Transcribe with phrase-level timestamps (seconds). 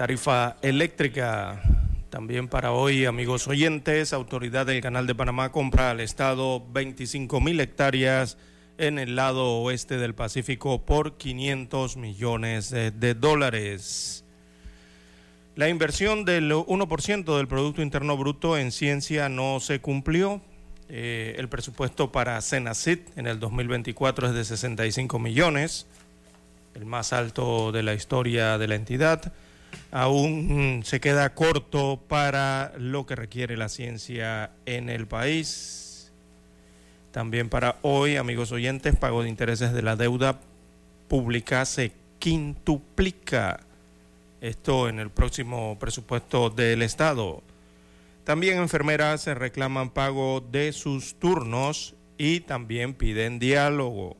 [0.00, 1.60] Tarifa eléctrica
[2.08, 4.14] también para hoy, amigos oyentes.
[4.14, 8.38] Autoridad del Canal de Panamá compra al Estado 25 mil hectáreas
[8.78, 14.24] en el lado oeste del Pacífico por 500 millones de, dólares.
[15.54, 20.40] La inversión del 1% del Producto Interno Bruto en ciencia no se cumplió.
[20.88, 25.86] Eh, el presupuesto para CENACIT en el 2024 es de 65 millones,
[26.74, 29.34] el más alto de la historia de la entidad
[29.90, 36.12] aún se queda corto para lo que requiere la ciencia en el país.
[37.10, 40.40] También para hoy, amigos oyentes, pago de intereses de la deuda
[41.08, 43.60] pública se quintuplica.
[44.40, 47.42] Esto en el próximo presupuesto del Estado.
[48.24, 54.16] También enfermeras reclaman pago de sus turnos y también piden diálogo.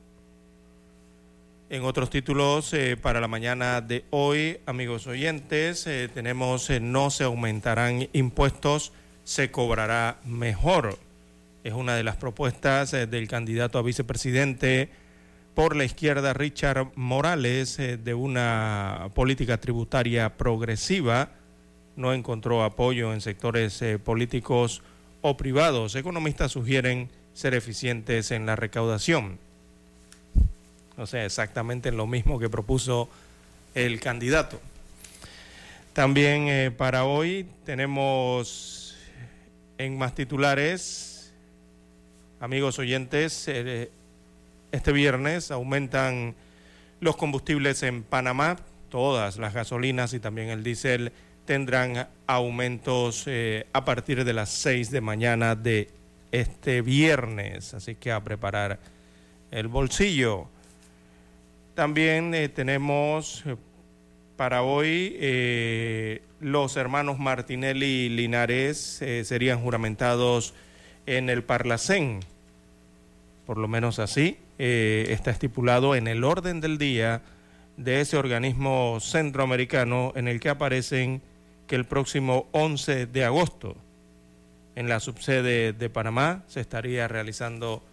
[1.71, 7.09] En otros títulos eh, para la mañana de hoy, amigos oyentes, eh, tenemos eh, no
[7.09, 8.91] se aumentarán impuestos,
[9.23, 10.99] se cobrará mejor.
[11.63, 14.89] Es una de las propuestas del candidato a vicepresidente
[15.55, 21.29] por la izquierda, Richard Morales, de una política tributaria progresiva.
[21.95, 24.83] No encontró apoyo en sectores políticos
[25.21, 25.95] o privados.
[25.95, 29.39] Economistas sugieren ser eficientes en la recaudación
[31.01, 33.09] o sea, exactamente lo mismo que propuso
[33.73, 34.61] el candidato.
[35.93, 38.95] También eh, para hoy tenemos
[39.79, 41.33] en más titulares,
[42.39, 43.89] amigos oyentes, eh,
[44.71, 46.35] este viernes aumentan
[46.99, 48.57] los combustibles en Panamá,
[48.89, 51.11] todas las gasolinas y también el diésel
[51.45, 55.89] tendrán aumentos eh, a partir de las 6 de mañana de
[56.31, 58.79] este viernes, así que a preparar
[59.49, 60.47] el bolsillo.
[61.75, 63.55] También eh, tenemos eh,
[64.35, 70.53] para hoy eh, los hermanos Martinelli y Linares serían juramentados
[71.05, 72.19] en el Parlacén.
[73.45, 77.21] Por lo menos así está estipulado en el orden del día
[77.77, 81.21] de ese organismo centroamericano en el que aparecen
[81.67, 83.75] que el próximo 11 de agosto
[84.75, 87.83] en la subsede de Panamá se estaría realizando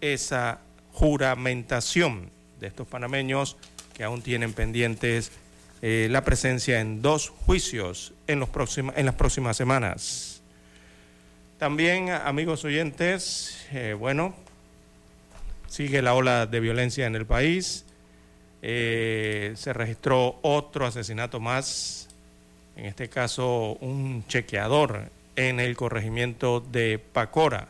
[0.00, 0.60] esa
[0.92, 3.56] juramentación de estos panameños
[3.94, 5.32] que aún tienen pendientes
[5.82, 10.42] eh, la presencia en dos juicios en, los próxima- en las próximas semanas.
[11.58, 14.34] También, amigos oyentes, eh, bueno,
[15.68, 17.84] sigue la ola de violencia en el país.
[18.62, 22.08] Eh, se registró otro asesinato más,
[22.74, 27.68] en este caso un chequeador en el corregimiento de Pacora.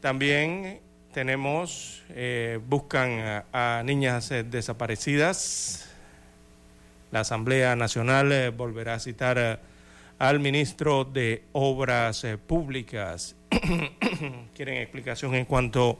[0.00, 0.80] También
[1.12, 5.88] tenemos, eh, buscan a, niñas eh, desaparecidas.
[7.10, 9.60] La Asamblea Nacional eh, volverá a citar
[10.18, 13.36] al ministro de Obras Públicas.
[14.54, 15.98] Quieren explicación en cuanto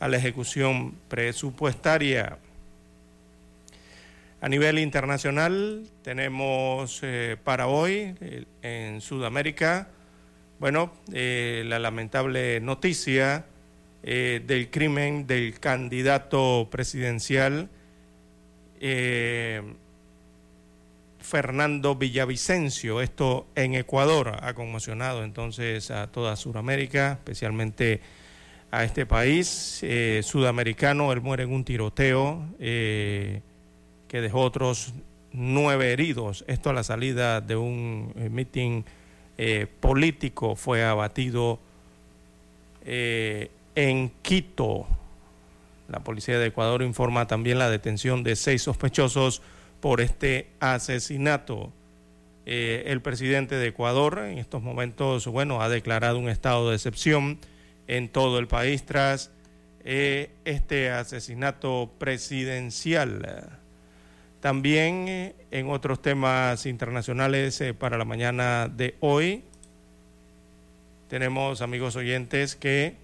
[0.00, 2.38] a la ejecución presupuestaria.
[4.40, 7.00] A nivel internacional tenemos
[7.44, 8.14] para hoy
[8.60, 9.88] en Sudamérica,
[10.58, 13.46] bueno, la lamentable noticia
[14.06, 17.70] eh, del crimen del candidato presidencial
[18.78, 19.62] eh,
[21.20, 23.00] Fernando Villavicencio.
[23.00, 28.02] Esto en Ecuador ha conmocionado entonces a toda Sudamérica, especialmente
[28.70, 31.10] a este país eh, sudamericano.
[31.10, 33.40] Él muere en un tiroteo que
[34.10, 34.92] dejó otros
[35.32, 36.44] nueve heridos.
[36.46, 38.84] Esto a la salida de un mitin
[39.80, 41.58] político fue abatido
[43.74, 44.86] en Quito.
[45.88, 49.42] La policía de Ecuador informa también la detención de seis sospechosos
[49.80, 51.72] por este asesinato.
[52.46, 57.38] el presidente de Ecuador en estos momentos, bueno, ha declarado un estado de excepción
[57.86, 59.30] en todo el país tras
[59.84, 63.60] este asesinato presidencial.
[64.44, 69.42] También eh, en otros temas internacionales eh, para la mañana de hoy
[71.08, 72.94] tenemos amigos oyentes que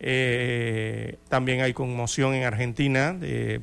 [0.00, 3.16] eh, también hay conmoción en Argentina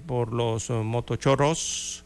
[0.06, 2.06] por los motochorros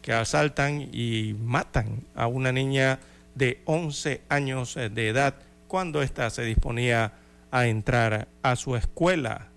[0.00, 3.00] que asaltan y matan a una niña
[3.34, 5.34] de 11 años de edad
[5.66, 7.12] cuando ésta se disponía
[7.50, 9.48] a entrar a su escuela.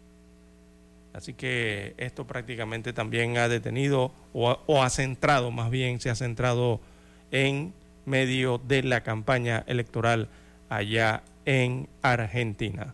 [1.13, 6.79] Así que esto prácticamente también ha detenido o ha, centrado, más bien se ha centrado
[7.31, 7.73] en
[8.05, 10.29] medio de la campaña electoral
[10.69, 12.93] allá en Argentina.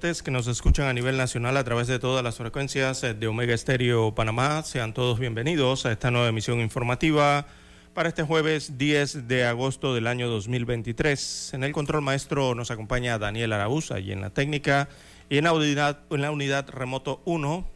[0.00, 4.14] Que nos escuchan a nivel nacional a través de todas las frecuencias de Omega Estéreo
[4.14, 4.62] Panamá.
[4.62, 7.46] Sean todos bienvenidos a esta nueva emisión informativa
[7.92, 11.52] para este jueves 10 de agosto del año 2023.
[11.52, 14.88] En el control maestro nos acompaña Daniel Araúz, y en la técnica
[15.28, 17.68] y en la unidad, en la unidad remoto 1.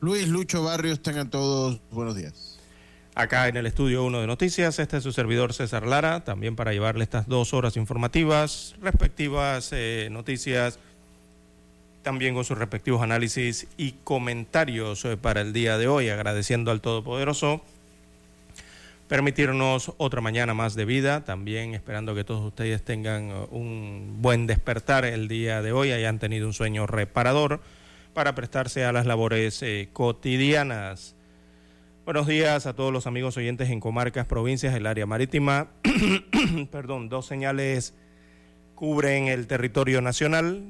[0.00, 2.57] Luis Lucho Barrios, tengan todos buenos días
[3.18, 4.78] acá en el estudio 1 de Noticias.
[4.78, 10.06] Este es su servidor César Lara, también para llevarle estas dos horas informativas, respectivas eh,
[10.12, 10.78] noticias,
[12.02, 16.80] también con sus respectivos análisis y comentarios eh, para el día de hoy, agradeciendo al
[16.80, 17.60] Todopoderoso
[19.08, 24.46] permitirnos otra mañana más de vida, también esperando que todos ustedes tengan eh, un buen
[24.46, 27.60] despertar el día de hoy, hayan tenido un sueño reparador
[28.14, 31.16] para prestarse a las labores cotidianas.
[32.08, 35.68] Buenos días a todos los amigos oyentes en comarcas, provincias, el área marítima.
[36.72, 37.92] Perdón, dos señales
[38.74, 40.62] cubren el territorio nacional.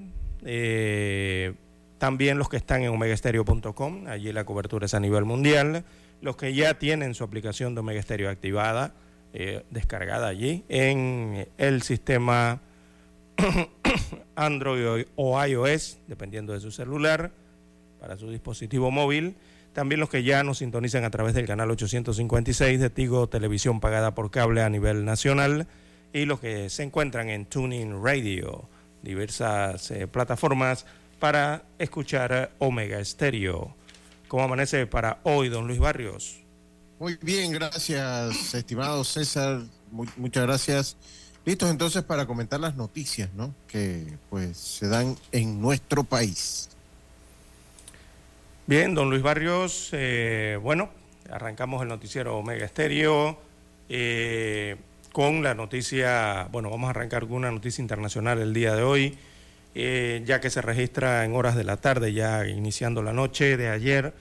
[0.45, 1.55] Eh,
[1.99, 5.85] también los que están en omegaestereo.com, allí la cobertura es a nivel mundial.
[6.23, 8.95] Los que ya tienen su aplicación de Omega Stereo activada,
[9.33, 12.63] eh, descargada allí en el sistema
[14.35, 17.31] Android o iOS, dependiendo de su celular,
[18.01, 19.37] para su dispositivo móvil.
[19.79, 24.13] También los que ya nos sintonizan a través del canal 856 de Tigo Televisión pagada
[24.13, 25.69] por cable a nivel nacional
[26.13, 28.69] y los que se encuentran en Tuning Radio,
[29.05, 30.85] diversas eh, plataformas
[31.21, 33.77] para escuchar Omega Estéreo.
[34.27, 36.41] ¿Cómo amanece para hoy, don Luis Barrios?
[36.99, 39.61] Muy bien, gracias, estimado César.
[39.93, 40.97] muchas gracias.
[41.45, 43.55] Listos entonces para comentar las noticias, ¿no?
[43.69, 46.68] Que pues se dan en nuestro país.
[48.69, 50.91] Bien, don Luis Barrios, eh, bueno,
[51.31, 53.39] arrancamos el noticiero Omega Estéreo
[53.89, 54.77] eh,
[55.11, 59.17] con la noticia, bueno, vamos a arrancar con una noticia internacional el día de hoy,
[59.75, 63.71] eh, ya que se registra en horas de la tarde, ya iniciando la noche de
[63.71, 64.13] ayer,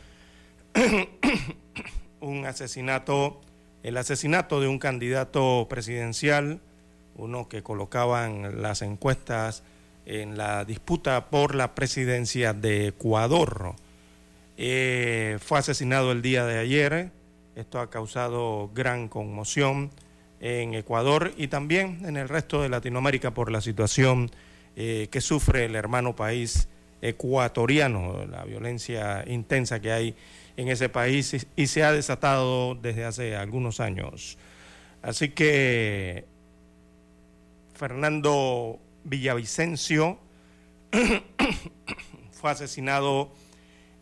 [2.22, 3.42] un asesinato,
[3.84, 6.62] el asesinato de un candidato presidencial,
[7.18, 9.64] uno que colocaban las encuestas
[10.06, 13.76] en la disputa por la presidencia de Ecuador.
[14.60, 17.12] Eh, fue asesinado el día de ayer.
[17.56, 19.92] Esto ha causado gran conmoción
[20.40, 24.32] en Ecuador y también en el resto de Latinoamérica por la situación
[24.76, 26.68] eh, que sufre el hermano país
[27.02, 30.16] ecuatoriano, la violencia intensa que hay
[30.56, 34.40] en ese país y, y se ha desatado desde hace algunos años.
[35.04, 36.26] Así que
[37.76, 40.18] Fernando Villavicencio
[42.32, 43.32] fue asesinado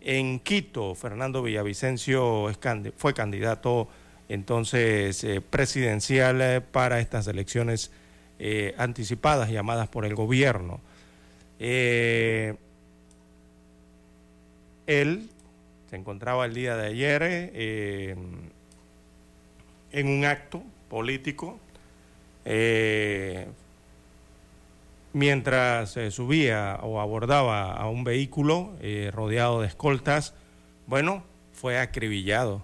[0.06, 0.96] en Quito.
[0.96, 2.50] Fernando Villavicencio
[2.96, 3.90] fue candidato
[4.30, 7.92] entonces eh, presidencial eh, para estas elecciones
[8.40, 10.80] eh, anticipadas llamadas por el gobierno.
[11.60, 12.58] él
[15.90, 17.24] se encontraba el día de ayer
[19.92, 21.60] en un acto político
[25.16, 30.34] mientras eh, subía o abordaba a un vehículo eh, rodeado de escoltas,
[30.88, 32.62] bueno, fue acribillado.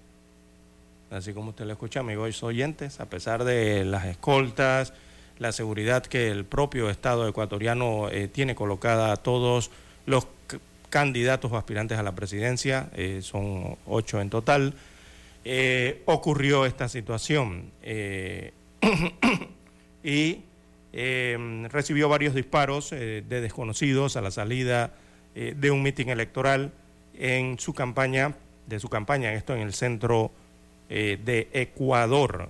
[1.11, 4.91] Así como usted lo escucha, amigos oyentes, a pesar de las escoltas,
[5.39, 9.71] la seguridad que el propio Estado ecuatoriano eh, tiene colocada a todos
[10.05, 10.27] los
[10.89, 12.89] candidatos o aspirantes a la presidencia,
[13.21, 14.73] son ocho en total,
[16.05, 17.71] ocurrió esta situación.
[20.03, 20.39] y
[20.93, 24.91] eh, recibió varios disparos eh, de desconocidos a la salida
[25.35, 26.71] eh, de un mitin electoral
[27.17, 28.35] en su campaña,
[28.67, 30.31] de su campaña, esto en el centro
[30.89, 32.49] de Ecuador.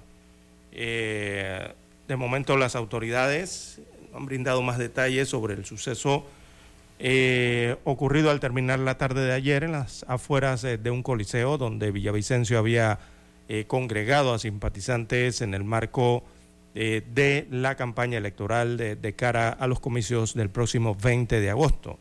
[0.71, 1.75] de
[2.17, 3.79] momento las autoridades
[4.15, 6.25] han brindado más detalles sobre el suceso
[7.83, 12.57] ocurrido al terminar la tarde de ayer en las afueras de un coliseo donde Villavicencio
[12.57, 12.97] había
[13.67, 16.23] congregado a simpatizantes en el marco
[16.73, 21.99] eh, de la campaña electoral de, cara a los comicios del próximo 20 de agosto.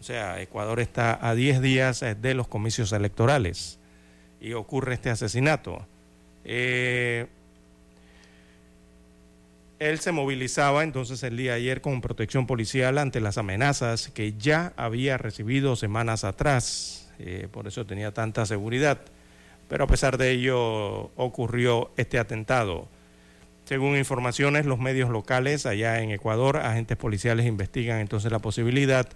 [0.00, 3.78] O sea, Ecuador está a 10 días eh, de los comicios electorales
[4.40, 5.86] y ocurre este asesinato.
[6.46, 7.26] Eh,
[9.78, 14.32] él se movilizaba entonces el día de ayer con protección policial ante las amenazas que
[14.38, 17.12] ya había recibido semanas atrás.
[17.52, 19.00] por eso tenía tanta seguridad.
[19.68, 22.88] Pero a pesar de ello ocurrió este atentado.
[23.68, 29.06] Según informaciones, los medios locales allá en Ecuador, agentes policiales investigan entonces la posibilidad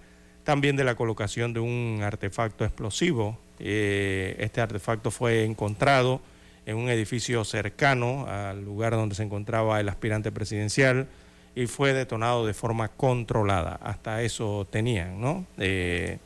[0.45, 3.39] también de la colocación de un artefacto explosivo.
[3.59, 6.21] Eh, este artefacto fue encontrado
[6.67, 11.07] en un edificio cercano al lugar donde se encontraba el aspirante presidencial
[11.55, 13.81] y fue detonado de forma controlada.
[13.83, 15.47] Hasta eso tenían, ¿no?
[15.57, 16.19] Eh,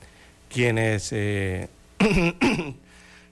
[0.49, 1.68] quienes, eh,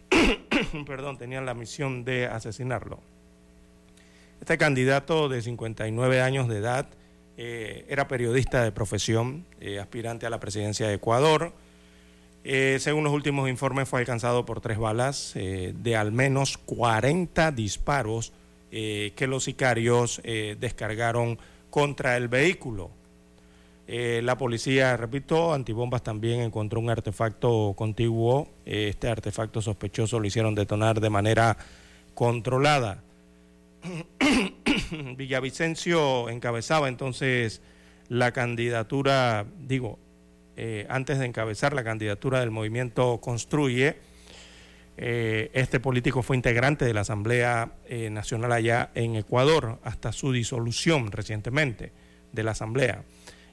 [0.87, 3.01] perdón, tenían la misión de asesinarlo.
[4.45, 6.87] Este candidato de 59 años de edad
[7.39, 11.55] eh, era periodista de profesión, eh, aspirante a la presidencia de Ecuador.
[12.45, 18.35] Eh, según los últimos informes, fue alcanzado por tres balas de al menos 40 disparos
[18.71, 21.39] que los sicarios descargaron
[21.71, 22.91] contra el vehículo.
[23.89, 28.49] la policía, repito, antibombas también encontró un artefacto contiguo.
[28.67, 31.57] este artefacto sospechoso lo hicieron detonar de manera
[32.13, 33.03] controlada.
[35.17, 37.62] Villavicencio encabezaba entonces
[38.09, 39.99] la candidatura, digo,
[40.57, 43.97] eh, antes de encabezar la candidatura del movimiento Construye,
[44.97, 50.31] eh, este político fue integrante de la Asamblea eh, Nacional allá en Ecuador hasta su
[50.31, 51.93] disolución recientemente
[52.33, 53.03] de la Asamblea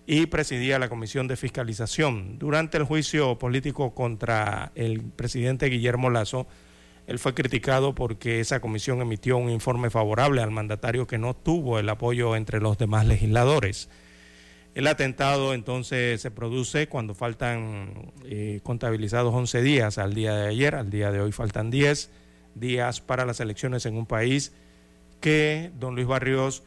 [0.06, 2.38] y presidía la Comisión de Fiscalización.
[2.38, 6.48] Durante el juicio político contra el presidente Guillermo Lazo,
[7.12, 11.77] él fue criticado porque esa comisión emitió un informe favorable al mandatario que no tuvo
[11.77, 13.89] el apoyo entre los demás legisladores.
[14.75, 20.75] El atentado entonces se produce cuando faltan eh, contabilizados 11 días al día de ayer,
[20.75, 22.10] al día de hoy faltan 10
[22.56, 24.53] días para las elecciones en un país
[25.20, 26.63] que, don Luis Barrios,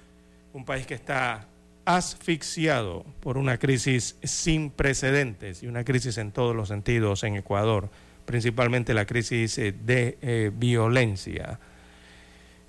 [0.53, 1.49] un país que está
[1.87, 7.89] asfixiado por una crisis sin precedentes y una crisis en todos los sentidos en Ecuador
[8.25, 11.59] principalmente la crisis eh, de eh, violencia.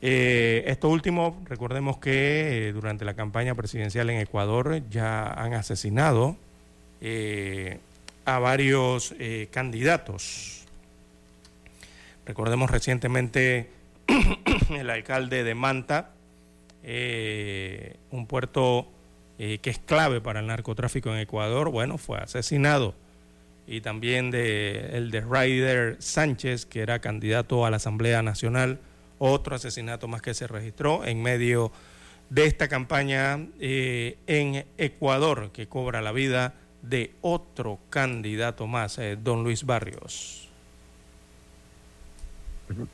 [0.01, 6.37] Eh, esto último, recordemos que durante la campaña presidencial en Ecuador ya han asesinado
[8.25, 9.13] a varios
[9.51, 10.65] candidatos.
[12.25, 13.69] Recordemos recientemente
[14.69, 16.11] el alcalde de Manta,
[18.09, 18.87] un puerto
[19.37, 22.95] que es clave para el narcotráfico en Ecuador, bueno, fue asesinado.
[23.67, 28.79] Y también de, el de Ryder Sánchez, que era candidato a la Asamblea Nacional,
[29.17, 31.71] otro asesinato más que se registró en medio
[32.29, 39.17] de esta campaña eh, en Ecuador, que cobra la vida de otro candidato más, eh,
[39.21, 40.45] don Luis Barrios.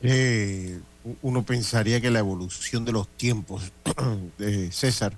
[0.02, 0.80] Eh,
[1.22, 3.72] uno pensaría que la evolución de los tiempos
[4.38, 5.16] de César,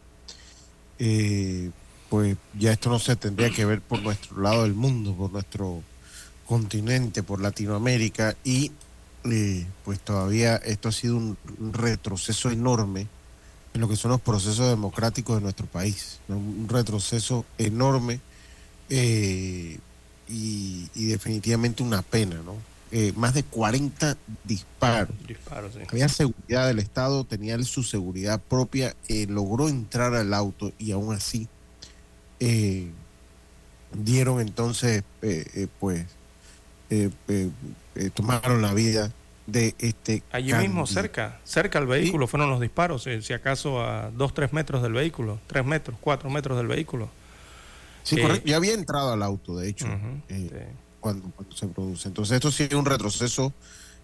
[0.99, 1.71] eh,
[2.15, 5.83] pues ya esto no se tendría que ver por nuestro lado del mundo, por nuestro
[6.47, 8.71] continente, por Latinoamérica, y
[9.25, 11.37] eh, pues todavía esto ha sido un,
[11.73, 13.09] retroceso enorme
[13.75, 16.37] en lo que son los procesos democráticos de nuestro país, ¿no?
[16.37, 18.21] un retroceso enorme
[18.91, 19.81] eh,
[20.29, 22.55] y, y definitivamente una pena, ¿no?
[22.97, 25.17] Eh, más de 40 disparos.
[25.27, 25.81] Disparos, sí.
[25.91, 31.13] Había seguridad del Estado, tenía su seguridad propia, eh, logró entrar al auto y aún
[31.13, 31.49] así
[32.47, 32.91] eh,
[33.95, 36.05] dieron entonces, eh, eh, pues,
[38.13, 39.11] tomaron la vida
[39.47, 40.23] de este.
[40.31, 44.83] Allí mismo, cerca, cerca al vehículo fueron los disparos, si acaso a dos, tres metros
[44.83, 47.09] del vehículo, tres metros, cuatro metros del vehículo.
[48.03, 48.47] Sí, correcto.
[48.47, 49.87] Ya había entrado al auto, de hecho,
[50.29, 50.51] sí.
[51.01, 52.09] cuando, cuando se produce.
[52.09, 53.55] Entonces, esto sí es un retroceso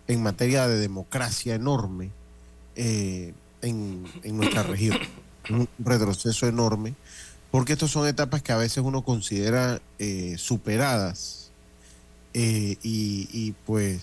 [0.09, 2.11] en materia de democracia enorme
[2.75, 4.99] en, en nuestra región.
[5.51, 6.95] Un retroceso enorme,
[7.51, 11.51] porque estas son etapas que a veces uno considera eh, superadas
[12.35, 14.03] eh, y, y, pues,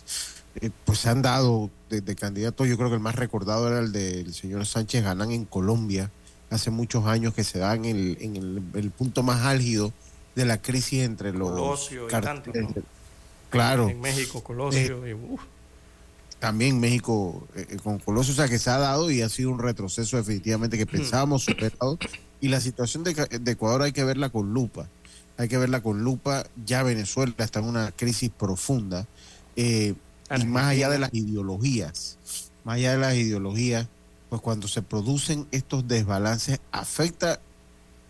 [0.59, 2.67] eh, pues se han dado desde candidatos.
[2.67, 6.11] Yo creo que el más recordado era el del señor Sánchez Galán en Colombia,
[6.49, 9.93] hace muchos años que se da en el, en el, el punto más álgido
[10.35, 12.75] de la crisis entre los Colosio y tanto, carteles.
[12.75, 12.83] ¿no?
[13.49, 15.41] Claro, En México, Colosio, Eh, y, uf,
[16.39, 19.60] también México eh, con Colosio, o sea que se ha dado y ha sido un
[19.60, 21.97] retroceso definitivamente que pensábamos superado.
[22.39, 24.89] Y la situación de, de Ecuador hay que verla con lupa.
[25.38, 26.45] Hay que verla con lupa.
[26.65, 29.06] Ya Venezuela está en una crisis profunda.
[29.56, 29.95] eh,
[30.30, 32.17] y más allá de las ideologías,
[32.65, 33.88] más allá de las ideologías,
[34.30, 37.39] pues cuando se producen estos desbalances, afecta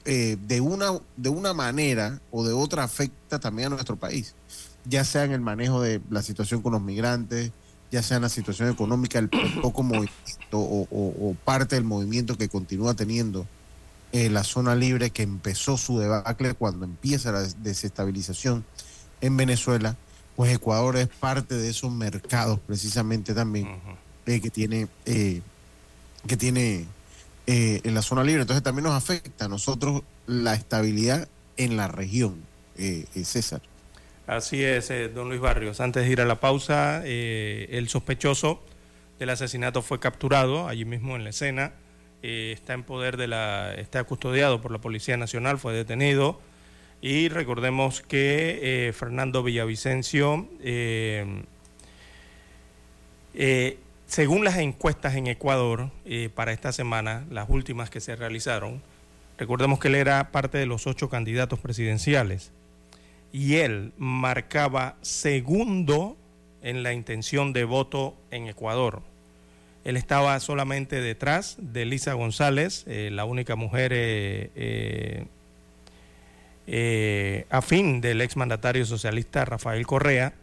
[0.06, 4.36] eh, de, una, de una manera o de otra, afecta también a nuestro país.
[4.84, 7.52] Ya sea en el manejo de la situación con los migrantes,
[7.92, 9.30] ya sea en la situación económica, el
[9.62, 10.10] poco movimiento
[10.54, 13.46] o, o- o parte del movimiento que continúa teniendo
[14.12, 18.66] eh, la zona libre, que empezó su debacle cuando empieza la des- desestabilización
[19.22, 19.96] en Venezuela,
[20.36, 23.98] pues Ecuador es parte de esos mercados precisamente también ujú.
[24.28, 25.42] eh, que tiene eh,
[26.28, 26.86] que tiene
[27.48, 28.42] eh, en la zona libre.
[28.42, 32.36] Entonces también nos afecta a nosotros la estabilidad en la región,
[32.78, 33.62] eh, eh, César.
[34.28, 35.80] Así es, eh, don Luis Barrios.
[35.80, 38.62] Antes de ir a la pausa, eh, el sospechoso
[39.20, 41.72] del asesinato fue capturado allí mismo en la escena.
[42.24, 46.40] Eh, está en poder de la, está custodiado por la Policía Nacional, fue detenido.
[47.02, 51.44] Y recordemos que eh, Fernando Villavicencio, eh,
[54.08, 55.92] según las encuestas en Ecuador
[56.34, 58.82] para esta semana, las últimas que se realizaron,
[59.38, 62.52] recordemos que él era parte de los ocho candidatos presidenciales
[63.32, 66.18] y él marcaba segundo
[66.62, 69.04] en la intención de voto en Ecuador.
[69.88, 75.26] Él estaba solamente detrás de Lisa González, eh, la única mujer eh,
[76.68, 80.34] eh, afín del exmandatario socialista Rafael Correa,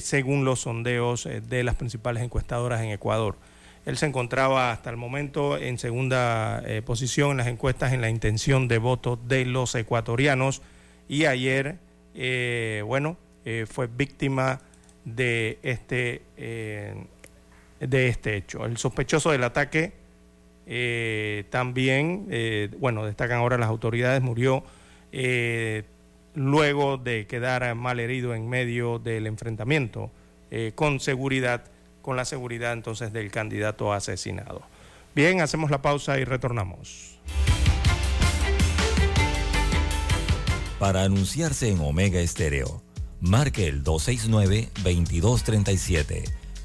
[0.00, 3.36] según los sondeos de las principales encuestadoras en Ecuador.
[3.84, 8.68] Él se encontraba hasta el momento en segunda posición en las encuestas en la intención
[8.68, 10.62] de voto de los ecuatorianos
[11.08, 11.76] y ayer,
[12.84, 13.16] bueno,
[13.66, 14.60] fue víctima
[15.04, 16.20] de este,
[17.88, 18.64] de este hecho.
[18.64, 19.92] El sospechoso del ataque
[20.66, 24.62] eh, también, eh, bueno, destacan ahora las autoridades, murió
[25.10, 25.82] eh,
[26.34, 30.10] luego de quedar mal herido en medio del enfrentamiento
[30.74, 31.64] con seguridad,
[32.02, 34.60] con la seguridad entonces del candidato asesinado.
[35.14, 37.18] Bien, hacemos la pausa y retornamos.
[40.78, 42.82] Para anunciarse en Omega Estéreo,
[43.22, 46.41] marque el 269-2237.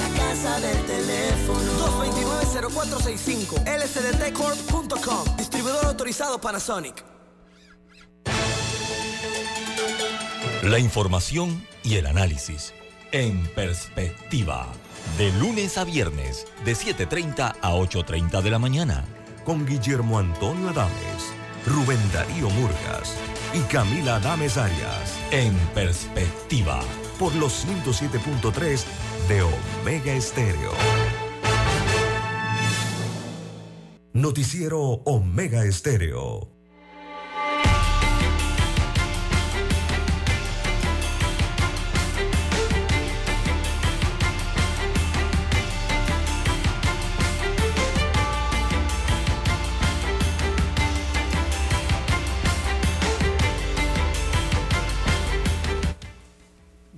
[0.00, 1.72] La casa del teléfono.
[2.62, 7.04] 229-0465 lsdtcorp.com Distribuidor autorizado Panasonic.
[10.62, 12.72] La información y el análisis
[13.14, 14.66] en perspectiva.
[15.16, 19.04] De lunes a viernes, de 7.30 a 8.30 de la mañana.
[19.44, 21.32] Con Guillermo Antonio Adames,
[21.64, 23.14] Rubén Darío Murgas
[23.52, 25.16] y Camila Adames Arias.
[25.30, 26.80] En perspectiva.
[27.18, 28.84] Por los 107.3
[29.28, 30.72] de Omega Estéreo.
[34.12, 36.53] Noticiero Omega Estéreo.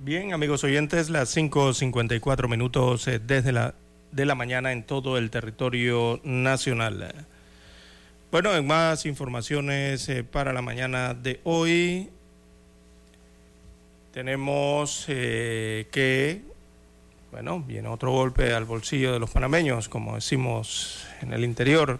[0.07, 3.75] Bien, amigos oyentes, las 5.54 minutos eh, desde la,
[4.13, 7.13] de la mañana en todo el territorio nacional.
[8.31, 12.09] Bueno, en más informaciones eh, para la mañana de hoy,
[14.13, 16.41] tenemos eh, que,
[17.33, 21.99] bueno, viene otro golpe al bolsillo de los panameños, como decimos en el interior,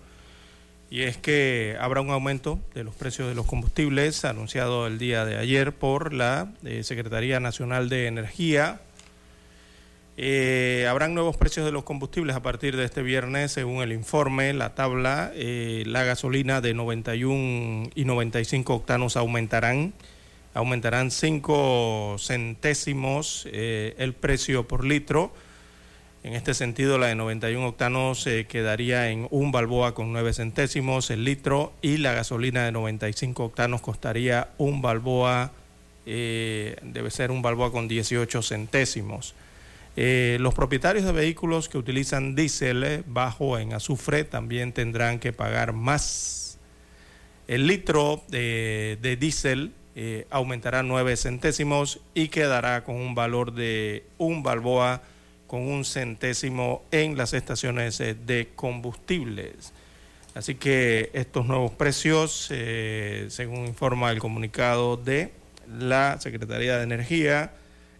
[0.89, 5.25] y es que habrá un aumento de los precios de los combustibles anunciado el día
[5.25, 8.81] de ayer por la eh, Secretaría Nacional de Energía.
[10.19, 14.51] Eh, habrán nuevos precios de los combustibles a partir de este viernes, según el informe,
[14.51, 19.93] la tabla, eh, la gasolina de 91 y 95 octanos aumentarán,
[20.55, 25.31] aumentarán 5 centésimos eh, el precio por litro.
[26.27, 31.09] En este sentido, la de 91 octanos eh, quedaría en un balboa con 9 centésimos
[31.09, 35.53] el litro y la gasolina de 95 octanos costaría un balboa,
[36.05, 39.35] eh, debe ser un balboa con 18 centésimos.
[39.95, 45.71] Eh, los propietarios de vehículos que utilizan diésel bajo en azufre también tendrán que pagar
[45.71, 46.57] más.
[47.47, 49.71] El litro de, de diésel
[50.29, 55.03] aumentará 9 centésimos y quedará con un valor de un balboa
[55.47, 59.73] con un centésimo en las estaciones eh, de combustibles.
[60.37, 65.31] Así que estos nuevos precios, eh, según informa el comunicado de
[65.79, 67.53] la Secretaría de Energía,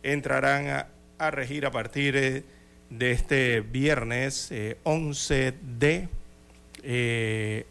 [0.03, 0.85] entrarán
[1.17, 2.43] a, regir a partir eh,
[2.91, 6.07] de este viernes eh, 11 de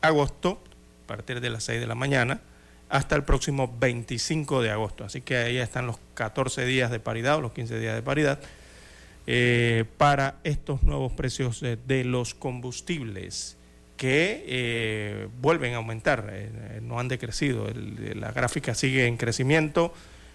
[0.00, 0.60] agosto,
[1.04, 2.40] a partir de las 6 de la mañana,
[2.88, 5.04] hasta el próximo 25 de agosto.
[5.04, 8.40] Así que ahí están los 14 días de paridad o los 15 días de paridad
[9.26, 13.56] eh, para estos nuevos precios de los combustibles
[13.96, 17.66] que eh, vuelven a aumentar, eh, no han decrecido,
[18.14, 19.92] la gráfica sigue en crecimiento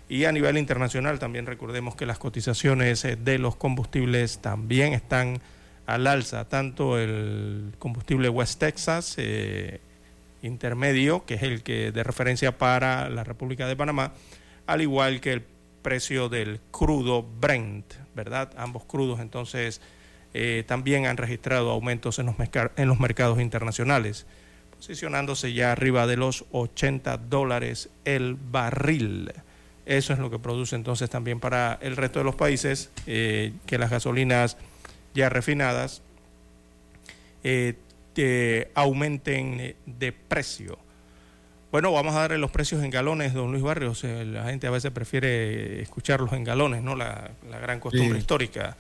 [0.10, 5.42] y a nivel internacional también recordemos que las cotizaciones de los combustibles también están
[5.86, 9.18] al alza, tanto el combustible West Texas
[10.42, 14.14] intermedio, que es el que de referencia para la República de Panamá,
[14.68, 15.44] al igual que el
[15.82, 18.52] precio del crudo Brent, ¿verdad?
[18.58, 19.82] Ambos crudos entonces
[20.34, 22.36] eh, también han registrado aumentos en los,
[22.78, 24.26] en los mercados internacionales,
[24.76, 29.32] posicionándose ya arriba de los 80 dólares el barril.
[29.86, 33.78] Eso es lo que produce entonces también para el resto de los países eh, que
[33.78, 34.58] las gasolinas
[35.14, 36.02] ya refinadas
[37.44, 37.76] eh,
[38.14, 40.78] te aumenten de precio.
[41.72, 44.04] Bueno, vamos a darle los precios en galones, don Luis Barrios.
[44.04, 46.96] Eh, la gente a veces prefiere escucharlos en galones, ¿no?
[46.96, 48.20] La, la gran costumbre Sí.
[48.20, 48.76] histórica.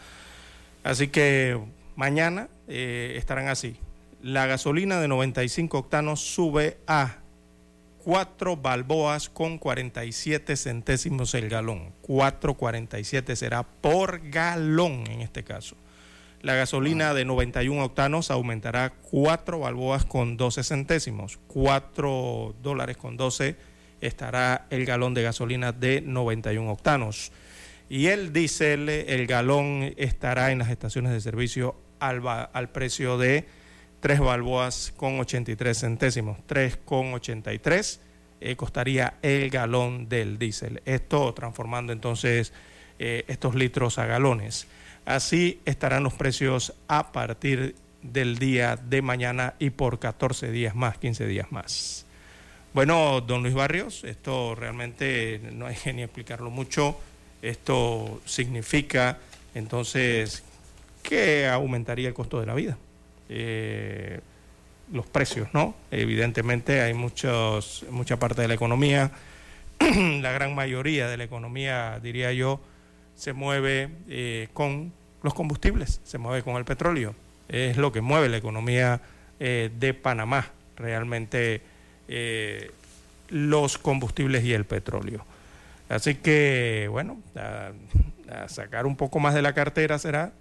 [0.84, 1.58] Así que
[1.96, 3.78] mañana eh, estarán así.
[4.22, 7.18] La gasolina de 95 octanos sube a
[8.04, 11.94] 4 balboas con 47 centésimos el galón.
[12.06, 15.76] 4.47 será por galón en este caso.
[16.42, 21.40] La gasolina de 91 octanos aumentará 4 balboas con 12 centésimos.
[21.48, 23.56] 4 dólares con 12
[24.02, 27.32] estará el galón de gasolina de 91 octanos.
[27.90, 33.46] Y el diésel, el galón estará en las estaciones de servicio al, al precio de
[34.00, 36.40] 3 balboas con 83 centésimos.
[36.48, 38.02] 3 con 83
[38.44, 40.82] eh, costaría el galón del diésel.
[40.86, 42.52] Esto transformando entonces
[42.98, 44.68] eh, estos litros a galones.
[45.06, 50.98] Así estarán los precios a partir del día de mañana y por 14 días más,
[50.98, 52.06] 15 días más.
[52.74, 56.98] Bueno, don Luis Barrios, esto realmente no hay que ni explicarlo mucho.
[57.42, 59.18] Esto significa
[59.54, 60.44] entonces
[61.04, 62.78] que aumentaría el costo de la vida.
[63.28, 64.20] Eh,
[64.92, 65.76] los precios, ¿no?
[65.90, 69.12] Evidentemente hay muchos, mucha parte de la economía,
[69.80, 72.60] la gran mayoría de la economía, diría yo,
[73.16, 74.92] se mueve eh, con
[75.24, 77.14] los combustibles, se mueve con el petróleo.
[77.48, 79.02] Es lo que mueve la economía
[79.40, 81.62] eh, de Panamá, realmente
[82.08, 82.72] eh,
[83.30, 85.26] los combustibles y el petróleo.
[85.90, 87.72] Así que, bueno, a,
[88.48, 90.32] sacar un poco más de la cartera será,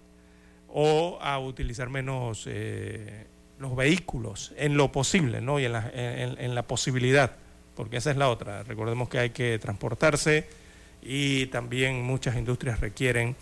[0.68, 2.48] o a utilizar menos
[3.58, 5.58] los vehículos en lo posible, ¿no?
[5.58, 7.32] Y en la, en la posibilidad,
[7.74, 8.62] porque esa es la otra.
[8.62, 10.46] Recordemos que hay que transportarse
[11.02, 13.36] y también muchas industrias requieren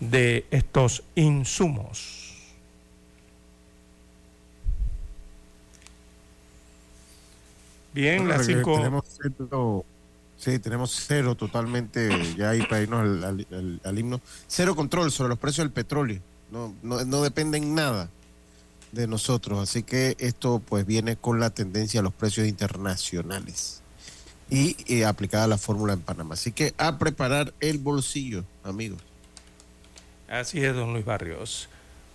[0.00, 2.20] de estos insumos.
[7.92, 8.76] Bien, las cinco...
[8.76, 9.84] Tenemos cero,
[10.36, 13.24] sí, tenemos cero totalmente, ya ahí para irnos
[13.84, 16.20] al, himno, cero control sobre los precios del petróleo.
[16.50, 18.10] No, no, no dependen nada
[18.90, 23.83] de nosotros, así que esto pues viene con la tendencia a los precios internacionales
[24.50, 26.34] y eh, aplicada la fórmula en Panamá.
[26.34, 29.00] Así que a preparar el bolsillo, amigos.
[30.28, 31.68] Así es, don Luis Barrios.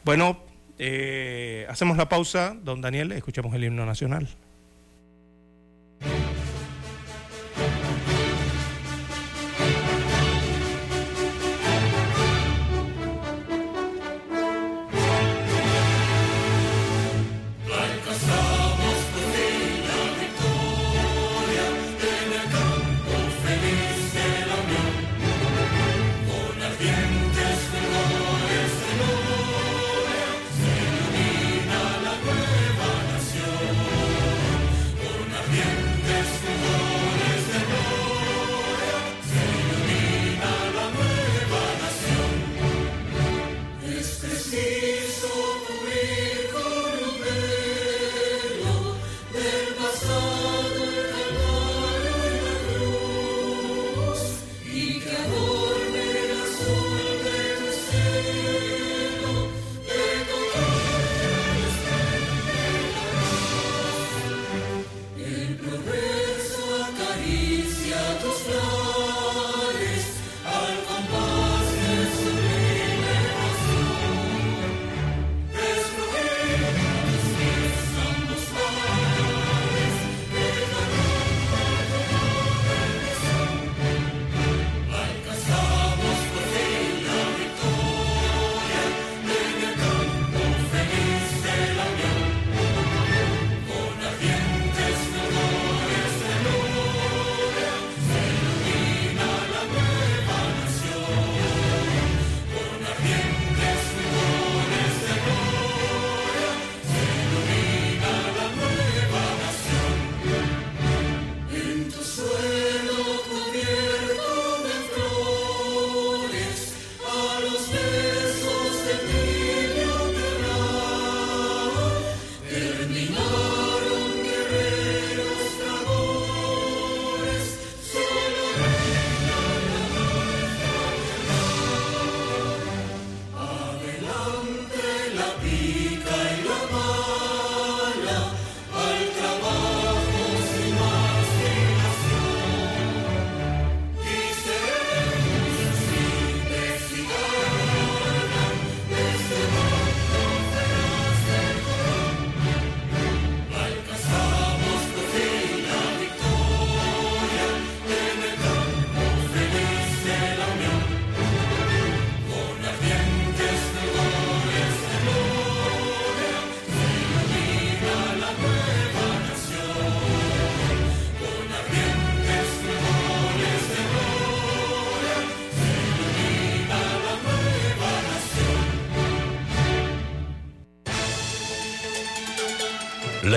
[0.03, 0.39] Bueno,
[0.77, 4.27] eh, hacemos la pausa, don Daniel, escuchamos el himno nacional.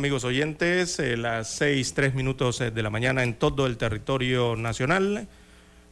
[0.00, 4.56] Amigos oyentes, eh, las seis, tres minutos eh, de la mañana en todo el territorio
[4.56, 5.28] nacional.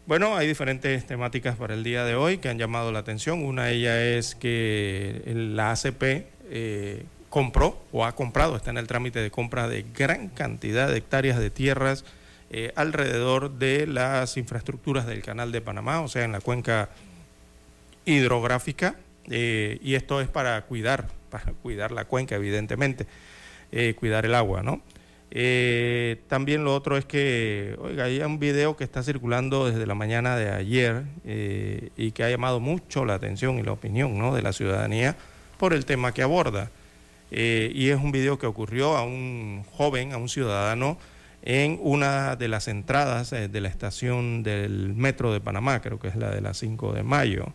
[0.06, 3.44] Bueno, hay diferentes temáticas para el día de hoy que han llamado la atención.
[3.44, 8.86] Una de ellas es que la ACP eh, compró o ha comprado, está en el
[8.86, 12.06] trámite de compra de gran cantidad de hectáreas de tierras
[12.76, 16.88] alrededor de las infraestructuras del Canal de Panamá, o sea, en la cuenca
[18.06, 18.96] hidrográfica.
[19.26, 23.06] y esto es para cuidar, para cuidar la cuenca, evidentemente.
[23.70, 24.80] Eh, cuidar el agua, ¿no?
[25.30, 29.94] Eh, también lo otro es que, oiga, hay un video que está circulando desde la
[29.94, 34.34] mañana de ayer eh, y que ha llamado mucho la atención y la opinión ¿no?
[34.34, 35.16] de la ciudadanía
[35.58, 36.70] por el tema que aborda.
[37.30, 40.96] y es un video que ocurrió a un joven, a un ciudadano,
[41.42, 46.16] en una de las entradas de la estación del metro de Panamá, creo que es
[46.16, 47.52] la de las 5 de mayo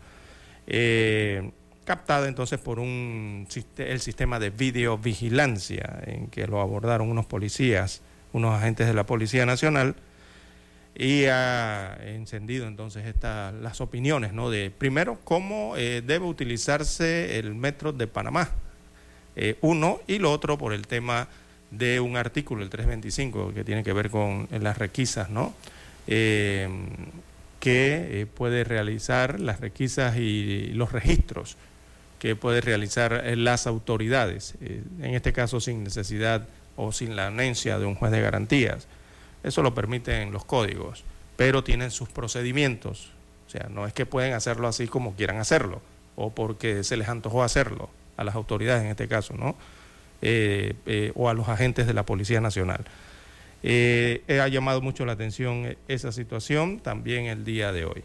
[1.84, 8.56] captada entonces por un, el sistema de videovigilancia en que lo abordaron unos policías, unos
[8.56, 9.96] agentes de la Policía Nacional
[10.96, 14.50] y ha encendido entonces esta, las opiniones, ¿no?
[14.50, 18.50] De primero cómo eh, debe utilizarse el metro de Panamá,
[19.36, 21.28] eh, uno, y lo otro por el tema
[21.72, 25.54] de un artículo, el 325, que tiene que ver con las requisas, ¿no?
[26.06, 26.70] Eh,
[27.60, 31.58] que puede realizar las requisas y los registros
[32.24, 37.28] que puede realizar eh, las autoridades, eh, en este caso sin necesidad o sin la
[37.28, 38.88] anencia de un juez de garantías.
[39.44, 41.04] Eso lo permiten los códigos,
[41.36, 43.10] pero tienen sus procedimientos.
[43.46, 45.82] O sea, no es que pueden hacerlo así como quieran hacerlo,
[46.16, 49.58] o porque se les antojó hacerlo a las autoridades en este caso, ¿no?
[50.22, 52.86] Eh, o a los agentes de la Policía Nacional.
[53.66, 58.02] ha llamado mucho la atención esa situación también el día de hoy.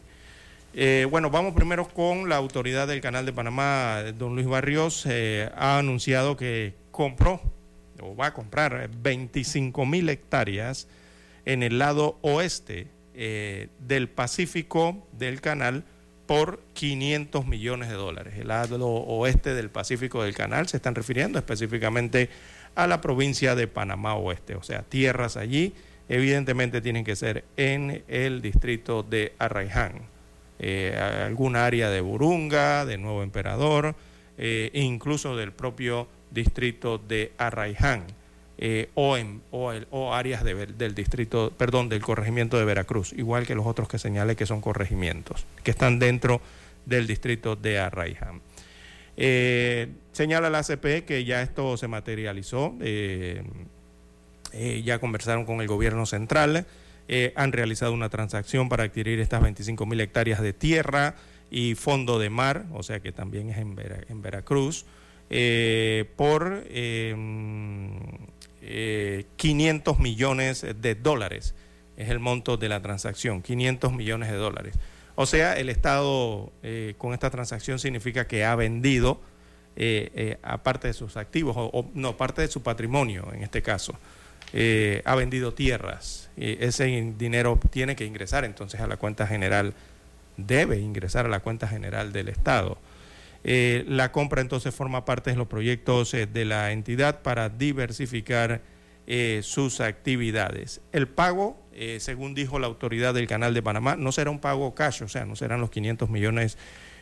[0.74, 5.50] Eh, bueno, vamos primero con la autoridad del Canal de Panamá, don Luis Barrios, eh,
[5.56, 7.40] ha anunciado que compró
[8.00, 10.86] o va a comprar 25 mil hectáreas
[11.46, 15.84] en el lado oeste eh, del Pacífico del canal
[16.26, 18.34] por 500 millones de dólares.
[18.38, 22.28] El lado oeste del Pacífico del canal se están refiriendo específicamente
[22.74, 25.74] a la provincia de Panamá Oeste, o sea, tierras allí
[26.10, 30.17] evidentemente tienen que ser en el distrito de Arraiján
[30.58, 33.94] eh, alguna área de Burunga, de Nuevo Emperador,
[34.40, 38.04] eh, incluso del propio distrito de Arraiján
[38.56, 43.98] eh, o, áreas del distrito, perdón, del corregimiento de Veracruz, igual que los otros que
[43.98, 46.40] señale que son corregimientos, que están dentro
[46.86, 48.40] del distrito de Arraiján.
[49.16, 52.76] Eh, señala la ACP que ya esto se materializó,
[54.52, 56.64] ya conversaron con el gobierno central.
[57.10, 61.14] Eh, han realizado una transacción para adquirir estas 25 mil hectáreas de tierra
[61.50, 63.74] y fondo de mar, o sea que también es en,
[64.20, 64.84] Veracruz,
[65.30, 67.96] eh, por 500 em,
[68.60, 69.24] eh,
[69.98, 71.54] millones de dólares.
[71.96, 74.74] Es el monto de la transacción, 500 millones de dólares.
[75.14, 76.52] O sea, el Estado
[76.98, 79.20] con esta transacción significa que ha vendido,
[80.42, 83.98] aparte de sus activos, o no, parte de su patrimonio en este caso.
[84.52, 86.30] Eh, ha vendido tierras.
[86.36, 86.86] Y ese
[87.18, 89.74] dinero tiene que ingresar entonces a la cuenta general,
[90.36, 92.78] debe ingresar a la cuenta general del Estado.
[93.44, 98.60] Eh, la compra entonces forma parte de los proyectos eh, de la entidad para diversificar
[99.40, 100.82] sus actividades.
[100.92, 101.58] El pago,
[101.98, 105.24] según dijo la autoridad del Canal de Panamá, no será un pago cash, o sea,
[105.24, 106.58] no serán los 500 millones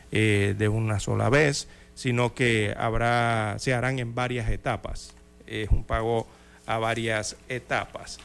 [0.09, 5.17] de una sola vez, sino que habrá, se harán en varias etapas.
[5.47, 6.29] Es un pago
[6.67, 8.19] a varias etapas.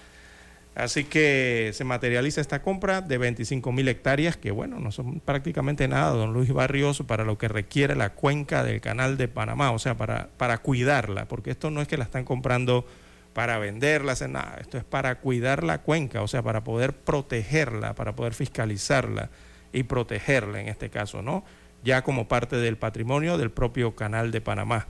[0.75, 5.87] Así que se materializa esta compra de 25 mil hectáreas, que bueno, no son prácticamente
[5.87, 9.79] nada, don Luis Barrios, para lo que requiere la cuenca del canal de Panamá, o
[9.79, 12.87] sea, para, para cuidarla, porque esto no es que la están comprando
[13.35, 18.15] para venderla, nada, esto es para cuidar la cuenca, o sea, para poder protegerla, para
[18.17, 19.31] poder fiscalizarla
[19.75, 21.45] y protegerla en este caso, ¿no?
[21.85, 24.87] ya como parte del patrimonio del propio Canal de Panamá.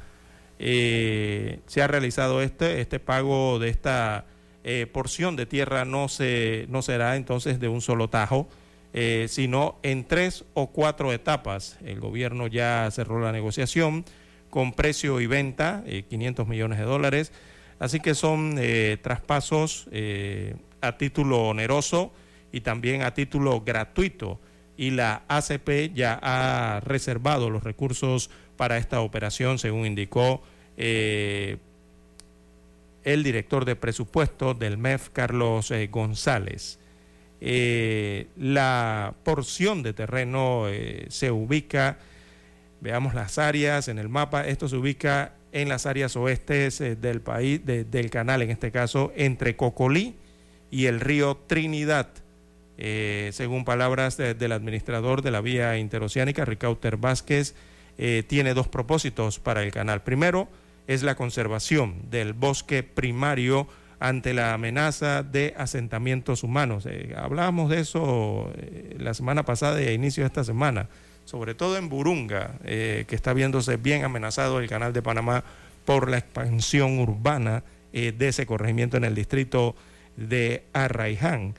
[0.64, 4.26] Eh, se ha realizado este, este pago de esta
[4.62, 8.48] eh, porción de tierra no, se, no será entonces de un solo tajo,
[8.94, 11.78] eh, sino en tres o cuatro etapas.
[11.84, 14.04] El gobierno ya cerró la negociación
[14.50, 17.32] con precio y venta, 500 millones de dólares.
[17.80, 18.60] Así que son
[19.00, 19.88] traspasos
[20.80, 22.12] a título oneroso
[22.52, 24.38] y también a título gratuito.
[24.76, 30.42] Y la ACP ya ha reservado los recursos para esta operación, según indicó
[30.76, 31.58] eh,
[33.04, 36.78] el director de presupuesto del MEF, Carlos eh, González.
[37.40, 40.66] Eh, la porción de terreno
[41.08, 41.98] se ubica,
[42.80, 47.60] veamos las áreas en el mapa, esto se ubica en las áreas oestes del país,
[47.64, 50.14] del canal en este caso, entre Cocolí
[50.70, 52.10] y el río Trinidad.
[52.78, 57.56] según palabras del administrador de la vía interoceánica, Ricauter Vázquez,
[58.28, 60.02] tiene dos propósitos para el canal.
[60.04, 60.48] Primero,
[60.92, 63.66] es la conservación del bosque primario
[64.02, 66.86] ante la amenaza de asentamientos humanos.
[66.86, 70.88] Eh, hablábamos de eso eh, la semana pasada y a inicio de esta semana,
[71.24, 75.44] sobre todo en Burunga, eh, que está viéndose bien amenazado el canal de Panamá
[75.84, 77.62] por la expansión urbana
[77.92, 79.76] de ese corregimiento en el distrito
[80.16, 81.54] de Arraiján.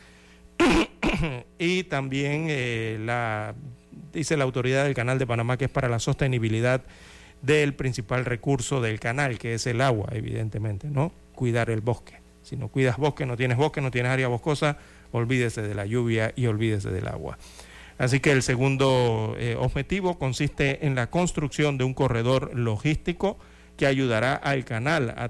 [1.59, 3.53] y también la,
[4.11, 6.81] dice la autoridad del canal de Panamá que es para la sostenibilidad
[7.43, 11.11] del principal recurso del canal, que es el agua, evidentemente, ¿no?
[11.35, 12.15] Cuidar el bosque.
[12.41, 14.77] Si no cuidas bosque, no tienes bosque, no tienes área boscosa,
[15.11, 17.37] olvídese de la lluvia y olvídese del agua.
[17.97, 23.37] Así que el segundo eh, objetivo consiste en la construcción de un corredor logístico
[23.77, 25.29] que ayudará al canal a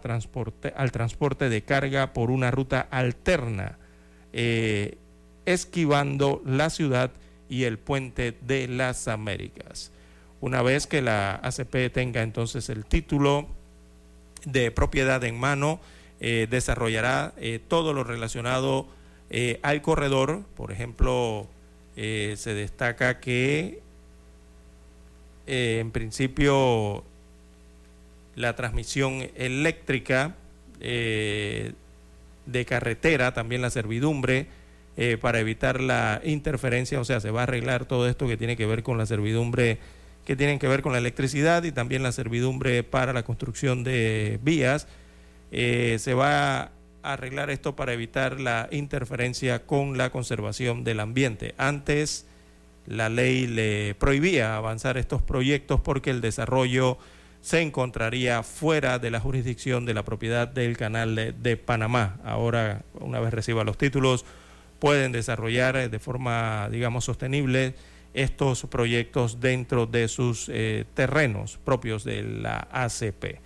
[0.76, 3.80] al transporte de carga por una ruta alterna,
[4.34, 4.98] eh,
[5.46, 7.12] esquivando la ciudad
[7.50, 9.93] y el puente de las Américas.
[10.44, 13.48] Una vez que la ACP tenga entonces el título
[14.44, 15.80] de propiedad en mano,
[16.20, 18.86] eh, desarrollará eh, todo lo relacionado
[19.30, 20.44] eh, al corredor.
[20.58, 21.48] Por ejemplo,
[21.96, 23.80] se destaca que
[25.48, 27.06] en principio
[28.36, 30.36] la transmisión eléctrica
[30.82, 31.74] de
[32.68, 34.48] carretera, también la servidumbre,
[35.22, 38.66] para evitar la interferencia, o sea, se va a arreglar todo esto que tiene que
[38.66, 39.80] ver con la servidumbre
[40.26, 44.40] que tienen que ver con la electricidad y también la servidumbre para la construcción de
[44.42, 44.88] vías.
[45.52, 46.72] Eh, se va a
[47.04, 51.54] arreglar esto para evitar la interferencia con la conservación del ambiente.
[51.58, 52.26] Antes
[52.86, 56.98] la ley le prohibía avanzar estos proyectos porque el desarrollo
[57.42, 62.18] se encontraría fuera de la jurisdicción de la propiedad del canal de, de Panamá.
[62.24, 64.24] Ahora, una vez reciba los títulos,
[64.80, 67.76] pueden desarrollar de forma, digamos, sostenible
[68.14, 73.40] estos proyectos dentro de sus eh, terrenos propios de la ACP.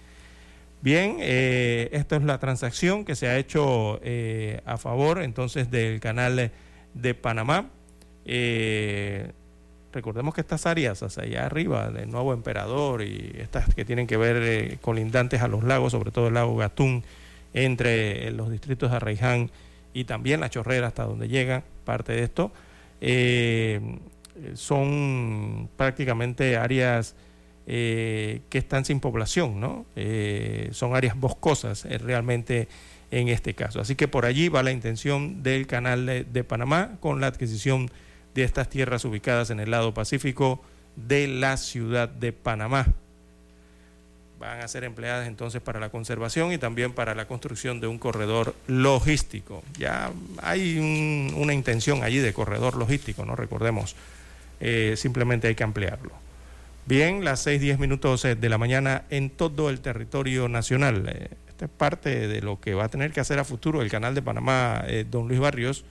[0.81, 5.99] Bien, eh, esta es la transacción que se ha hecho eh, a favor entonces del
[5.99, 6.51] canal
[6.93, 7.69] de Panamá.
[9.93, 14.17] recordemos que estas áreas hacia allá arriba, del nuevo emperador y estas que tienen que
[14.17, 17.03] ver colindantes a los lagos, sobre todo el lago Gatún,
[17.53, 19.49] entre los distritos de Arraiján
[19.93, 22.51] y también la chorrera hasta donde llega parte de esto.
[24.53, 27.15] Son prácticamente áreas
[27.65, 29.85] eh, que están sin población, ¿no?
[29.95, 32.67] Eh, son áreas boscosas realmente
[33.11, 33.79] en este caso.
[33.79, 37.89] Así que por allí va la intención del canal de, Panamá con la adquisición
[38.35, 40.61] de estas tierras ubicadas en el lado pacífico
[40.95, 42.87] de la ciudad de Panamá.
[44.39, 47.97] Van a ser empleadas entonces para la conservación y también para la construcción de un
[47.97, 49.63] corredor logístico.
[49.77, 50.11] Ya
[50.43, 53.35] hay una intención allí de corredor logístico, ¿no?
[53.35, 53.95] Recordemos
[54.59, 56.11] eh, simplemente hay que ampliarlo.
[56.85, 61.07] Bien, las 6, minutos eh, de la mañana en todo el territorio nacional.
[61.09, 63.89] Eh, esta es parte de lo que va a tener que hacer a futuro el
[63.89, 65.85] canal de Panamá, don Luis Barrios,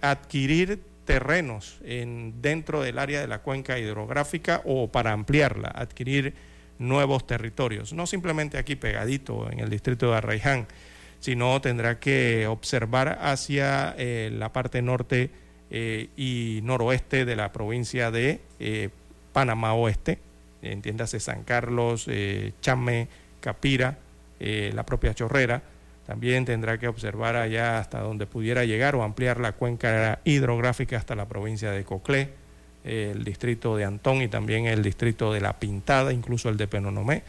[0.00, 6.34] adquirir terrenos en, dentro del área de la cuenca hidrográfica o para ampliarla, adquirir
[6.78, 10.68] nuevos territorios, no simplemente aquí pegadito en el distrito de Arraiján,
[11.18, 15.30] sino tendrá que observar hacia la parte norte
[15.68, 18.90] eh, y noroeste de la provincia de eh,
[19.32, 20.20] Panamá Oeste,
[20.62, 23.08] entiéndase San Carlos, eh, Chame,
[23.40, 23.98] Capira,
[24.38, 25.62] la propia Chorrera.
[26.06, 31.14] También tendrá que observar allá hasta donde pudiera llegar o ampliar la cuenca hidrográfica hasta
[31.14, 32.30] la provincia de Coclé,
[32.84, 37.22] el distrito de Antón y también el distrito de La Pintada, incluso el de Penonomé,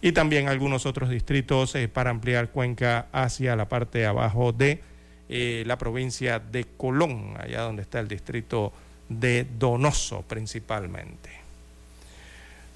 [0.00, 4.80] y también algunos otros distritos para ampliar cuenca hacia la parte abajo de
[5.28, 8.72] eh, la provincia de Colón, allá donde está el distrito
[9.08, 11.30] de Donoso principalmente.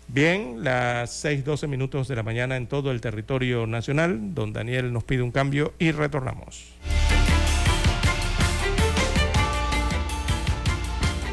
[0.08, 4.34] Bien, las 6:12 minutos de la mañana en todo el territorio nacional.
[4.34, 6.74] Don Daniel nos pide un cambio y retornamos.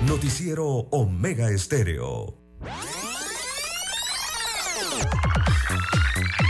[0.05, 2.36] Noticiero Omega Estéreo.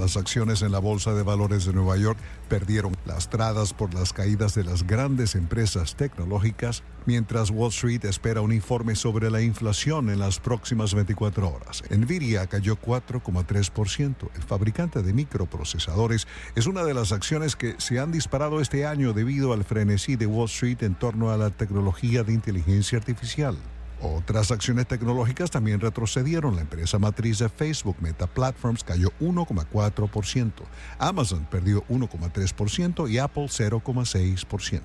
[0.00, 4.54] Las acciones en la Bolsa de Valores de Nueva York perdieron lastradas por las caídas
[4.54, 10.18] de las grandes empresas tecnológicas, mientras Wall Street espera un informe sobre la inflación en
[10.18, 11.82] las próximas 24 horas.
[11.90, 14.30] Nvidia cayó 4,3%.
[14.34, 19.12] El fabricante de microprocesadores es una de las acciones que se han disparado este año
[19.12, 23.58] debido al frenesí de Wall Street en torno a la tecnología de inteligencia artificial.
[24.02, 26.56] Otras acciones tecnológicas también retrocedieron.
[26.56, 30.52] La empresa matriz de Facebook, Meta Platforms, cayó 1,4%.
[30.98, 34.80] Amazon perdió 1,3% y Apple 0,6%.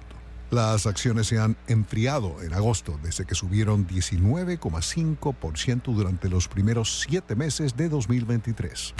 [0.51, 7.35] Las acciones se han enfriado en agosto desde que subieron 19,5% durante los primeros siete
[7.35, 8.93] meses de 2023.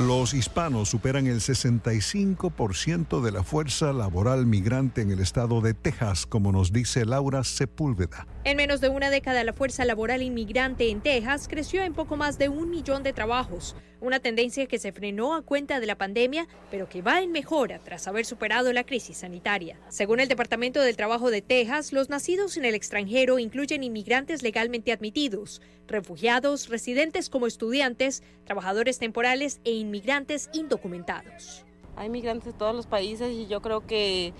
[0.00, 6.26] Los hispanos superan el 65% de la fuerza laboral migrante en el estado de Texas,
[6.26, 8.26] como nos dice Laura Sepúlveda.
[8.42, 12.38] En menos de una década, la fuerza laboral inmigrante en Texas creció en poco más
[12.38, 16.48] de un millón de trabajos, una tendencia que se frenó a cuenta de la pandemia,
[16.72, 19.78] pero que va en mejora tras haber superado la crisis sanitaria.
[19.90, 24.90] Según el Departamento del Trabajo de Texas, los nacidos en el extranjero incluyen inmigrantes legalmente
[24.90, 31.64] admitidos, refugiados, residentes como estudiantes, trabajadores temporales e inmigrantes indocumentados.
[31.96, 34.32] Hay migrantes de todos los países y yo creo que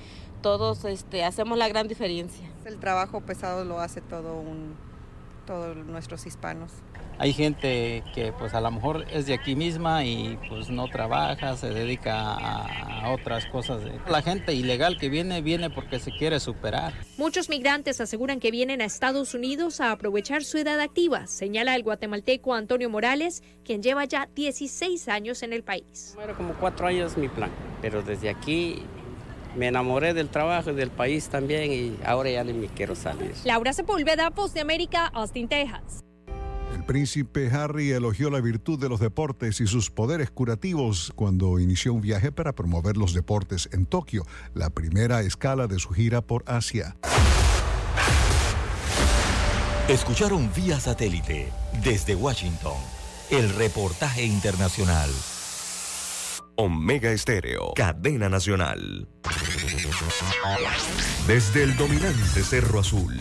[0.43, 2.49] todos este, hacemos la gran diferencia.
[2.65, 4.75] El trabajo pesado lo hace todo un,
[5.47, 6.73] todos nuestros hispanos.
[7.19, 11.57] Hay gente que pues a lo mejor es de aquí misma y pues no trabaja,
[11.57, 13.83] se dedica a, a otras cosas.
[14.09, 16.93] La gente ilegal que viene, viene porque se quiere superar.
[17.17, 21.83] Muchos migrantes aseguran que vienen a Estados Unidos a aprovechar su edad activa, señala el
[21.83, 26.13] guatemalteco Antonio Morales, quien lleva ya 16 años en el país.
[26.17, 27.51] Bueno, como cuatro años mi plan,
[27.81, 28.83] pero desde aquí
[29.57, 33.33] me enamoré del trabajo y del país también y ahora ya ni me quiero salir.
[33.45, 36.05] Laura Sepúlveda, Voz de América, Austin, Texas.
[36.75, 41.95] El príncipe Harry elogió la virtud de los deportes y sus poderes curativos cuando inició
[41.95, 46.43] un viaje para promover los deportes en Tokio, la primera escala de su gira por
[46.47, 46.97] Asia.
[49.89, 51.53] Escucharon vía satélite
[51.85, 52.77] desde Washington
[53.31, 55.11] el reportaje internacional.
[56.57, 59.09] Omega Estéreo, cadena nacional.
[61.27, 63.21] Desde el dominante Cerro Azul,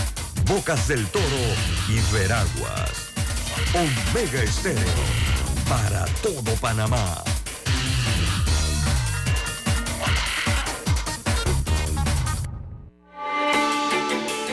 [0.45, 1.23] Bocas del Toro
[1.87, 3.11] y Veraguas.
[3.73, 4.81] Omega Estéreo
[5.67, 7.23] para todo Panamá.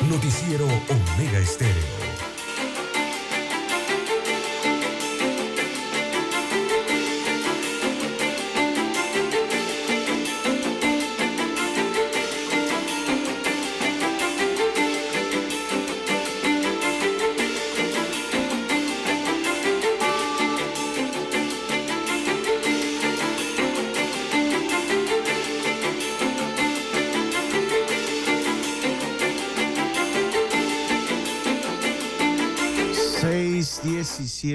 [0.08, 1.87] Noticiero Omega Estéreo.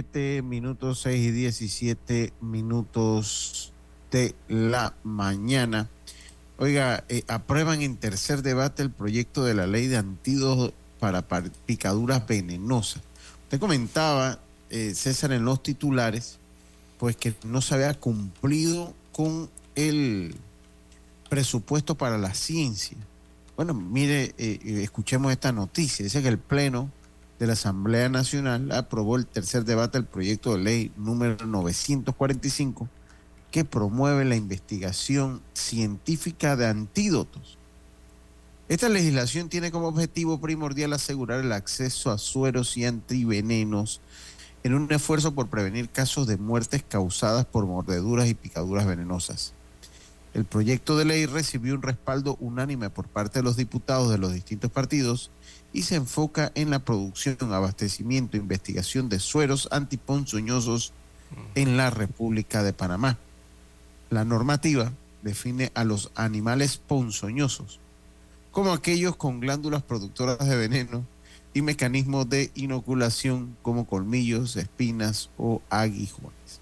[0.01, 3.71] 17 minutos, 6 y 17 minutos
[4.11, 5.87] de la mañana.
[6.57, 11.51] Oiga, eh, aprueban en tercer debate el proyecto de la ley de antídotos para par-
[11.67, 13.03] picaduras venenosas.
[13.43, 14.39] Usted comentaba,
[14.71, 16.39] eh, César, en los titulares,
[16.97, 20.35] pues que no se había cumplido con el
[21.29, 22.97] presupuesto para la ciencia.
[23.55, 26.03] Bueno, mire, eh, escuchemos esta noticia.
[26.03, 26.89] Dice que el Pleno
[27.39, 32.87] de la Asamblea Nacional aprobó el tercer debate del proyecto de ley número 945
[33.51, 37.57] que promueve la investigación científica de antídotos.
[38.69, 44.01] Esta legislación tiene como objetivo primordial asegurar el acceso a sueros y antivenenos
[44.63, 49.53] en un esfuerzo por prevenir casos de muertes causadas por mordeduras y picaduras venenosas.
[50.33, 54.33] El proyecto de ley recibió un respaldo unánime por parte de los diputados de los
[54.33, 55.29] distintos partidos
[55.73, 60.93] y se enfoca en la producción, abastecimiento e investigación de sueros antiponzoñosos
[61.55, 63.17] en la República de Panamá.
[64.09, 64.93] La normativa
[65.23, 67.79] define a los animales ponzoñosos
[68.53, 71.03] como aquellos con glándulas productoras de veneno
[71.55, 76.61] y mecanismos de inoculación como colmillos, espinas o aguijones.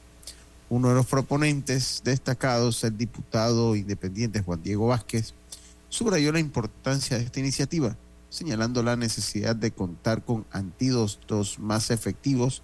[0.70, 5.34] Uno de los proponentes destacados, el diputado independiente Juan Diego Vázquez,
[5.90, 7.98] subrayó la importancia de esta iniciativa,
[8.32, 12.64] señalando la necesidad de contar con antídotos más efectivos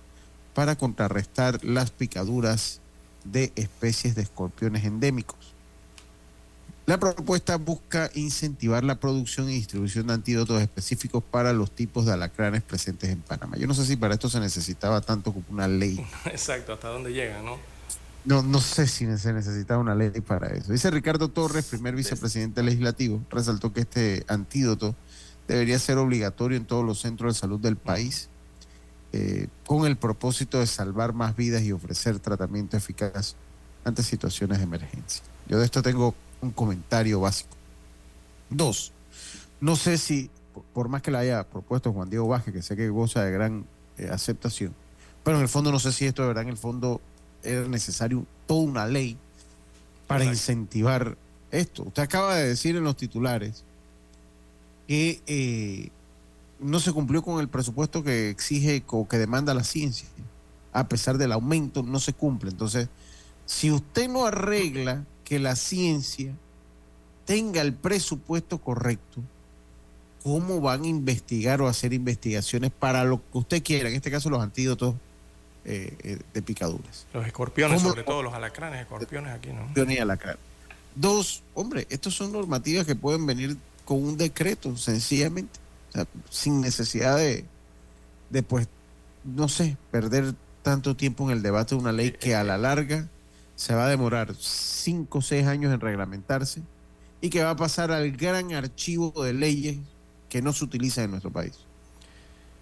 [0.53, 2.79] para contrarrestar las picaduras
[3.25, 5.53] de especies de escorpiones endémicos.
[6.85, 12.13] La propuesta busca incentivar la producción y distribución de antídotos específicos para los tipos de
[12.13, 13.57] alacranes presentes en Panamá.
[13.57, 15.99] Yo no sé si para esto se necesitaba tanto como una ley.
[16.25, 17.57] Exacto, hasta dónde llegan, ¿no?
[18.23, 20.71] No, no sé si se necesitaba una ley para eso.
[20.71, 24.95] Dice Ricardo Torres, primer vicepresidente legislativo, resaltó que este antídoto
[25.47, 28.29] debería ser obligatorio en todos los centros de salud del país,
[29.13, 33.35] eh, con el propósito de salvar más vidas y ofrecer tratamiento eficaz
[33.85, 35.23] ante situaciones de emergencia.
[35.47, 37.55] Yo de esto tengo un comentario básico.
[38.49, 38.91] Dos,
[39.61, 40.29] no sé si,
[40.73, 43.65] por más que la haya propuesto Juan Diego Vázquez, que sé que goza de gran
[43.97, 44.73] eh, aceptación,
[45.23, 47.01] pero en el fondo no sé si esto de verdad en el fondo
[47.43, 49.17] era necesario toda una ley
[50.05, 51.17] para incentivar
[51.51, 51.83] esto.
[51.83, 53.63] Usted acaba de decir en los titulares
[54.87, 55.89] que eh,
[56.59, 60.07] no se cumplió con el presupuesto que exige o que demanda la ciencia.
[60.73, 62.51] A pesar del aumento, no se cumple.
[62.51, 62.89] Entonces,
[63.45, 66.33] si usted no arregla que la ciencia
[67.25, 69.21] tenga el presupuesto correcto,
[70.23, 73.89] ¿cómo van a investigar o hacer investigaciones para lo que usted quiera?
[73.89, 74.95] En este caso, los antídotos
[75.65, 77.07] eh, eh, de picaduras.
[77.13, 79.61] Los escorpiones, sobre todo los alacranes, escorpiones aquí, ¿no?
[79.61, 80.39] Escorpiones y alacranes.
[80.95, 83.57] Dos, hombre, estas son normativas que pueden venir
[83.87, 85.61] con un decreto, sencillamente,
[86.29, 87.45] sin necesidad de,
[88.29, 88.67] de, pues,
[89.23, 93.07] no sé, perder tanto tiempo en el debate de una ley que a la larga
[93.55, 96.63] se va a demorar cinco o seis años en reglamentarse
[97.21, 99.77] y que va a pasar al gran archivo de leyes
[100.27, 101.53] que no se utiliza en nuestro país.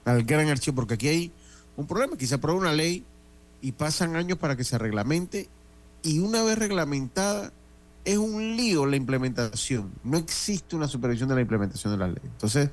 [0.06, 1.32] Al gran archivo, porque aquí hay
[1.76, 3.04] un problema, que se aprueba una ley
[3.62, 5.50] y pasan años para que se reglamente
[6.04, 7.52] y una vez reglamentada
[8.06, 9.92] es un lío la implementación.
[10.04, 12.22] No existe una supervisión de la implementación de la ley.
[12.24, 12.70] Entonces,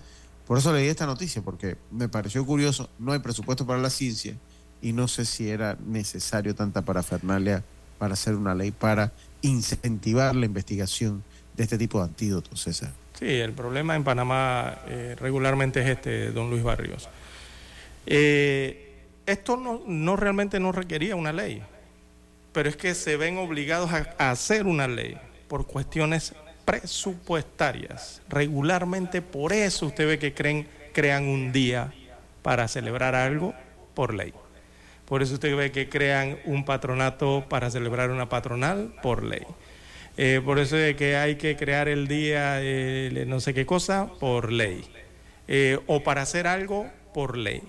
[0.47, 4.37] por eso leí esta noticia, porque me pareció curioso, no hay presupuesto para la ciencia
[4.83, 7.65] y no sé si era necesario tanta parafernalia
[7.99, 11.25] para hacer una ley para incentivar la investigación
[11.57, 12.93] de este tipo de antídotos, César.
[13.19, 17.09] Sí, el problema en Panamá eh, regularmente es este, don Luis Barrios.
[18.07, 21.63] Eh, esto no, no, realmente no requería una ley,
[22.53, 25.17] pero es que se ven obligados a, hacer una ley
[25.49, 26.35] por cuestiones
[26.65, 28.23] presupuestarias.
[28.29, 31.93] Regularmente por eso usted ve que creen, crean un día
[32.43, 33.55] para celebrar algo
[33.95, 34.33] por ley.
[35.07, 39.43] Por eso usted ve que crean un patronato para celebrar una patronal por ley.
[40.17, 44.09] Eh, por eso es que hay que crear el día eh, no sé qué cosa
[44.21, 44.85] por ley.
[45.49, 47.63] Eh, o para hacer algo por ley.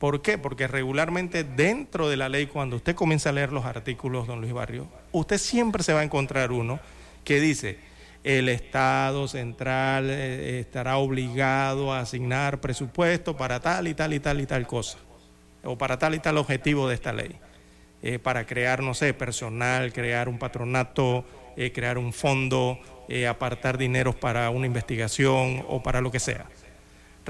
[0.00, 0.38] ¿Por qué?
[0.38, 4.52] Porque regularmente dentro de la ley, cuando usted comienza a leer los artículos, don Luis
[4.52, 6.80] Barrio, usted siempre se va a encontrar uno
[7.22, 7.78] que dice,
[8.24, 14.46] el Estado central estará obligado a asignar presupuesto para tal y tal y tal y
[14.46, 14.98] tal cosa
[15.64, 17.36] o para tal y tal objetivo de esta ley.
[18.02, 21.24] Eh, para crear, no sé, personal, crear un patronato,
[21.56, 22.78] eh, crear un fondo,
[23.08, 26.46] eh, apartar dineros para una investigación o para lo que sea.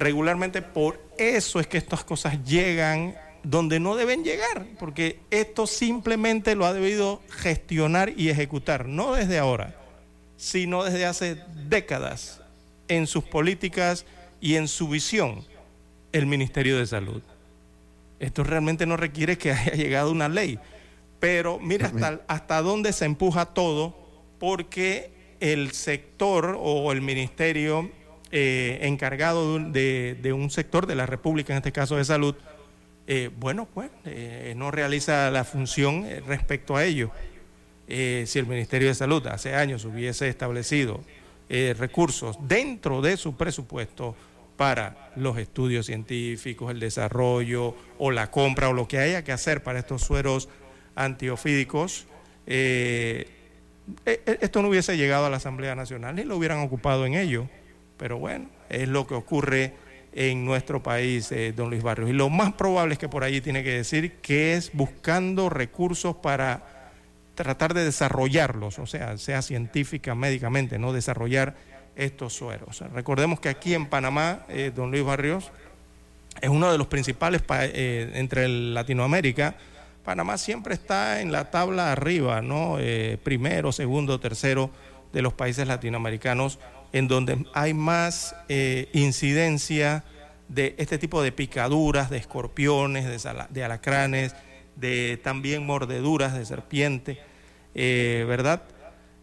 [0.01, 6.55] Regularmente por eso es que estas cosas llegan donde no deben llegar, porque esto simplemente
[6.55, 9.75] lo ha debido gestionar y ejecutar, no desde ahora,
[10.39, 11.37] sino desde hace
[11.69, 12.41] décadas
[12.89, 14.07] en sus políticas
[14.41, 15.45] y en su visión
[16.13, 17.21] el Ministerio de Salud.
[18.21, 20.59] Esto realmente no requiere que haya llegado una ley.
[21.19, 23.95] Pero mira hasta, hasta dónde se empuja todo,
[24.39, 27.91] porque el sector o el ministerio
[28.31, 32.35] eh, encargado de, un sector de la República, en este caso de salud,
[33.07, 37.11] eh, bueno, pues eh, no realiza la función respecto a ello.
[37.89, 41.01] si el Ministerio de Salud hace años hubiese establecido
[41.53, 44.15] eh, recursos dentro de su presupuesto
[44.57, 49.65] para los estudios científicos, el desarrollo o la compra o lo que haya que hacer
[49.65, 50.49] para estos sueros
[50.95, 52.07] antiofídicos.
[52.47, 53.27] Eh,
[54.07, 57.15] eh, eh, esto no hubiese llegado a la Asamblea Nacional ni lo hubieran ocupado en
[57.15, 57.49] ello.
[58.01, 59.75] Pero bueno, es lo que ocurre
[60.15, 62.09] en nuestro país, eh, don Luis Barrios.
[62.09, 66.17] Y lo más probable es que por allí tiene que decir que es buscando recursos
[66.17, 66.63] para
[67.35, 71.55] tratar de desarrollarlos, o sea, sea científica, médicamente, no desarrollar
[71.95, 72.81] estos sueros.
[72.95, 75.53] Recordemos que aquí en Panamá, eh, don Luis Barrios,
[76.41, 79.57] es uno de los principales pa- eh, entre Latinoamérica.
[80.05, 82.77] Panamá siempre está en la tabla arriba, ¿no?
[82.79, 84.71] Eh, primero, segundo, tercero
[85.13, 86.59] de los países latinoamericanos,
[86.93, 90.05] en donde hay más eh, incidencia
[90.49, 94.35] de este tipo de picaduras, de escorpiones, de, de alacranes,
[94.77, 97.19] de también mordeduras de serpiente,
[97.75, 98.63] eh, ¿verdad?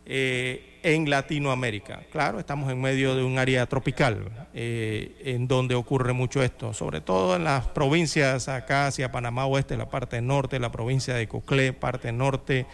[0.05, 2.03] Eh, en Latinoamérica.
[2.11, 7.36] Claro, estamos en medio de un área tropical en donde ocurre mucho esto, sobre todo
[7.36, 12.13] en las provincias acá hacia Panamá Oeste, la parte norte, la provincia de Coclé, parte
[12.13, 12.65] norte,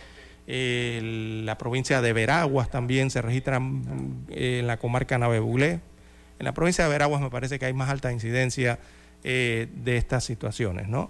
[0.46, 5.80] la provincia de Veraguas también se registran mm, eh, en la comarca Navebulé.
[6.40, 8.80] En la provincia de Veraguas me parece que hay más alta incidencia
[9.26, 11.10] eh, de estas situaciones, ¿no?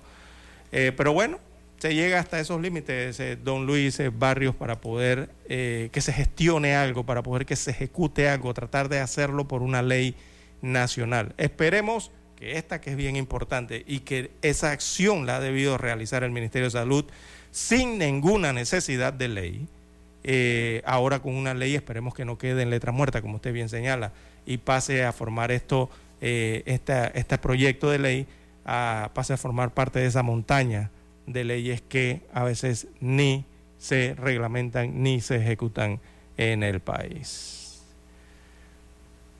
[0.71, 1.39] Eh, pero bueno,
[1.79, 7.07] se llega hasta esos límites, eh, don Luis Barrios, para poder que se gestione algo,
[7.07, 10.15] para poder que se ejecute algo, tratar de hacerlo por una ley
[10.61, 11.33] nacional.
[11.37, 16.23] Esperemos que esta, que es bien importante, y que esa acción la ha debido realizar
[16.23, 17.05] el Ministerio de Salud
[17.53, 19.67] sin ninguna necesidad de ley.
[20.23, 23.69] Eh, ahora con una ley esperemos que no quede en letra muerta, como usted bien
[23.69, 24.11] señala,
[24.45, 25.89] y pase a formar esto,
[26.19, 28.27] eh, esta- este proyecto de ley,
[28.65, 30.89] pase a formar parte de esa montaña
[31.27, 33.45] de leyes que a veces ni
[33.77, 35.99] se reglamentan ni se ejecutan
[36.37, 37.62] en el país.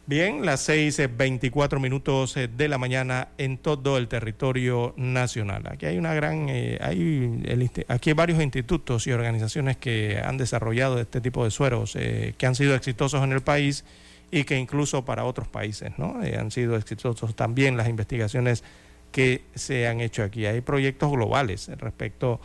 [0.06, 5.64] Bien, las 6.24 minutos eh, de la mañana en todo el territorio nacional.
[5.66, 11.00] Aquí hay una gran, eh, hay el aquí varios institutos y organizaciones que han desarrollado
[11.00, 13.86] este tipo de sueros eh, que han sido exitosos en el país
[14.30, 16.22] y que incluso para otros países, ¿no?
[16.22, 18.64] Eh, han sido exitosos también las investigaciones
[19.10, 20.46] que se han hecho aquí.
[20.48, 22.42] Hay proyectos globales respecto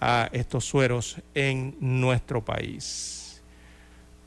[0.00, 3.27] a estos sueros en nuestro país.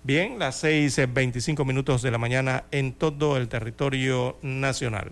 [0.04, 5.12] Bien, las 6.25 minutos de la mañana en todo el territorio nacional.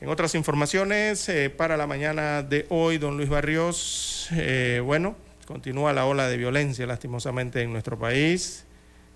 [0.00, 5.14] En otras informaciones, eh, para la mañana de hoy, don Luis Barrios, eh, bueno,
[5.46, 8.64] continúa la ola de violencia lastimosamente en nuestro país.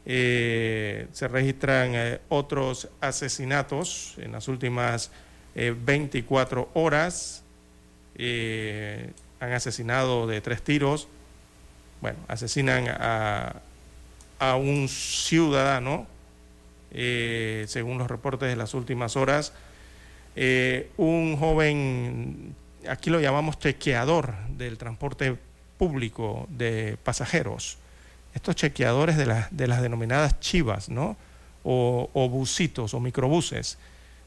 [0.04, 5.10] Eh, se registran otros asesinatos en las últimas
[5.56, 7.42] eh, 24 horas.
[8.16, 11.08] Han asesinado de tres tiros
[12.00, 13.56] bueno, asesinan a,
[14.38, 16.06] a un ciudadano,
[16.90, 19.52] eh, según los reportes de las últimas horas,
[20.34, 22.54] eh, un joven,
[22.88, 25.36] aquí lo llamamos chequeador del transporte
[25.78, 27.78] público de pasajeros,
[28.34, 31.16] estos chequeadores de, las de las denominadas chivas, ¿no?
[31.64, 33.78] O, o busitos o microbuses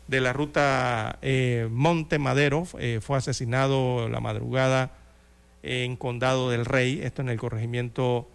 [0.09, 4.89] de la ruta eh, Monte Madero, eh, fue asesinado la madrugada
[5.63, 8.29] en Condado del Rey, esto en el corregimiento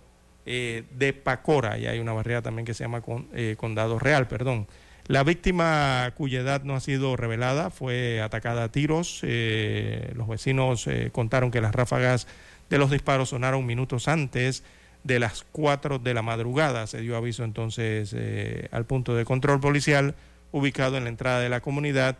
[0.47, 3.03] eh, de Pacora, y hay una barriada también que se llama
[3.33, 4.66] eh, Condado Real, perdón.
[5.07, 9.20] La víctima cuya edad no ha sido revelada fue atacada a tiros.
[9.22, 12.27] eh, los vecinos contaron que las ráfagas
[12.70, 14.64] de los disparos sonaron minutos antes
[15.03, 16.87] de las 4 de la madrugada.
[16.87, 18.16] Se dio aviso entonces
[18.70, 20.14] al punto de control policial
[20.53, 22.16] ubicado en la entrada de la comunidad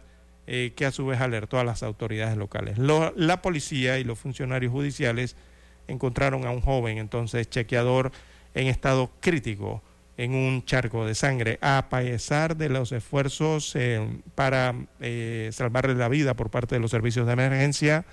[0.47, 2.79] eh, que a su vez alertó a las autoridades locales.
[2.79, 5.37] Lo- la policía y los funcionarios judiciales
[5.89, 8.13] encontraron a un joven entonces chequeador
[8.55, 9.83] en estado crítico
[10.17, 16.09] en un charco de sangre, a pesar de los esfuerzos eh, para eh, salvarle la
[16.09, 18.05] vida por parte de los servicios de emergencia,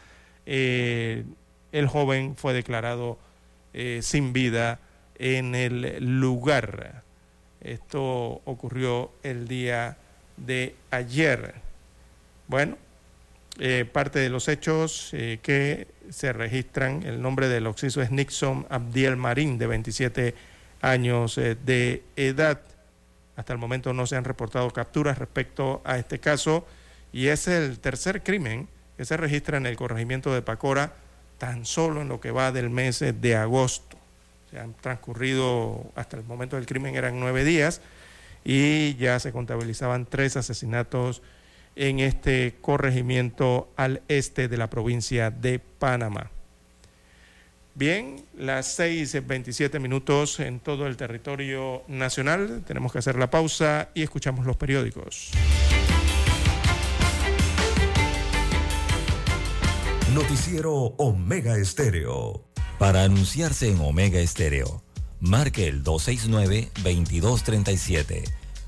[0.46, 3.20] el joven fue declarado
[4.02, 4.80] sin vida
[5.20, 7.04] en el lugar.
[7.62, 9.98] Esto ocurrió el día
[10.38, 11.54] de ayer.
[12.52, 12.78] Bueno,
[13.60, 18.68] eh, parte de los hechos eh, que se registran, el nombre del occiso es Nixon
[18.70, 20.36] Abdiel Marín, de 27
[20.82, 22.60] años eh, de edad.
[23.38, 26.68] Hasta el momento no se han reportado capturas respecto a este caso
[27.14, 30.92] y es el tercer crimen que se registra en el corregimiento de Pacora
[31.38, 33.98] tan solo en lo que va del mes de agosto.
[34.50, 37.80] Se han transcurrido hasta el momento del crimen eran nueve días
[38.44, 41.22] y ya se contabilizaban tres asesinatos
[41.76, 46.32] en este corregimiento al este de la provincia de Panamá.
[47.74, 52.64] Bien, las 6.27 minutos en todo el territorio nacional.
[52.68, 55.32] Tenemos que hacer la pausa y escuchamos los periódicos.
[60.14, 62.44] Noticiero Omega Estéreo.
[62.78, 64.84] Para anunciarse en Omega Estéreo,
[65.22, 68.41] marque el 269-2237.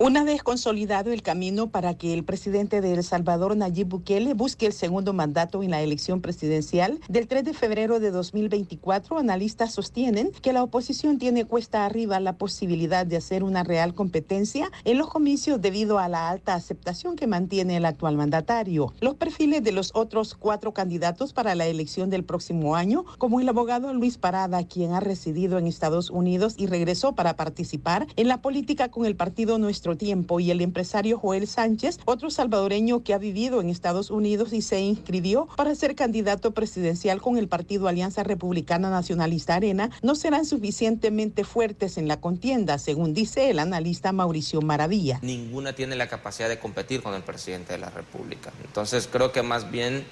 [0.00, 4.66] Una vez consolidado el camino para que el presidente de El Salvador, Nayib Bukele, busque
[4.66, 10.32] el segundo mandato en la elección presidencial del 3 de febrero de 2024, analistas sostienen
[10.42, 15.08] que la oposición tiene cuesta arriba la posibilidad de hacer una real competencia en los
[15.08, 18.92] comicios debido a la alta aceptación que mantiene el actual mandatario.
[19.00, 23.48] Los perfiles de los otros cuatro candidatos para la elección del próximo año, como el
[23.48, 28.42] abogado Luis Parada, quien ha residido en Estados Unidos y regresó para participar en la
[28.42, 33.18] política con el partido Nuestro Tiempo y el empresario Joel Sánchez, otro salvadoreño que ha
[33.18, 38.22] vivido en Estados Unidos y se inscribió para ser candidato presidencial con el partido Alianza
[38.22, 44.62] Republicana Nacionalista Arena, no serán suficientemente fuertes en la contienda, según dice el analista Mauricio
[44.62, 45.18] Maravilla.
[45.20, 48.52] Ninguna tiene la capacidad de competir con el presidente de la República.
[48.64, 50.04] Entonces creo que más bien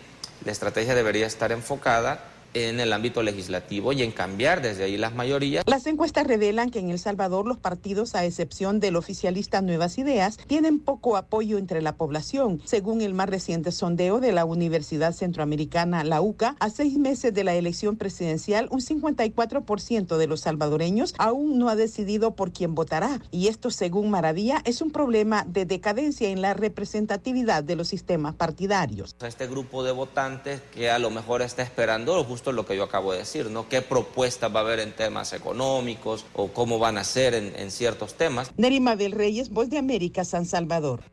[0.44, 5.14] la estrategia debería estar enfocada en el ámbito legislativo y en cambiar desde ahí las
[5.14, 5.64] mayorías.
[5.66, 10.38] Las encuestas revelan que en El Salvador los partidos, a excepción del oficialista Nuevas Ideas,
[10.46, 12.60] tienen poco apoyo entre la población.
[12.64, 17.44] Según el más reciente sondeo de la Universidad Centroamericana, la UCA, a seis meses de
[17.44, 23.20] la elección presidencial, un 54% de los salvadoreños aún no ha decidido por quién votará.
[23.30, 28.34] Y esto, según Maravilla, es un problema de decadencia en la representatividad de los sistemas
[28.34, 29.16] partidarios.
[29.22, 33.12] Este grupo de votantes que a lo mejor está esperando justo lo que yo acabo
[33.12, 33.68] de decir, ¿no?
[33.68, 37.70] ¿Qué propuestas va a haber en temas económicos o cómo van a ser en, en
[37.70, 38.50] ciertos temas?
[38.56, 41.04] Nerima del Reyes, Voz de América, San Salvador.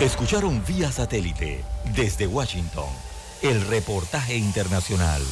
[0.00, 1.64] Escucharon vía satélite
[1.94, 2.88] desde Washington
[3.42, 5.22] el reportaje internacional.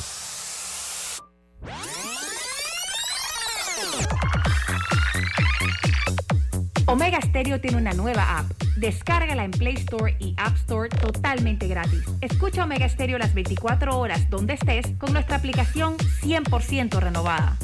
[6.90, 8.50] Omega Stereo tiene una nueva app.
[8.76, 12.02] Descárgala en Play Store y App Store totalmente gratis.
[12.20, 17.56] Escucha Omega Stereo las 24 horas donde estés con nuestra aplicación 100% renovada.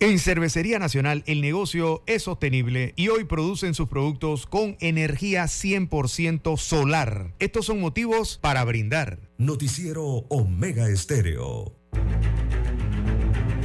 [0.00, 6.56] En Cervecería Nacional el negocio es sostenible y hoy producen sus productos con energía 100%
[6.56, 7.34] solar.
[7.38, 9.18] Estos son motivos para brindar.
[9.36, 11.76] Noticiero Omega Estéreo.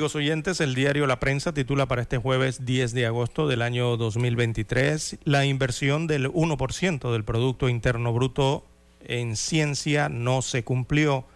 [0.00, 3.98] Amigos oyentes, el diario La Prensa titula para este jueves 10 de agosto del año
[3.98, 8.64] 2023 la inversión del 1% del Producto Interno Bruto
[9.04, 11.26] en ciencia no se cumplió.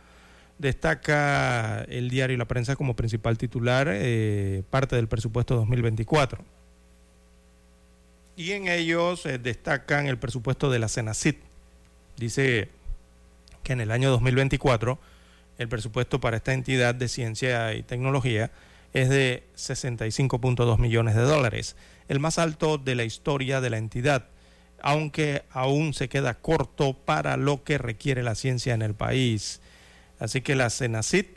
[0.57, 6.43] Destaca el diario La Prensa como principal titular eh, parte del presupuesto 2024.
[8.35, 11.37] Y en ellos eh, destacan el presupuesto de la CENACIT.
[12.17, 12.71] Dice
[13.63, 14.99] que en el año 2024
[15.59, 18.51] el presupuesto para esta entidad de ciencia y tecnología
[18.93, 21.77] es de 65.2 millones de dólares,
[22.09, 24.27] el más alto de la historia de la entidad,
[24.81, 29.61] aunque aún se queda corto para lo que requiere la ciencia en el país.
[30.19, 31.29] Así que la CENACIT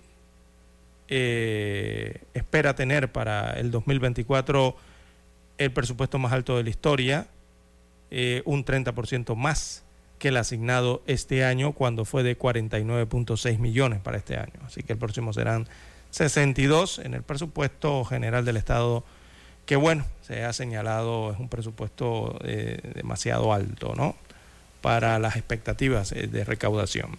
[1.09, 4.75] eh, espera tener para el 2024
[5.57, 7.27] el presupuesto más alto de la historia,
[8.11, 9.83] eh, un 30% más
[10.19, 14.53] que el asignado este año cuando fue de 49.6 millones para este año.
[14.65, 15.67] Así que el próximo serán
[16.11, 19.03] 62 en el presupuesto general del Estado,
[19.65, 24.15] que bueno, se ha señalado es un presupuesto eh, demasiado alto, ¿no?
[24.81, 27.17] Para las expectativas eh, de recaudación.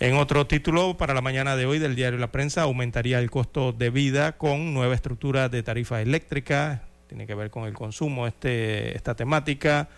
[0.00, 3.72] En otro título, para la mañana de hoy del diario La Prensa, aumentaría el costo
[3.72, 6.82] de vida con nueva estructura de tarifa eléctrica.
[7.08, 9.88] Tiene que ver con el consumo este, esta temática.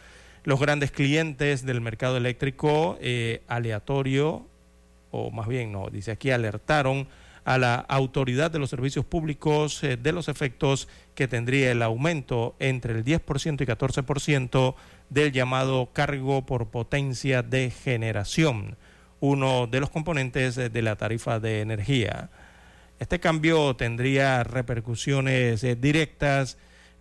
[0.47, 4.47] Los grandes clientes del mercado eléctrico eh, aleatorio,
[5.11, 7.09] o más bien no, dice aquí, alertaron
[7.45, 10.87] a la autoridad de los servicios públicos eh, de los efectos
[11.17, 14.77] que tendría el aumento entre el 10% y 14%
[15.11, 18.77] del llamado cargo por potencia de generación
[19.19, 22.31] uno de los componentes de la tarifa de energía.
[23.01, 26.57] Este cambio tendría repercusiones eh, directas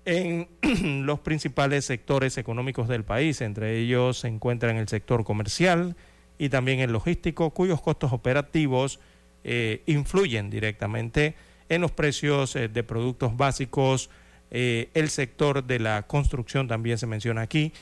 [0.05, 0.47] en
[1.05, 5.95] los principales sectores económicos del país, entre ellos se encuentran el sector comercial
[6.37, 8.99] y también el logístico, cuyos costos operativos
[9.43, 11.35] eh, influyen directamente
[11.69, 14.09] en los precios eh, de productos básicos.
[14.51, 17.73] el sector de la construcción también se menciona aquí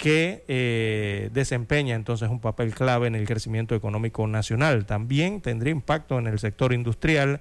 [0.00, 4.86] que eh, desempeña entonces un papel clave en el crecimiento económico nacional.
[4.86, 7.40] También tendría impacto en el sector industrial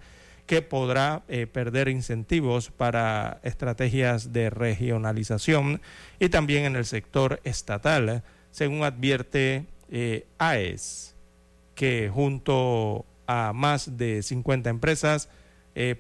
[0.50, 5.80] que podrá eh, perder incentivos para estrategias de regionalización
[6.20, 11.14] y también en el sector estatal, según advierte eh, AES,
[11.76, 15.30] que junto a más de 50 empresas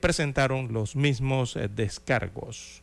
[0.01, 2.81] presentaron los mismos descargos.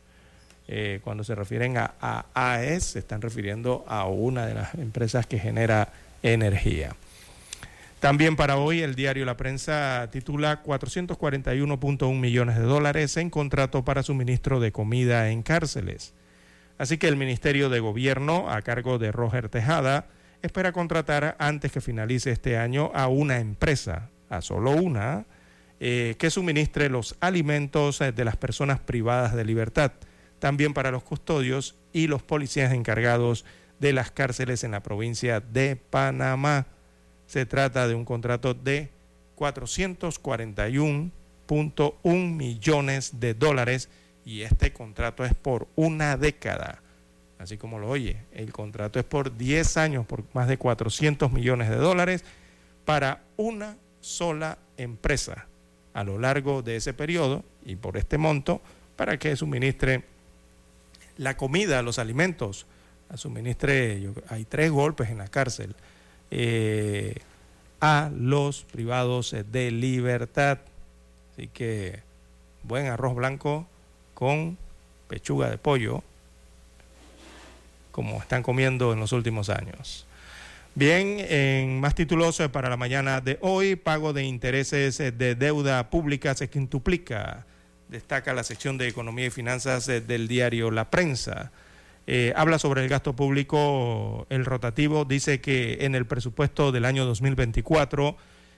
[0.69, 5.37] Eh, cuando se refieren a, AES, se están refiriendo a una de las empresas que
[5.37, 5.89] genera
[6.23, 6.95] energía.
[7.99, 14.03] También para hoy el diario La Prensa titula 441.1 millones de dólares en contrato para
[14.03, 16.13] suministro de comida en cárceles.
[16.77, 20.07] Así que el Ministerio de Gobierno, a cargo de Roger Tejada,
[20.43, 25.25] espera contratar antes que finalice este año a una empresa, a solo una,
[25.79, 29.91] eh, que suministre los alimentos de las personas privadas de libertad
[30.39, 33.45] también para los custodios y los policías encargados
[33.79, 36.67] de las cárceles en la provincia de Panamá.
[37.27, 38.89] Se trata de un contrato de
[39.37, 43.89] 441.1 millones de dólares
[44.25, 46.81] y este contrato es por una década.
[47.39, 51.69] Así como lo oye, el contrato es por 10 años, por más de 400 millones
[51.69, 52.25] de dólares
[52.83, 55.45] para una sola empresa
[55.93, 58.61] a lo largo de ese periodo y por este monto
[58.95, 60.03] para que suministre
[61.17, 62.65] la comida, los alimentos,
[63.15, 65.75] suministre, hay tres golpes en la cárcel,
[66.31, 67.15] eh,
[67.79, 70.59] a los privados de libertad.
[71.33, 72.01] Así que
[72.63, 73.67] buen arroz blanco
[74.13, 74.57] con
[75.07, 76.03] pechuga de pollo,
[77.91, 80.05] como están comiendo en los últimos años.
[80.75, 85.35] Bien, en más títulos eh, para la mañana de hoy, pago de intereses eh, de
[85.35, 87.45] deuda pública se quintuplica
[87.89, 91.51] destaca la sección de Economía y Finanzas del diario La Prensa.
[92.09, 97.05] Eh, habla sobre el gasto público, el rotativo, dice que en el presupuesto del año
[97.05, 98.15] 2024,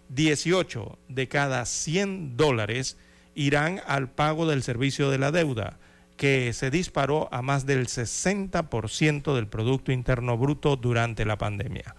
[0.09, 2.97] 18 de cada 100 dólares
[3.33, 5.79] irán al pago del servicio de la deuda,
[6.15, 11.95] que se disparó a más del 60% del Producto Interno Bruto durante la pandemia.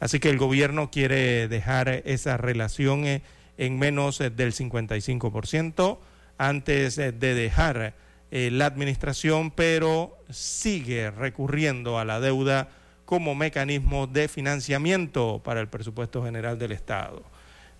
[0.00, 3.22] Así que el gobierno quiere dejar esa relación eh,
[3.58, 5.98] en menos eh, del 55%
[6.38, 12.68] antes de dejar eh, la administración, pero sigue recurriendo a la deuda
[13.04, 17.22] como mecanismo de financiamiento para el presupuesto general del Estado.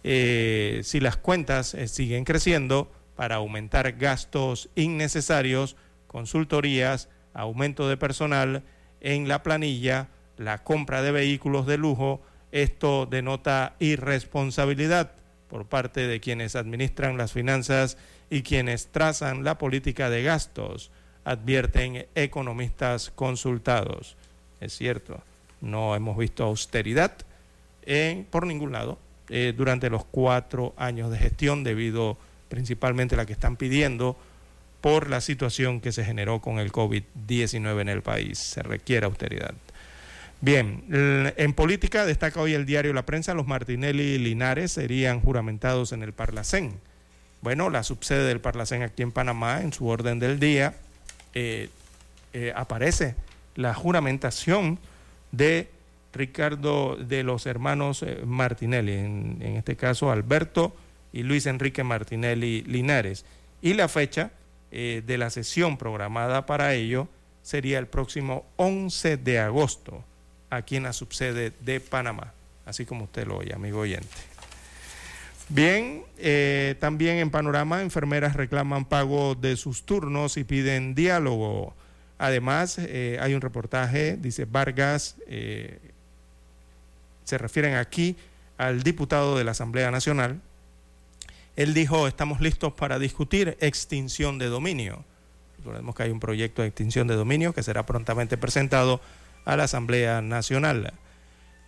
[0.04, 5.76] Eh, si las cuentas eh, siguen creciendo para aumentar gastos innecesarios,
[6.06, 8.62] consultorías, aumento de personal
[9.00, 12.22] en la planilla, la compra de vehículos de lujo,
[12.52, 15.12] esto denota irresponsabilidad
[15.48, 17.98] por parte de quienes administran las finanzas
[18.30, 20.90] y quienes trazan la política de gastos,
[21.24, 24.16] advierten economistas consultados.
[24.60, 25.22] Es cierto,
[25.60, 27.12] no hemos visto austeridad
[27.82, 28.98] en, por ningún lado
[29.28, 32.16] eh, durante los cuatro años de gestión, debido
[32.48, 34.16] principalmente a la que están pidiendo
[34.80, 38.38] por la situación que se generó con el COVID-19 en el país.
[38.38, 39.54] Se requiere austeridad.
[40.40, 40.84] Bien,
[41.36, 46.02] en política destaca hoy el diario La Prensa, los Martinelli y Linares serían juramentados en
[46.02, 46.78] el Parlacén.
[47.42, 50.74] Bueno, la subsede del Parlacén aquí en Panamá, en su orden del día,
[51.34, 51.68] eh,
[52.32, 53.14] eh, aparece
[53.54, 54.78] la juramentación
[55.32, 55.68] de
[56.12, 60.74] Ricardo, de los hermanos eh, Martinelli, en, en este caso Alberto
[61.12, 63.24] y Luis Enrique Martinelli Linares.
[63.62, 64.30] Y la fecha
[64.72, 67.08] eh, de la sesión programada para ello
[67.42, 70.04] sería el próximo 11 de agosto,
[70.50, 72.34] aquí en la subsede de Panamá,
[72.66, 74.08] así como usted lo oye, amigo oyente.
[75.48, 81.74] Bien, eh, también en Panorama, enfermeras reclaman pago de sus turnos y piden diálogo.
[82.18, 85.78] Además, eh, hay un reportaje, dice Vargas, eh,
[87.24, 88.16] se refieren aquí
[88.58, 90.40] al diputado de la Asamblea Nacional.
[91.54, 95.04] Él dijo, estamos listos para discutir extinción de dominio.
[95.58, 99.00] Recordemos que hay un proyecto de extinción de dominio que será prontamente presentado
[99.44, 100.92] a la Asamblea Nacional.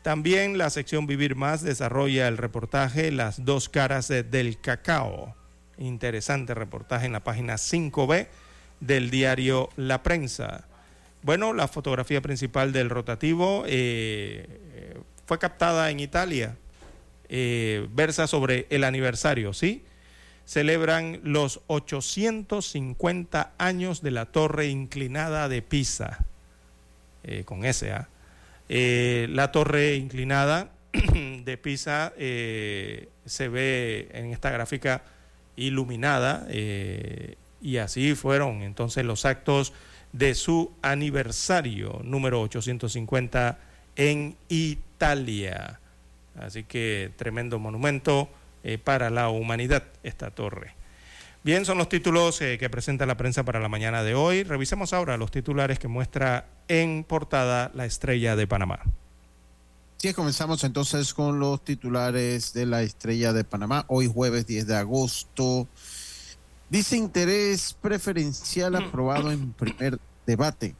[0.02, 5.34] También la sección Vivir Más desarrolla el reportaje Las dos caras de- del cacao.
[5.76, 8.28] Interesante reportaje en la página 5B
[8.80, 10.66] del diario La Prensa.
[11.22, 16.56] Bueno, la fotografía principal del rotativo eh, eh, fue captada en Italia.
[17.28, 19.84] Eh, versa sobre el aniversario, ¿sí?
[20.46, 26.24] Celebran los 850 años de la torre inclinada de Pisa,
[27.24, 28.08] eh, con S, ¿ah?
[28.68, 30.70] Eh, la torre inclinada
[31.44, 35.02] de Pisa eh, se ve en esta gráfica
[35.56, 39.72] iluminada eh, y así fueron entonces los actos
[40.12, 43.58] de su aniversario número 850
[43.96, 45.80] en Italia.
[46.38, 48.28] Así que tremendo monumento
[48.62, 50.77] eh, para la humanidad esta torre.
[51.44, 54.42] Bien, son los títulos eh, que presenta la prensa para la mañana de hoy.
[54.42, 58.80] Revisemos ahora los titulares que muestra en portada la estrella de Panamá.
[59.98, 63.84] Sí, comenzamos entonces con los titulares de la Estrella de Panamá.
[63.88, 65.66] Hoy jueves 10 de agosto.
[66.70, 70.76] Dice interés preferencial aprobado en primer debate.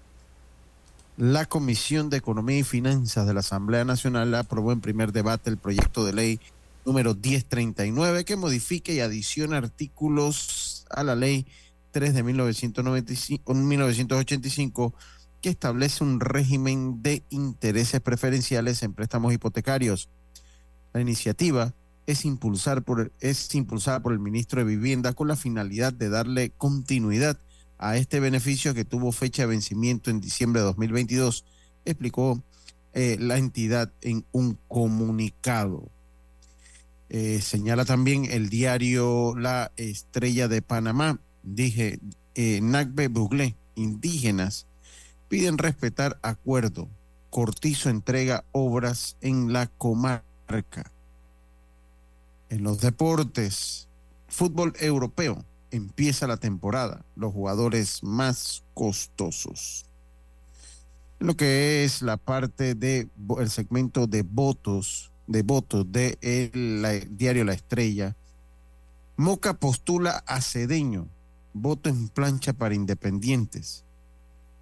[1.16, 5.56] La Comisión de Economía y Finanzas de la Asamblea Nacional aprobó en primer debate el
[5.56, 6.40] proyecto de ley
[6.85, 11.47] número 1039 que modifica y adiciona artículos a la ley
[11.93, 14.95] 3 de 1995 1985
[15.41, 20.09] que establece un régimen de intereses preferenciales en préstamos hipotecarios.
[20.93, 21.74] La iniciativa
[22.07, 26.51] es, impulsar por, es impulsada por el ministro de Vivienda con la finalidad de darle
[26.51, 27.39] continuidad
[27.79, 31.45] a este beneficio que tuvo fecha de vencimiento en diciembre de 2022,
[31.85, 32.43] explicó
[32.93, 35.89] eh, la entidad en un comunicado.
[37.11, 41.98] Eh, señala también el diario La Estrella de Panamá, dije,
[42.34, 44.66] eh, Nagbe Buglé, indígenas
[45.28, 46.88] piden respetar acuerdo.
[47.30, 50.90] Cortizo entrega obras en la comarca.
[52.48, 53.88] En los deportes,
[54.28, 57.04] fútbol europeo, empieza la temporada.
[57.16, 59.84] Los jugadores más costosos.
[61.18, 67.45] Lo que es la parte de el segmento de votos, de votos de el, diario
[67.45, 68.16] La Estrella.
[69.16, 71.07] Moca postula a Cedeño,
[71.53, 73.84] voto en plancha para independientes.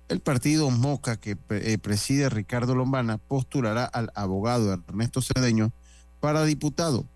[0.08, 5.72] El partido Moca, que eh, preside Ricardo Lombana, postulará al abogado Ernesto Cedeño
[6.20, 7.06] para diputado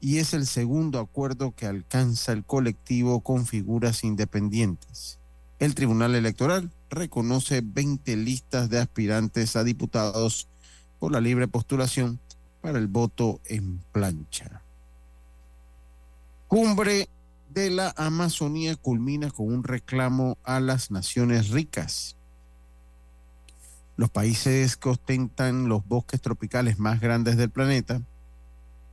[0.00, 5.20] y es el segundo acuerdo que alcanza el colectivo con figuras independientes.
[5.60, 10.48] El Tribunal Electoral reconoce 20 listas de aspirantes a diputados
[10.98, 12.18] por la libre postulación
[12.62, 14.62] para el voto en plancha.
[16.48, 17.08] Cumbre
[17.50, 22.16] de la Amazonía culmina con un reclamo a las naciones ricas.
[23.96, 28.00] Los países que ostentan los bosques tropicales más grandes del planeta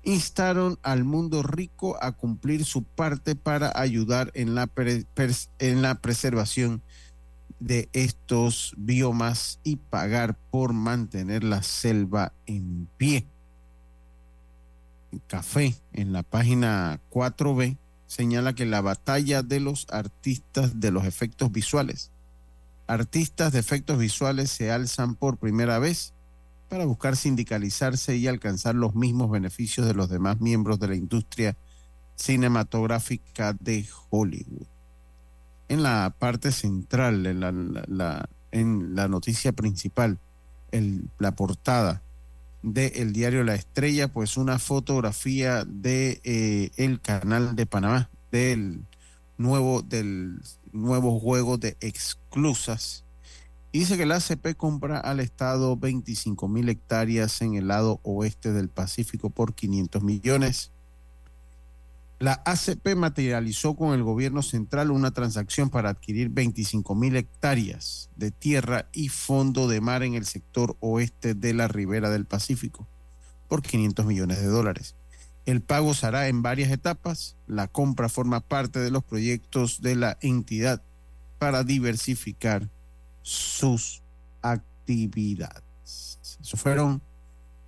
[0.04, 4.70] instaron al mundo rico a cumplir su parte para ayudar en la,
[5.60, 6.82] en la preservación
[7.60, 13.28] de estos biomas y pagar por mantener la selva en pie.
[15.27, 17.77] Café en la página 4B
[18.07, 22.11] señala que la batalla de los artistas de los efectos visuales.
[22.88, 26.14] Artistas de efectos visuales se alzan por primera vez
[26.69, 31.57] para buscar sindicalizarse y alcanzar los mismos beneficios de los demás miembros de la industria
[32.15, 34.68] cinematográfica de Hollywood.
[35.68, 40.19] En la parte central, en la, en la noticia principal,
[41.18, 42.02] la portada
[42.61, 48.86] del diario La Estrella, pues una fotografía de eh, el canal de Panamá, del
[49.38, 50.41] nuevo, del
[50.72, 53.06] nuevo juego de exclusas
[53.72, 58.69] dice que la ACP compra al Estado 25 mil hectáreas en el lado oeste del
[58.69, 60.72] Pacífico por 500 millones.
[62.20, 68.30] La ACP materializó con el gobierno central una transacción para adquirir 25 mil hectáreas de
[68.30, 72.86] tierra y fondo de mar en el sector oeste de la ribera del Pacífico
[73.48, 74.96] por 500 millones de dólares.
[75.46, 77.38] El pago se hará en varias etapas.
[77.48, 80.84] La compra forma parte de los proyectos de la entidad
[81.40, 82.70] para diversificar
[83.22, 84.04] sus
[84.41, 85.64] actividades.
[86.41, 87.02] Esos fueron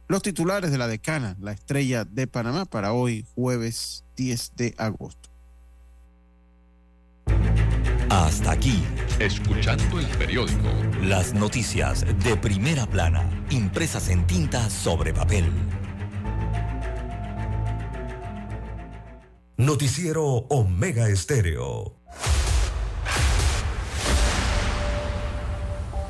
[0.10, 5.30] los titulares de la decana, la estrella de Panamá, para hoy, jueves 10 de agosto.
[8.10, 8.84] Hasta aquí,
[9.20, 10.68] Escuchando el periódico.
[11.02, 15.46] las noticias de primera plana, impresas en tinta sobre papel.
[19.58, 22.01] Noticiero Omega Estéreo.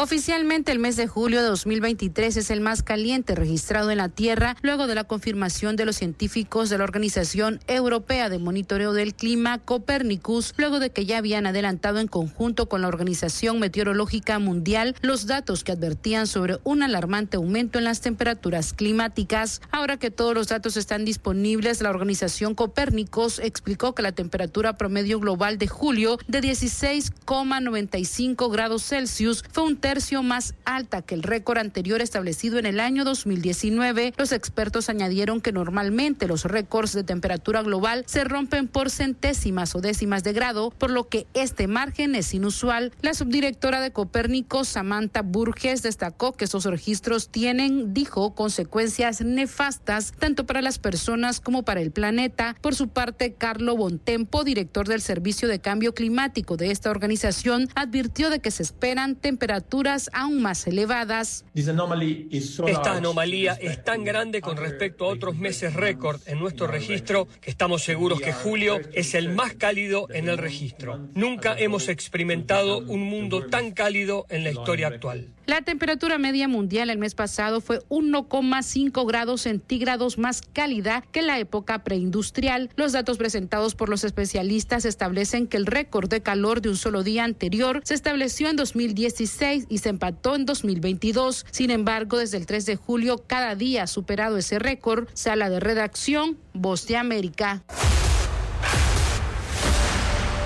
[0.00, 4.54] Oficialmente el mes de julio de 2023 es el más caliente registrado en la Tierra
[4.62, 9.58] luego de la confirmación de los científicos de la Organización Europea de Monitoreo del Clima,
[9.58, 15.26] Copernicus, luego de que ya habían adelantado en conjunto con la Organización Meteorológica Mundial los
[15.26, 19.60] datos que advertían sobre un alarmante aumento en las temperaturas climáticas.
[19.72, 25.18] Ahora que todos los datos están disponibles, la Organización Copérnicos explicó que la temperatura promedio
[25.18, 31.56] global de julio de 16,95 grados Celsius fue un tercio más alta que el récord
[31.56, 34.12] anterior establecido en el año 2019.
[34.18, 39.80] Los expertos añadieron que normalmente los récords de temperatura global se rompen por centésimas o
[39.80, 42.92] décimas de grado, por lo que este margen es inusual.
[43.00, 50.44] La subdirectora de Copérnico, Samantha Burges, destacó que estos registros tienen, dijo, consecuencias nefastas tanto
[50.44, 52.56] para las personas como para el planeta.
[52.60, 58.28] Por su parte, Carlo Bontempo, director del Servicio de Cambio Climático de esta organización, advirtió
[58.28, 59.77] de que se esperan temperaturas
[60.12, 61.44] aún más elevadas.
[61.54, 67.50] Esta anomalía es tan grande con respecto a otros meses récord en nuestro registro que
[67.50, 70.98] estamos seguros que julio es el más cálido en el registro.
[71.14, 75.28] Nunca hemos experimentado un mundo tan cálido en la historia actual.
[75.46, 81.26] La temperatura media mundial el mes pasado fue 1,5 grados centígrados más cálida que en
[81.26, 82.68] la época preindustrial.
[82.76, 87.02] Los datos presentados por los especialistas establecen que el récord de calor de un solo
[87.02, 91.46] día anterior se estableció en 2016 y se empató en 2022.
[91.50, 95.08] Sin embargo, desde el 3 de julio, cada día ha superado ese récord.
[95.14, 97.62] Sala de redacción, Voz de América.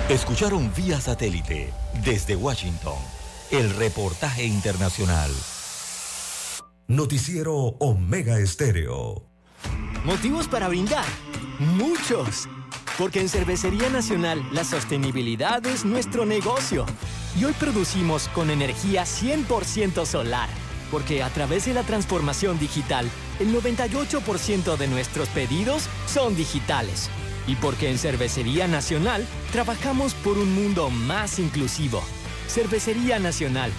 [0.09, 1.71] Escucharon vía satélite
[2.03, 2.97] desde Washington
[3.51, 5.31] el reportaje internacional.
[6.87, 9.29] Noticiero Omega Estéreo.
[10.03, 11.05] Motivos para brindar.
[11.59, 12.47] Muchos.
[12.97, 16.85] Porque en Cervecería Nacional la sostenibilidad es nuestro negocio.
[17.39, 20.47] Y hoy producimos con energía 100% solar.
[20.91, 23.09] Porque a través de la transformación digital,
[23.39, 27.09] el 98% de nuestros pedidos son digitales.
[27.47, 32.03] Y porque en Cervecería Nacional trabajamos por un mundo más inclusivo.
[32.47, 33.71] Cervecería Nacional.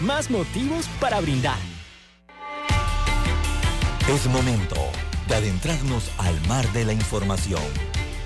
[0.00, 1.58] Más motivos para brindar.
[4.08, 4.76] Es momento
[5.28, 7.89] de adentrarnos al mar de la información.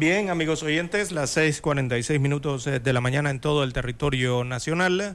[0.00, 5.14] Bien, amigos oyentes, las 6:46 minutos eh, de la mañana en todo el territorio nacional.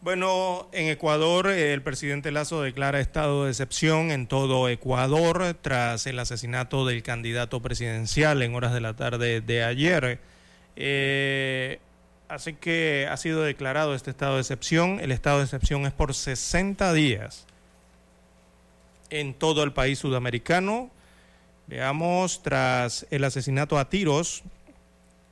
[0.00, 6.06] Bueno, en Ecuador eh, el presidente Lazo declara estado de excepción en todo Ecuador tras
[6.06, 10.18] el asesinato del candidato presidencial en horas de la tarde de ayer.
[10.76, 11.78] Eh,
[12.28, 14.98] así que ha sido declarado este estado de excepción.
[15.00, 17.46] El estado de excepción es por 60 días
[19.10, 20.90] en todo el país sudamericano.
[21.70, 24.42] Veamos, tras el asesinato a tiros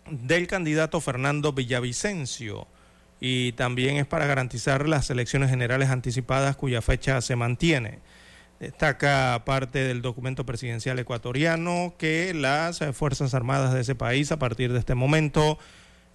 [0.09, 2.69] del candidato Fernando Villavicencio
[3.19, 7.99] y también es para garantizar las elecciones generales anticipadas cuya fecha se mantiene.
[8.61, 14.73] Destaca parte del documento presidencial ecuatoriano que las Fuerzas Armadas de ese país a partir
[14.73, 15.59] de este momento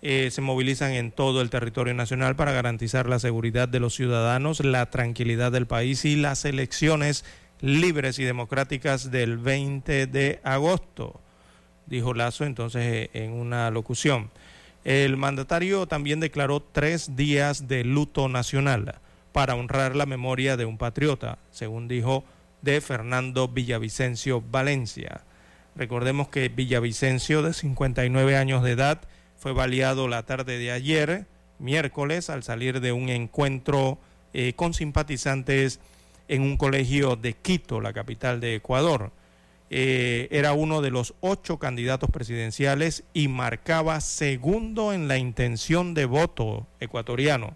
[0.01, 4.63] eh, se movilizan en todo el territorio nacional para garantizar la seguridad de los ciudadanos,
[4.63, 7.25] la tranquilidad del país y las elecciones
[7.61, 11.19] libres y democráticas del 20 de agosto,
[11.85, 14.31] dijo Lazo entonces eh, en una locución.
[14.83, 18.95] El mandatario también declaró tres días de luto nacional
[19.31, 22.23] para honrar la memoria de un patriota, según dijo
[22.61, 25.21] de Fernando Villavicencio Valencia.
[25.75, 29.01] Recordemos que Villavicencio, de 59 años de edad,
[29.37, 31.25] fue baleado la tarde de ayer,
[31.59, 33.97] miércoles, al salir de un encuentro
[34.33, 35.79] eh, con simpatizantes
[36.33, 39.11] en un colegio de Quito, la capital de Ecuador.
[39.69, 46.05] Eh, era uno de los ocho candidatos presidenciales y marcaba segundo en la intención de
[46.05, 47.55] voto ecuatoriano.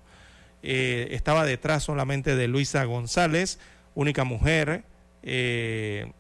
[0.62, 3.58] Eh, estaba detrás solamente de Luisa González,
[3.96, 4.84] única mujer
[5.24, 6.12] eh,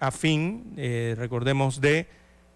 [0.00, 0.74] afín,
[1.16, 2.08] recordemos, de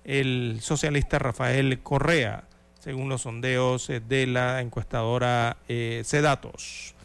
[0.02, 2.48] el socialista Rafael Correa,
[2.80, 5.58] según los sondeos de la encuestadora
[6.02, 6.97] Cedatos.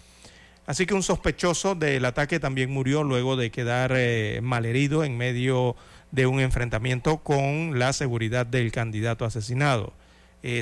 [0.65, 3.93] Así que un sospechoso del ataque también murió luego de quedar
[4.41, 5.75] malherido en medio
[6.11, 9.93] de un enfrentamiento con la seguridad del candidato asesinado.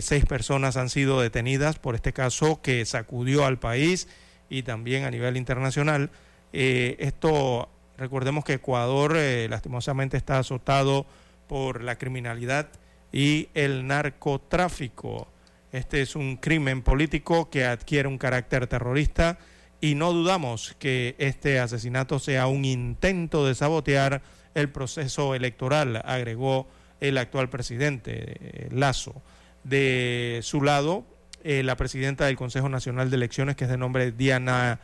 [0.02, 4.08] seis personas han sido detenidas por este caso que sacudió al país
[4.50, 6.10] y también a nivel internacional.
[6.52, 7.70] esto
[8.02, 11.06] Recordemos que Ecuador eh, lastimosamente está azotado
[11.48, 12.68] por la criminalidad
[13.12, 15.28] y el narcotráfico.
[15.72, 19.38] Este es un crimen político que adquiere un carácter terrorista
[19.82, 24.22] y no dudamos que este asesinato sea un intento de sabotear
[24.54, 26.68] el proceso electoral, agregó
[27.00, 29.22] el actual presidente eh, Lazo.
[29.64, 31.06] De su lado,
[31.44, 34.80] eh, la presidenta del Consejo Nacional de Elecciones, que es de nombre Diana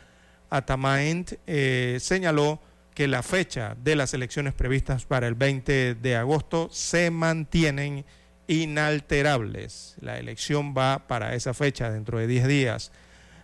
[0.50, 1.32] Atamaent,
[1.98, 2.60] señaló
[2.98, 8.04] que la fecha de las elecciones previstas para el 20 de agosto se mantienen
[8.48, 9.94] inalterables.
[10.00, 12.90] La elección va para esa fecha dentro de 10 días.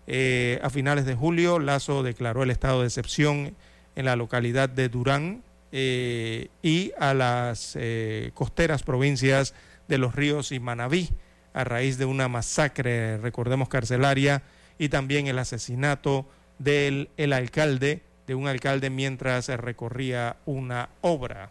[0.06, 3.55] Eh, a finales de julio, Lazo declaró el estado de excepción
[3.97, 9.55] en la localidad de Durán eh, y a las eh, costeras provincias
[9.89, 11.10] de Los Ríos y Manabí
[11.55, 14.43] a raíz de una masacre, recordemos, carcelaria
[14.76, 16.26] y también el asesinato
[16.59, 21.51] del el alcalde de un alcalde mientras recorría una obra.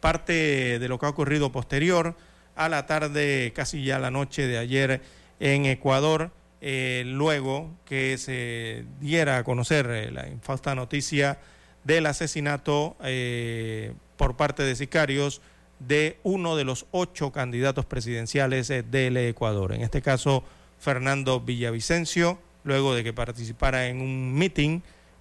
[0.00, 2.16] Parte de lo que ha ocurrido posterior
[2.56, 5.00] a la tarde, casi ya la noche de ayer
[5.40, 6.30] en Ecuador,
[6.64, 11.40] eh, luego que se diera a conocer eh, la infausta noticia
[11.82, 15.42] del asesinato eh, por parte de sicarios
[15.80, 20.44] de uno de los ocho candidatos presidenciales del Ecuador, en este caso
[20.78, 24.40] Fernando Villavicencio, luego de que participara en un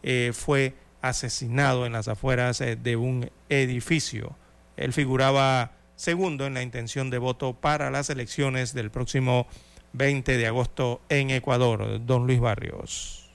[0.04, 4.36] eh, fue asesinado en las afueras de un edificio.
[4.78, 9.48] Él figuraba segundo en la intención de voto para las elecciones del próximo
[9.94, 12.06] 20 de agosto en Ecuador.
[12.06, 13.30] Don Luis Barrios.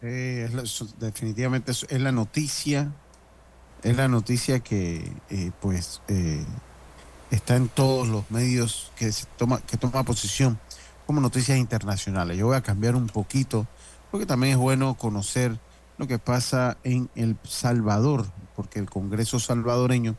[0.00, 0.48] Eh,
[0.98, 2.92] definitivamente es, la noticia,
[3.82, 5.10] es la noticia que
[5.60, 6.00] pues
[7.30, 10.58] está en todos los medios que se toma que toma posición
[11.06, 12.38] como noticias internacionales.
[12.38, 13.66] Yo voy a cambiar un poquito
[14.10, 15.58] porque también es bueno conocer
[15.98, 20.16] lo que pasa en El Salvador, porque el Congreso salvadoreño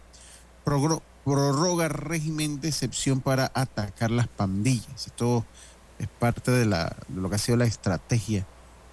[1.29, 5.05] prorroga régimen de excepción para atacar las pandillas.
[5.05, 5.45] Esto
[5.99, 8.47] es parte de, la, lo que ha sido la estrategia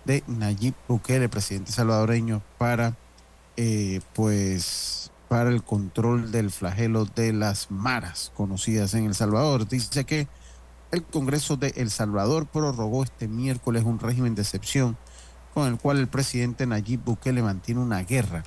[0.05, 2.95] de Nayib Bukele, presidente salvadoreño, para
[3.57, 9.67] eh, pues para el control del flagelo de las maras conocidas en El Salvador.
[9.67, 10.29] Dice que
[10.93, 14.99] el Congreso de El Salvador prorrogó este miércoles un régimen de excepción
[15.55, 18.45] con el cual el presidente Nayib Bukele mantiene una guerra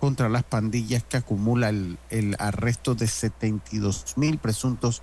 [0.00, 5.02] contra las pandillas que acumula el, arresto de 72 mil presuntos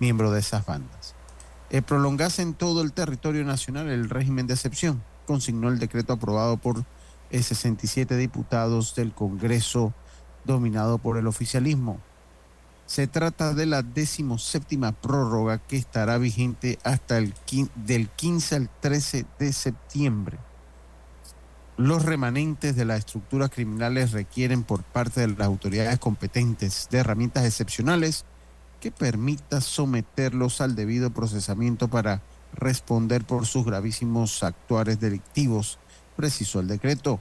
[0.00, 1.14] miembros de esas bandas.
[1.70, 6.56] Eh, prolongase en todo el territorio nacional el régimen de excepción, consignó el decreto aprobado
[6.56, 6.84] por
[7.30, 9.92] 67 eh, diputados del Congreso
[10.44, 12.00] dominado por el oficialismo.
[12.86, 17.34] Se trata de la decimoséptima prórroga que estará vigente hasta el
[17.74, 20.38] del 15 al 13 de septiembre
[21.78, 27.44] los remanentes de las estructuras criminales requieren por parte de las autoridades competentes de herramientas
[27.44, 28.24] excepcionales
[28.80, 32.20] que permita someterlos al debido procesamiento para
[32.52, 35.78] responder por sus gravísimos actuares delictivos,
[36.16, 37.20] precisó el decreto.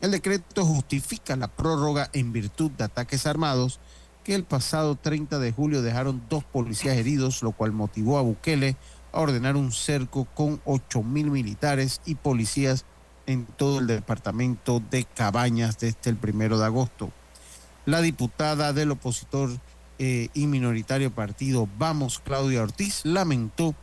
[0.00, 3.80] El decreto justifica la prórroga en virtud de ataques armados
[4.22, 8.76] que el pasado 30 de julio dejaron dos policías heridos, lo cual motivó a Bukele
[9.12, 12.84] a ordenar un cerco con ocho mil militares y policías
[13.30, 17.10] en todo el departamento de Cabañas desde el primero de agosto.
[17.86, 19.50] La diputada del opositor
[19.98, 23.74] eh, y minoritario partido Vamos, Claudia Ortiz, lamentó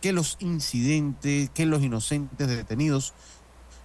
[0.00, 3.14] que los incidentes, que los inocentes detenidos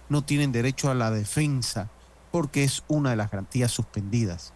[0.08, 1.90] no tienen derecho a la defensa
[2.30, 4.52] porque es una de las garantías suspendidas.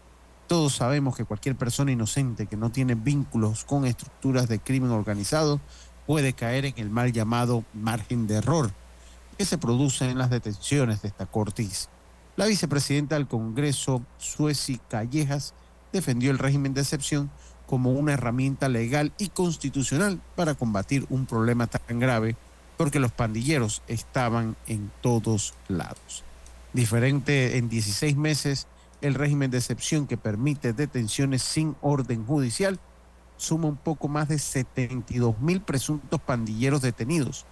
[0.47, 5.61] Todos sabemos que cualquier persona inocente que no tiene vínculos con estructuras de crimen organizado
[6.07, 8.73] puede caer en el mal llamado margen de error
[9.37, 11.89] que se produce en las detenciones de esta Cortiz.
[12.37, 15.55] La vicepresidenta del Congreso, Sueci Callejas,
[15.93, 17.31] defendió el régimen de excepción
[17.67, 22.37] como una herramienta legal y constitucional para combatir un problema tan grave
[22.77, 26.25] porque los pandilleros estaban en todos lados.
[26.73, 28.67] Diferente en 16 meses,
[29.01, 32.79] el régimen de excepción que permite detenciones sin orden judicial
[33.37, 37.45] suma un poco más de 72 mil presuntos pandilleros detenidos.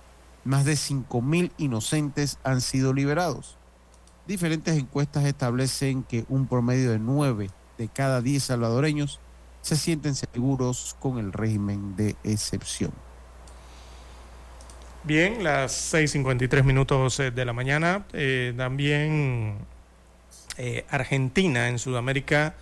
[0.44, 3.56] Más de 5 mil inocentes han sido liberados.
[4.26, 9.20] Diferentes encuestas establecen que un promedio de 9 de cada 10 salvadoreños
[9.62, 12.92] se sienten seguros con el régimen de excepción.
[15.06, 18.06] Bien, las 6.53 minutos eh, de la mañana.
[18.14, 19.56] Eh, también
[20.56, 22.54] eh, Argentina en Sudamérica,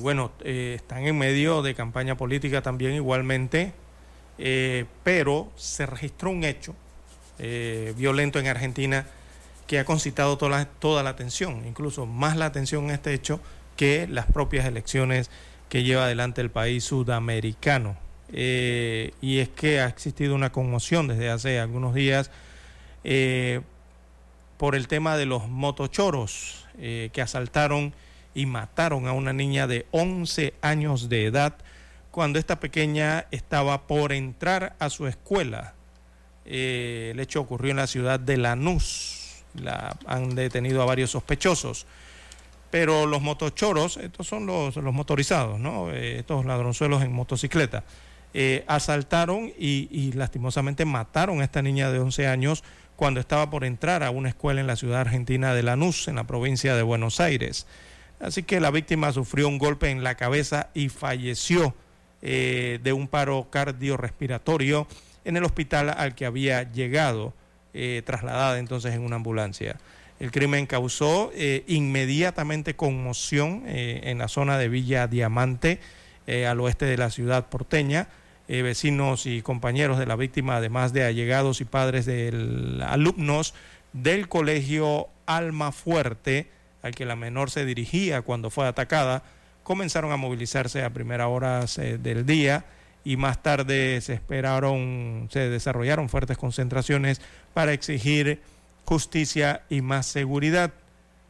[0.00, 3.74] bueno, están en medio de campaña política también igualmente,
[4.36, 6.74] pero se registró un hecho
[7.96, 9.06] violento en Argentina
[9.66, 13.40] que ha concitado toda la, toda la atención, incluso más la atención en este hecho
[13.76, 15.30] que las propias elecciones
[15.68, 17.96] que lleva adelante el país sudamericano.
[18.32, 22.30] Eh, y es que ha existido una conmoción desde hace algunos días
[23.04, 23.60] eh,
[24.56, 27.94] por el tema de los motochoros eh, que asaltaron
[28.34, 31.56] y mataron a una niña de 11 años de edad
[32.16, 35.74] cuando esta pequeña estaba por entrar a su escuela.
[36.46, 39.44] el hecho ocurrió en la ciudad de Lanús.
[39.52, 41.84] La, han detenido a varios sospechosos.
[42.70, 45.90] Pero los motochoros, estos son los, motorizados, ¿no?
[45.90, 47.84] estos ladronzuelos en motocicleta,
[48.32, 52.64] eh, asaltaron y, lastimosamente mataron a esta niña de 11 años
[52.96, 56.24] cuando estaba por entrar a una escuela en la ciudad argentina de Lanús, en la
[56.24, 57.66] provincia de Buenos Aires.
[58.20, 61.74] Así que la víctima sufrió un golpe en la cabeza y falleció
[62.22, 64.86] eh, de un paro cardiorrespiratorio
[65.24, 67.34] en el hospital al que había llegado,
[67.74, 69.76] eh, trasladada entonces en una ambulancia.
[70.18, 71.30] El crimen causó
[71.66, 75.78] inmediatamente conmoción en la zona de Villa Diamante,
[76.26, 78.08] al oeste de la ciudad porteña.
[78.48, 83.54] Eh, vecinos y compañeros de la víctima, además de allegados y padres de alumnos
[83.92, 86.48] del colegio Alma Fuerte,
[86.82, 89.24] al que la menor se dirigía cuando fue atacada,
[89.66, 92.66] comenzaron a movilizarse a primeras horas eh, del día
[93.02, 97.20] y más tarde se esperaron, se desarrollaron fuertes concentraciones
[97.52, 98.40] para exigir
[98.84, 100.72] justicia y más seguridad.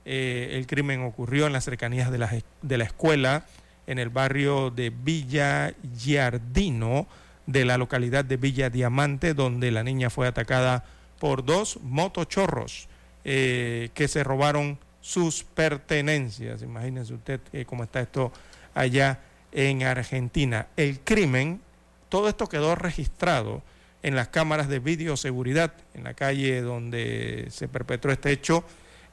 [0.05, 2.31] Eh, el crimen ocurrió en las cercanías de la,
[2.61, 3.47] de la escuela
[3.87, 7.07] en el barrio de Villa Giardino
[7.47, 10.85] de la localidad de Villa Diamante, donde la niña fue atacada
[11.19, 12.89] por dos motochorros
[13.25, 16.63] eh, que se robaron sus pertenencias.
[16.63, 18.33] Imagínense usted eh, cómo está esto
[18.75, 19.21] allá
[19.53, 20.67] en Argentina.
[20.77, 21.61] El crimen,
[22.09, 23.63] todo esto quedó registrado
[24.03, 28.65] en las cámaras de videoseguridad en la calle donde se perpetró este hecho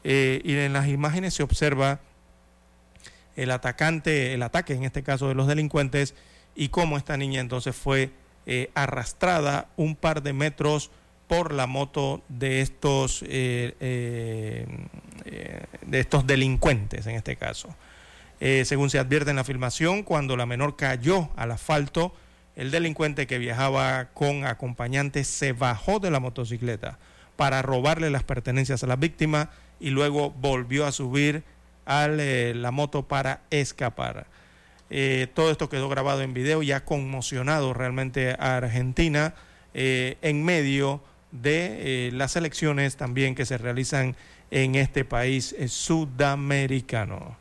[0.04, 2.00] eh, y en las imágenes se observa
[3.36, 6.16] el atacante, el ataque en este caso de los delincuentes
[6.56, 8.10] y cómo esta niña entonces fue
[8.48, 10.90] eh, arrastrada un par de metros
[11.28, 14.68] por la moto de estos, eh, eh,
[15.86, 17.70] de estos delincuentes en este caso.
[18.40, 22.14] según se advierte en la filmación, cuando la menor cayó al asfalto,
[22.56, 27.00] el delincuente que viajaba con acompañantes se bajó de la motocicleta
[27.36, 31.44] para robarle las pertenencias a la víctima y luego volvió a subir
[31.86, 34.28] a eh, la moto para escapar.
[34.90, 39.34] Eh, todo esto quedó grabado en video y ha conmocionado realmente a Argentina
[39.74, 41.02] eh, en medio
[41.34, 44.16] de las elecciones también que se realizan
[44.52, 47.38] en este país sudamericano.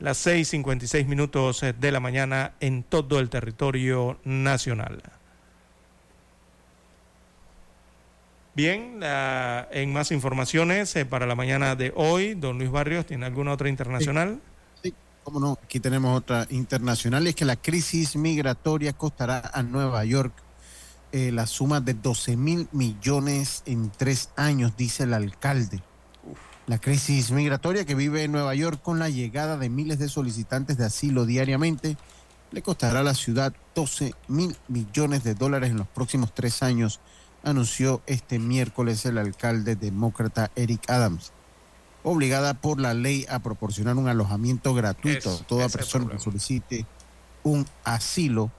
[0.00, 5.02] Las 6.56 minutos de la mañana en todo el territorio nacional.
[8.58, 8.98] Bien,
[9.70, 13.68] en más informaciones eh, para la mañana de hoy, don Luis Barrios, ¿tiene alguna otra
[13.68, 14.40] internacional?
[14.82, 14.92] Sí,
[15.22, 20.32] cómo no, aquí tenemos otra internacional, es que la crisis migratoria costará a Nueva York
[21.12, 25.82] eh, la suma de 12 mil millones en tres años, dice el alcalde.
[26.66, 30.76] La crisis migratoria que vive en Nueva York con la llegada de miles de solicitantes
[30.76, 31.96] de asilo diariamente
[32.50, 37.00] le costará a la ciudad 12 mil millones de dólares en los próximos tres años
[37.42, 41.32] anunció este miércoles el alcalde demócrata Eric Adams,
[42.02, 46.86] obligada por la ley a proporcionar un alojamiento gratuito a toda persona que solicite
[47.42, 48.50] un asilo.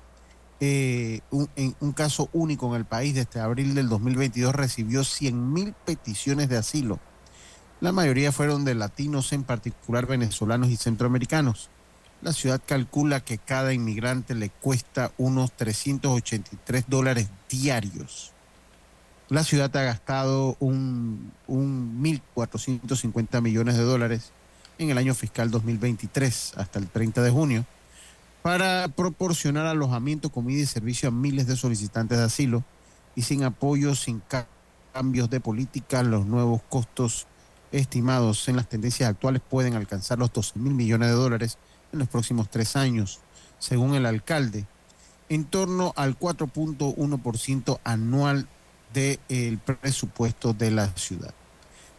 [0.61, 1.21] Eh,
[1.55, 6.57] en un caso único en el país, desde abril del 2022 recibió 100.000 peticiones de
[6.57, 6.99] asilo.
[7.79, 11.69] La mayoría fueron de latinos, en particular venezolanos y centroamericanos.
[12.21, 18.33] La ciudad calcula que cada inmigrante le cuesta unos 383 dólares diarios.
[19.29, 24.33] La ciudad ha gastado un, un 1.450 millones de dólares
[24.77, 27.65] en el año fiscal 2023 hasta el 30 de junio
[28.41, 32.63] para proporcionar alojamiento, comida y servicio a miles de solicitantes de asilo
[33.15, 34.21] y sin apoyo, sin
[34.93, 37.27] cambios de política, los nuevos costos
[37.71, 41.57] estimados en las tendencias actuales pueden alcanzar los 12 mil millones de dólares
[41.91, 43.19] en los próximos tres años,
[43.59, 44.65] según el alcalde,
[45.27, 48.47] en torno al 4.1% anual
[48.93, 51.33] del presupuesto de la ciudad.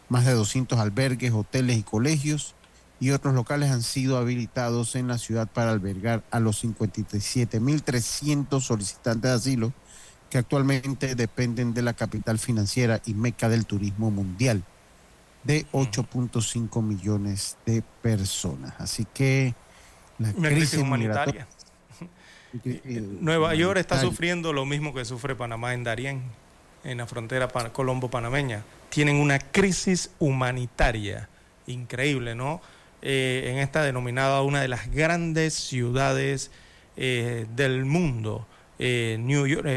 [0.09, 2.55] Más de 200 albergues, hoteles y colegios
[3.01, 9.23] y otros locales han sido habilitados en la ciudad para albergar a los 57.300 solicitantes
[9.23, 9.73] de asilo
[10.29, 14.63] que actualmente dependen de la capital financiera y meca del turismo mundial,
[15.43, 18.75] de 8.5 millones de personas.
[18.77, 19.55] Así que
[20.19, 21.47] la crisis, humanitaria.
[23.19, 26.21] Nueva York está sufriendo lo mismo que sufre Panamá en Darién
[26.83, 28.61] en la frontera colombo-panameña.
[28.89, 31.29] Tienen una crisis humanitaria
[31.65, 32.61] increíble, ¿no?
[33.01, 36.51] Eh, en esta denominada una de las grandes ciudades
[36.97, 38.47] eh, del mundo,
[38.79, 39.17] eh,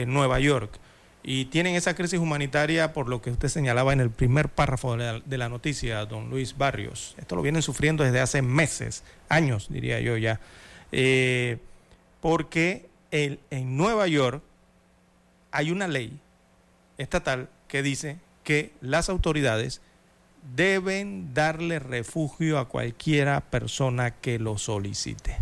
[0.07, 0.79] Nueva York.
[1.23, 5.05] Y tienen esa crisis humanitaria por lo que usted señalaba en el primer párrafo de
[5.05, 7.15] la, de la noticia, don Luis Barrios.
[7.17, 10.39] Esto lo vienen sufriendo desde hace meses, años, diría yo ya.
[12.21, 14.43] porque el, en Nueva York
[15.51, 16.21] hay una ley
[16.99, 19.81] estatal que dice que las autoridades
[20.55, 25.37] deben darle refugio a cualquiera persona que lo solicite.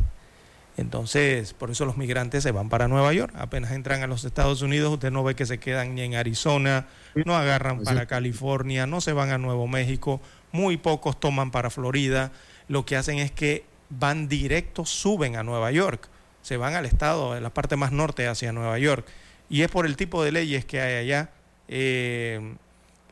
[0.77, 3.35] Entonces, por eso los migrantes se van para Nueva York.
[3.37, 6.87] Apenas entran a los Estados Unidos, usted no ve que se quedan ni en Arizona,
[7.27, 10.21] no agarran para California, no se van a Nuevo México,
[10.51, 12.33] muy pocos toman para Florida.
[12.69, 16.09] Lo que hacen es que van directo, suben a Nueva York,
[16.41, 19.07] se van al estado, en la parte más norte hacia Nueva York.
[19.51, 21.31] Y es por el tipo de leyes que hay allá
[21.69, 22.55] eh,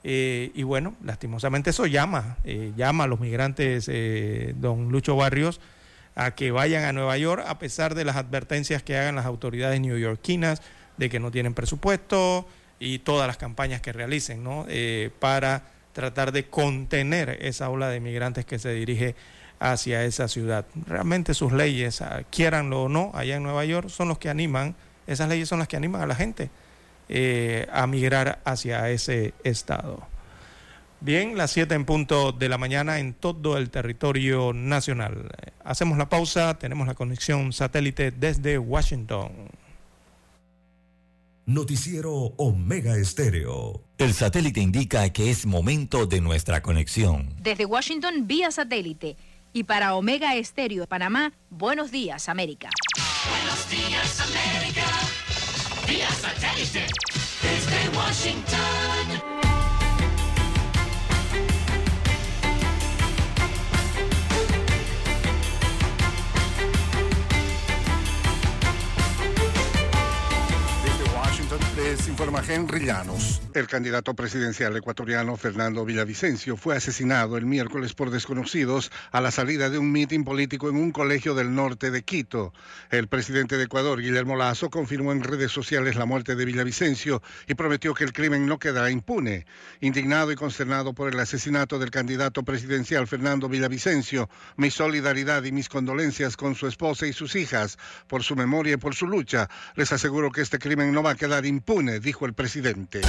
[0.03, 3.91] eh, y bueno, lastimosamente eso llama, eh, llama a los migrantes,
[4.61, 5.61] don Lucho Barrios,
[6.15, 9.81] a que vayan a Nueva York a pesar de las advertencias que hagan las autoridades
[9.81, 10.63] neoyorquinas
[10.97, 12.47] de que no tienen presupuesto
[12.79, 14.67] y todas las campañas que realicen ¿no?
[15.19, 19.15] para tratar de contener esa ola de migrantes que se dirige
[19.61, 20.65] hacia esa ciudad.
[20.87, 24.75] Realmente sus leyes, ah, quieranlo o no, allá en Nueva York, son los que animan,
[25.07, 26.51] esas leyes son las que animan a la gente
[27.13, 30.07] eh, a migrar hacia ese estado.
[31.01, 35.29] Bien, las 7 en punto de la mañana en todo el territorio nacional.
[35.65, 39.33] Hacemos la pausa, tenemos la conexión satélite desde Washington.
[41.47, 43.83] Noticiero Omega Estéreo.
[43.99, 47.35] El satélite indica que es momento de nuestra conexión.
[47.43, 49.17] Desde Washington, vía satélite.
[49.53, 52.71] Y para Omega Estéreo Panamá, buenos días, América.
[53.27, 55.30] Buenos días, América
[55.91, 56.87] vía satélite
[57.43, 59.50] desde Washington.
[71.77, 73.41] Les informa Henry Llanos.
[73.55, 79.71] El candidato presidencial ecuatoriano Fernando Villavicencio fue asesinado el miércoles por desconocidos a la salida
[79.71, 82.53] de un mitin político en un colegio del norte de Quito.
[82.91, 87.55] El presidente de Ecuador, Guillermo Lazo, confirmó en redes sociales la muerte de Villavicencio y
[87.55, 89.47] prometió que el crimen no quedará impune.
[89.81, 95.69] Indignado y consternado por el asesinato del candidato presidencial Fernando Villavicencio, mi solidaridad y mis
[95.69, 99.49] condolencias con su esposa y sus hijas por su memoria y por su lucha.
[99.77, 101.60] Les aseguro que este crimen no va a quedar impune,
[102.01, 103.01] dijo el presidente.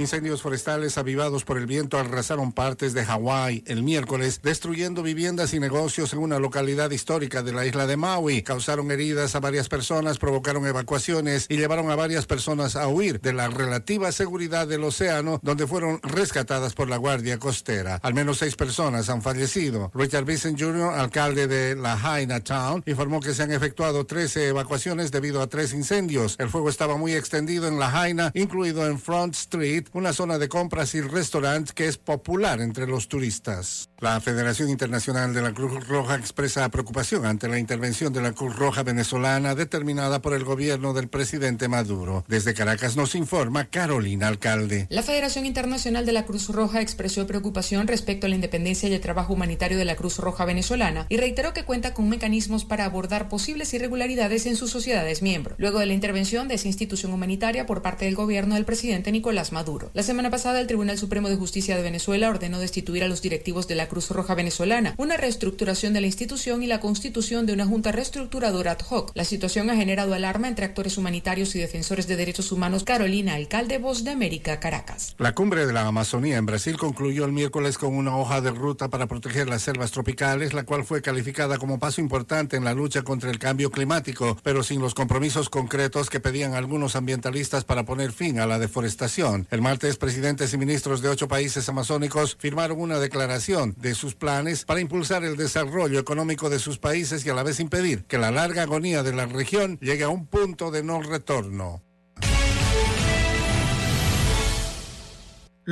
[0.00, 5.60] Incendios forestales avivados por el viento arrasaron partes de Hawái el miércoles, destruyendo viviendas y
[5.60, 8.40] negocios en una localidad histórica de la isla de Maui.
[8.40, 13.34] Causaron heridas a varias personas, provocaron evacuaciones y llevaron a varias personas a huir de
[13.34, 18.00] la relativa seguridad del océano, donde fueron rescatadas por la Guardia Costera.
[18.02, 19.90] Al menos seis personas han fallecido.
[19.94, 25.10] Richard Vincent Jr., alcalde de la Haina Town, informó que se han efectuado 13 evacuaciones
[25.10, 26.36] debido a tres incendios.
[26.38, 30.48] El fuego estaba muy extendido en la Haina, incluido en Front Street, una zona de
[30.48, 33.89] compras y restaurante que es popular entre los turistas.
[34.00, 38.56] La Federación Internacional de la Cruz Roja expresa preocupación ante la intervención de la Cruz
[38.56, 42.24] Roja venezolana determinada por el gobierno del presidente Maduro.
[42.26, 44.86] Desde Caracas nos informa Carolina Alcalde.
[44.88, 49.02] La Federación Internacional de la Cruz Roja expresó preocupación respecto a la independencia y el
[49.02, 53.28] trabajo humanitario de la Cruz Roja venezolana y reiteró que cuenta con mecanismos para abordar
[53.28, 57.82] posibles irregularidades en sus sociedades miembros, luego de la intervención de esa institución humanitaria por
[57.82, 59.90] parte del gobierno del presidente Nicolás Maduro.
[59.92, 63.68] La semana pasada, el Tribunal Supremo de Justicia de Venezuela ordenó destituir a los directivos
[63.68, 67.66] de la Cruz Roja venezolana, una reestructuración de la institución y la constitución de una
[67.66, 69.10] junta reestructuradora ad hoc.
[69.14, 72.84] La situación ha generado alarma entre actores humanitarios y defensores de derechos humanos.
[72.84, 75.16] Carolina, alcalde Voz de América, Caracas.
[75.18, 78.88] La cumbre de la Amazonía en Brasil concluyó el miércoles con una hoja de ruta
[78.88, 83.02] para proteger las selvas tropicales, la cual fue calificada como paso importante en la lucha
[83.02, 88.12] contra el cambio climático, pero sin los compromisos concretos que pedían algunos ambientalistas para poner
[88.12, 89.48] fin a la deforestación.
[89.50, 94.64] El martes, presidentes y ministros de ocho países amazónicos firmaron una declaración de sus planes
[94.64, 98.30] para impulsar el desarrollo económico de sus países y a la vez impedir que la
[98.30, 101.82] larga agonía de la región llegue a un punto de no retorno.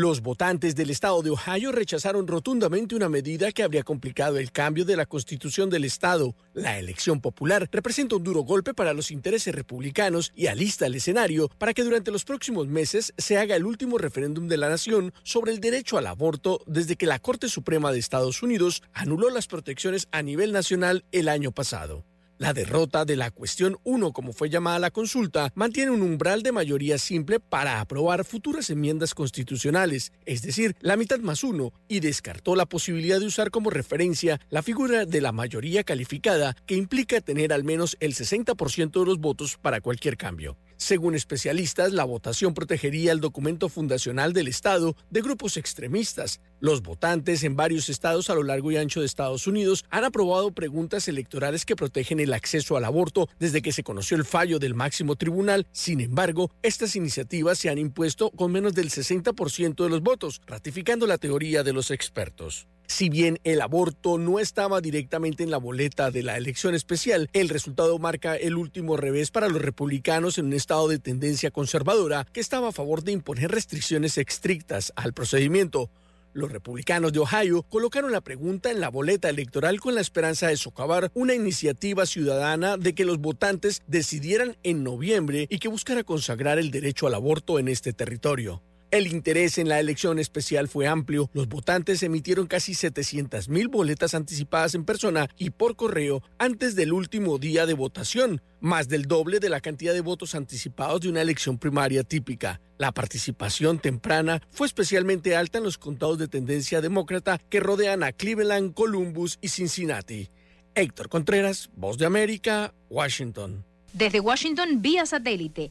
[0.00, 4.84] Los votantes del estado de Ohio rechazaron rotundamente una medida que habría complicado el cambio
[4.84, 6.36] de la constitución del estado.
[6.54, 11.48] La elección popular representa un duro golpe para los intereses republicanos y alista el escenario
[11.58, 15.50] para que durante los próximos meses se haga el último referéndum de la nación sobre
[15.50, 20.06] el derecho al aborto desde que la Corte Suprema de Estados Unidos anuló las protecciones
[20.12, 22.04] a nivel nacional el año pasado.
[22.38, 26.52] La derrota de la cuestión 1, como fue llamada la consulta, mantiene un umbral de
[26.52, 32.54] mayoría simple para aprobar futuras enmiendas constitucionales, es decir, la mitad más uno, y descartó
[32.54, 37.52] la posibilidad de usar como referencia la figura de la mayoría calificada, que implica tener
[37.52, 40.56] al menos el 60% de los votos para cualquier cambio.
[40.78, 46.40] Según especialistas, la votación protegería el documento fundacional del Estado de grupos extremistas.
[46.60, 50.52] Los votantes en varios estados a lo largo y ancho de Estados Unidos han aprobado
[50.52, 54.76] preguntas electorales que protegen el acceso al aborto desde que se conoció el fallo del
[54.76, 55.66] máximo tribunal.
[55.72, 61.08] Sin embargo, estas iniciativas se han impuesto con menos del 60% de los votos, ratificando
[61.08, 62.68] la teoría de los expertos.
[62.88, 67.50] Si bien el aborto no estaba directamente en la boleta de la elección especial, el
[67.50, 72.40] resultado marca el último revés para los republicanos en un estado de tendencia conservadora que
[72.40, 75.90] estaba a favor de imponer restricciones estrictas al procedimiento.
[76.32, 80.56] Los republicanos de Ohio colocaron la pregunta en la boleta electoral con la esperanza de
[80.56, 86.58] socavar una iniciativa ciudadana de que los votantes decidieran en noviembre y que buscara consagrar
[86.58, 88.62] el derecho al aborto en este territorio.
[88.90, 91.28] El interés en la elección especial fue amplio.
[91.34, 96.94] Los votantes emitieron casi 700 mil boletas anticipadas en persona y por correo antes del
[96.94, 101.20] último día de votación, más del doble de la cantidad de votos anticipados de una
[101.20, 102.62] elección primaria típica.
[102.78, 108.12] La participación temprana fue especialmente alta en los condados de tendencia demócrata que rodean a
[108.12, 110.30] Cleveland, Columbus y Cincinnati.
[110.74, 113.66] Héctor Contreras, Voz de América, Washington.
[113.92, 115.70] Desde Washington vía satélite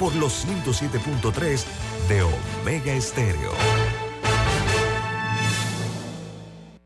[0.00, 1.62] Por los 107.3
[2.08, 3.52] de Omega Estéreo.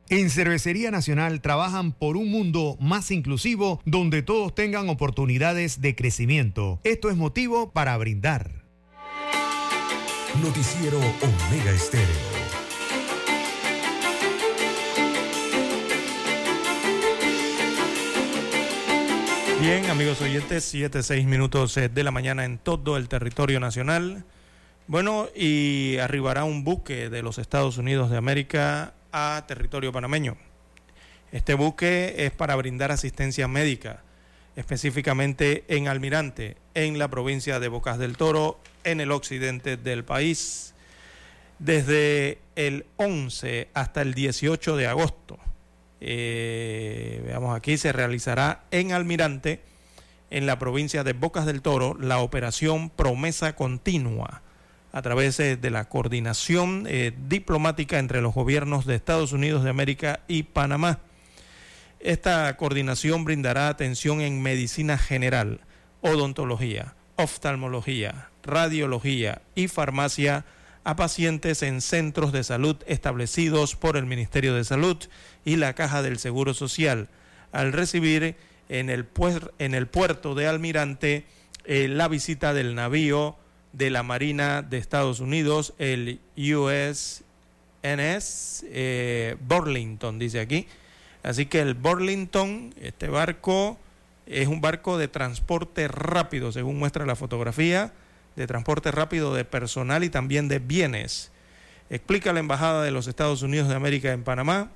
[0.08, 6.80] En Cervecería Nacional trabajan por un mundo más inclusivo donde todos tengan oportunidades de crecimiento.
[6.82, 8.64] Esto es motivo para brindar.
[10.42, 12.43] Noticiero Omega Estéreo.
[19.66, 24.26] Bien, amigos oyentes, 7, 6 minutos eh, de la mañana en todo el territorio nacional.
[24.88, 30.36] Bueno, y arribará un buque de los Estados Unidos de América a territorio panameño.
[31.32, 34.02] Este buque es para brindar asistencia médica,
[34.54, 40.74] específicamente en Almirante, en la provincia de Bocas del Toro, en el occidente del país,
[41.58, 45.38] desde el 11 hasta el 18 de agosto.
[46.00, 49.60] Eh, veamos aquí, se realizará en Almirante,
[50.30, 54.42] en la provincia de Bocas del Toro, la operación Promesa Continua
[54.94, 59.70] a través eh, de la coordinación eh, diplomática entre los gobiernos de Estados Unidos de
[59.70, 61.00] América y Panamá.
[61.98, 65.62] Esta coordinación brindará atención en medicina general,
[66.00, 70.44] odontología, oftalmología, radiología y farmacia
[70.84, 74.98] a pacientes en centros de salud establecidos por el Ministerio de Salud
[75.44, 77.08] y la Caja del Seguro Social,
[77.52, 78.36] al recibir
[78.68, 79.06] en el,
[79.58, 81.24] en el puerto de Almirante
[81.64, 83.36] eh, la visita del navío
[83.72, 87.24] de la Marina de Estados Unidos, el USNS
[87.82, 90.66] eh, Burlington, dice aquí.
[91.22, 93.78] Así que el Burlington, este barco,
[94.26, 97.92] es un barco de transporte rápido, según muestra la fotografía
[98.36, 101.30] de transporte rápido de personal y también de bienes.
[101.90, 104.70] Explica la Embajada de los Estados Unidos de América en Panamá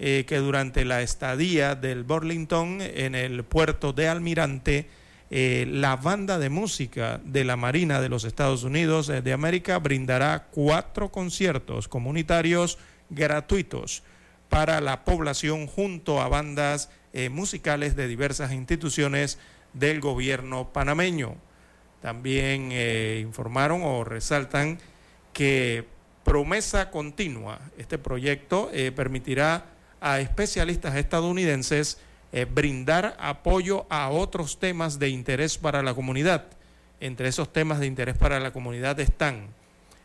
[0.00, 4.88] eh, que durante la estadía del Burlington en el puerto de Almirante,
[5.30, 10.48] eh, la banda de música de la Marina de los Estados Unidos de América brindará
[10.50, 12.76] cuatro conciertos comunitarios
[13.08, 14.02] gratuitos
[14.48, 19.38] para la población junto a bandas eh, musicales de diversas instituciones
[19.74, 21.36] del gobierno panameño.
[22.04, 24.78] También eh, informaron o resaltan
[25.32, 25.86] que
[26.22, 29.64] promesa continua, este proyecto eh, permitirá
[30.02, 31.96] a especialistas estadounidenses
[32.30, 36.44] eh, brindar apoyo a otros temas de interés para la comunidad.
[37.00, 39.48] Entre esos temas de interés para la comunidad están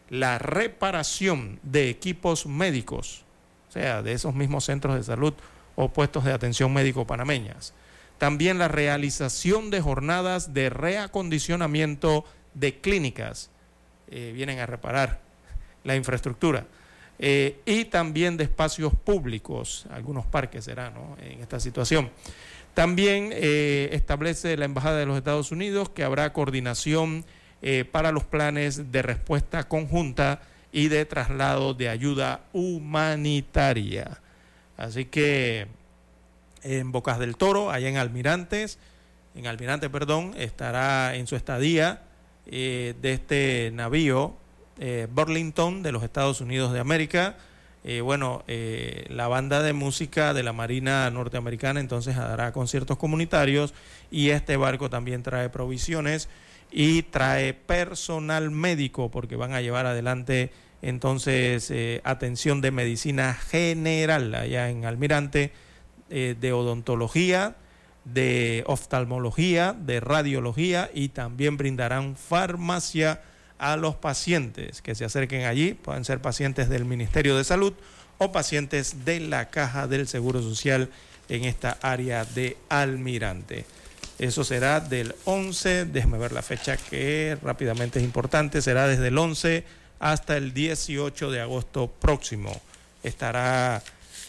[0.07, 3.25] la reparación de equipos médicos,
[3.67, 5.33] o sea, de esos mismos centros de salud
[5.75, 7.73] o puestos de atención médico panameñas,
[8.19, 13.49] también la realización de jornadas de reacondicionamiento de clínicas,
[14.11, 15.21] eh, vienen a reparar
[15.85, 16.65] la infraestructura,
[17.17, 22.09] eh, y también de espacios públicos, algunos parques serán en esta situación.
[22.73, 27.25] También eh, establece la Embajada de los Estados Unidos que habrá coordinación
[27.91, 30.39] para los planes de respuesta conjunta
[30.71, 34.21] y de traslado de ayuda humanitaria.
[34.77, 35.67] Así que
[36.63, 38.79] en Bocas del Toro, allá en Almirantes,
[39.35, 42.01] en Almirante, perdón, estará en su estadía
[42.45, 44.35] eh, de este navío
[44.79, 47.37] eh, Burlington de los Estados Unidos de América.
[47.83, 48.43] Eh, bueno,
[49.07, 53.73] la banda de música de la Marina norteamericana entonces hará conciertos comunitarios
[54.11, 56.27] y este barco también trae provisiones
[56.71, 61.71] y trae personal médico porque van a llevar adelante entonces
[62.03, 65.53] atención de medicina general allá en Almirante
[66.09, 67.55] eh, de odontología,
[68.05, 73.21] de oftalmología, de radiología y también brindarán farmacia
[73.57, 75.73] a los pacientes que se acerquen allí.
[75.73, 77.73] Pueden ser pacientes del Ministerio de Salud
[78.17, 80.89] o pacientes de la Caja del Seguro Social
[81.27, 83.65] en esta área de Almirante.
[84.17, 89.17] Eso será del 11, déjeme ver la fecha que rápidamente es importante, será desde el
[89.17, 89.63] 11
[89.99, 92.51] hasta el 18 de agosto próximo.
[93.03, 93.81] Estará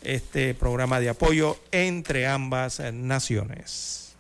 [0.03, 4.17] este programa de apoyo entre ambas naciones.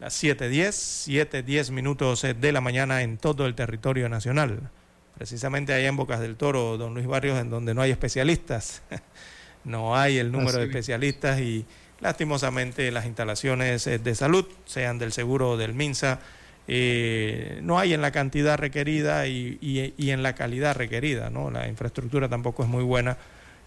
[0.00, 4.70] Las 7.10, 7.10 minutos de la mañana en todo el territorio nacional.
[5.16, 8.82] Precisamente allá en Bocas del Toro, don Luis Barrios, en donde no hay especialistas.
[9.64, 11.64] no hay el número de especialistas y
[12.00, 16.20] lastimosamente las instalaciones eh, de salud, sean del seguro o del MINSA,
[16.66, 21.30] eh, no hay en la cantidad requerida y, y, en la calidad requerida.
[21.30, 21.50] ¿no?
[21.50, 23.16] La infraestructura tampoco es muy buena.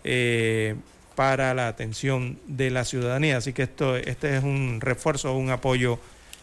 [0.03, 0.75] Eh,
[1.17, 3.37] para la atención de la ciudadanía.
[3.37, 5.97] Así que esto, este es un refuerzo, un apoyo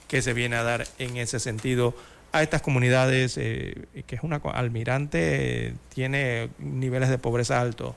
[0.08, 1.94] que se viene a dar en ese sentido
[2.32, 7.94] a estas comunidades, eh, que es una almirante, eh, tiene niveles de pobreza altos.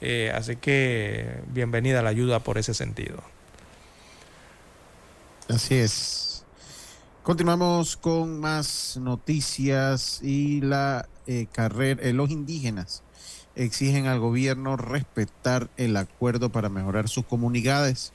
[0.00, 3.22] Eh, así que bienvenida la ayuda por ese sentido.
[5.48, 6.44] Así es.
[7.22, 11.08] Continuamos con más noticias y la
[11.52, 13.04] carrera, los indígenas
[13.56, 18.12] exigen al gobierno respetar el acuerdo para mejorar sus comunidades.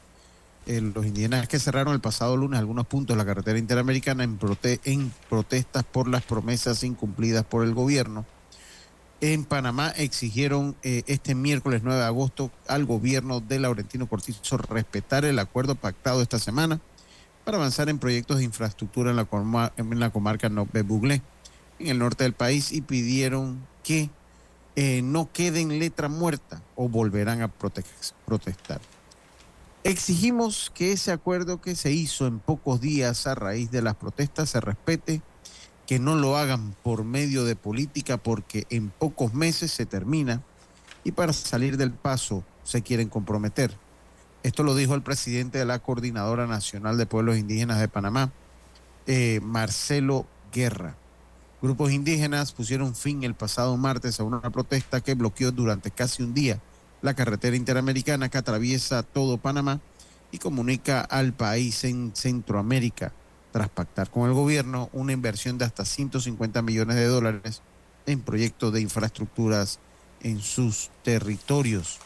[0.65, 4.38] los indígenas que cerraron el pasado lunes algunos puntos de la carretera interamericana en,
[5.30, 8.26] protestas por las promesas incumplidas por el gobierno.
[9.19, 15.26] En Panamá exigieron eh, este miércoles 9 de agosto al gobierno de Laurentino Cortizo respetar
[15.26, 16.80] el acuerdo pactado esta semana
[17.43, 19.15] para avanzar en proyectos de infraestructura en
[19.99, 24.09] la, comarca Nope en el norte del país, y pidieron que
[24.76, 28.81] eh, no queden letra muerta o volverán a protestar.
[29.84, 34.52] Exigimos que ese acuerdo que se hizo en pocos días a raíz de las protestas
[34.52, 35.22] se respete,
[35.88, 40.41] que no lo hagan por medio de política porque en pocos meses se termina
[41.03, 43.76] y para salir del paso se quieren comprometer.
[44.43, 48.31] Esto lo dijo el presidente de la Coordinadora Nacional de Pueblos Indígenas de Panamá,
[49.07, 50.95] eh, Marcelo Guerra.
[51.61, 56.33] Grupos indígenas pusieron fin el pasado martes a una protesta que bloqueó durante casi un
[56.33, 56.59] día
[57.03, 59.79] la carretera interamericana que atraviesa todo Panamá
[60.31, 63.13] y comunica al país en Centroamérica,
[63.51, 67.61] tras pactar con el gobierno una inversión de hasta 150 millones de dólares
[68.07, 69.79] en proyectos de infraestructuras
[70.21, 71.99] en sus territorios.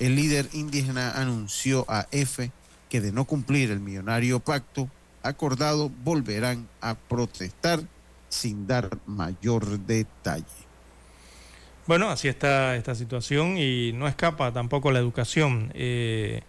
[0.00, 2.52] El líder indígena anunció a EFE
[2.90, 4.90] que de no cumplir el millonario pacto
[5.22, 7.82] acordado volverán a protestar
[8.28, 10.68] sin dar mayor detalle.
[11.88, 15.72] Bueno, así está esta situación y no escapa tampoco la educación.
[15.74, 16.42] Eh,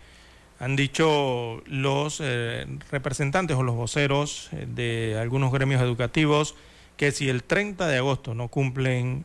[0.60, 6.56] han dicho los eh, representantes o los voceros eh, de algunos gremios educativos
[6.98, 9.24] que si el 30 de agosto no cumplen,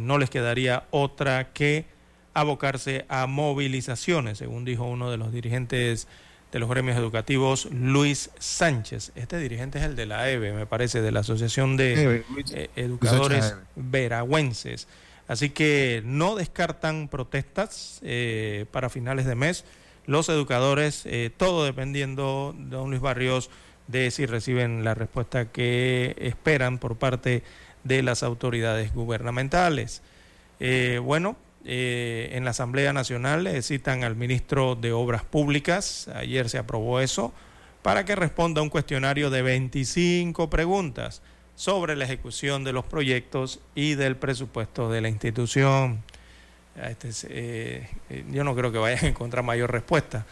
[0.00, 1.86] no les quedaría otra que
[2.34, 6.06] abocarse a movilizaciones, según dijo uno de los dirigentes
[6.52, 9.12] de los gremios educativos, Luis Sánchez.
[9.14, 13.54] Este dirigente es el de la EVE, me parece, de la Asociación de eh, Educadores
[13.76, 14.88] Veragüenses.
[15.28, 19.64] Así que no descartan protestas eh, para finales de mes.
[20.06, 23.48] Los educadores, eh, todo dependiendo, don Luis Barrios,
[23.86, 27.44] de si reciben la respuesta que esperan por parte
[27.84, 30.02] de las autoridades gubernamentales.
[31.02, 36.58] bueno, eh, en la Asamblea Nacional le citan al ministro de Obras Públicas, ayer se
[36.58, 37.34] aprobó eso,
[37.82, 41.22] para que responda un cuestionario de 25 preguntas
[41.54, 46.02] sobre la ejecución de los proyectos y del presupuesto de la institución.
[46.82, 50.26] Este eh, eh, yo no creo que vayan a encontrar mayor respuesta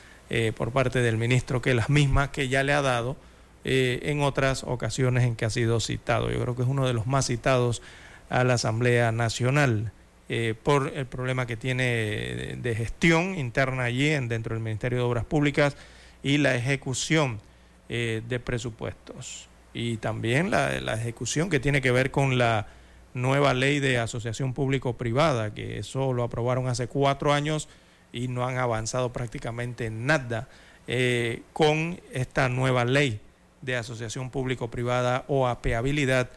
[0.57, 3.17] por parte del ministro que las mismas que ya le ha dado
[3.65, 6.31] en otras ocasiones en que ha sido citado.
[6.31, 7.81] Yo creo que es uno de los más citados
[8.29, 9.91] a la Asamblea Nacional.
[10.31, 15.05] Eh, por el problema que tiene de, gestión interna allí en, dentro del Ministerio de
[15.05, 15.75] Obras Públicas
[16.23, 17.41] y la ejecución
[17.89, 19.49] eh, de presupuestos.
[19.73, 22.67] Y también la, ejecución que tiene que ver con la
[23.15, 27.67] nueva ley de asociación público-privada, que eso lo aprobaron hace cuatro años
[28.13, 30.49] y no han avanzado prácticamente nada
[30.87, 33.21] eh, con esta nueva ley
[33.63, 36.29] de asociación público-privada o apeabilidad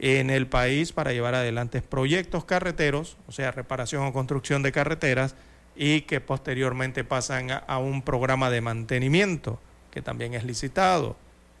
[0.00, 5.34] en el país para llevar adelante proyectos carreteros, o sea, reparación o construcción de carreteras,
[5.76, 9.60] y que posteriormente pasan a, un programa de mantenimiento,
[9.90, 11.16] que también es licitado.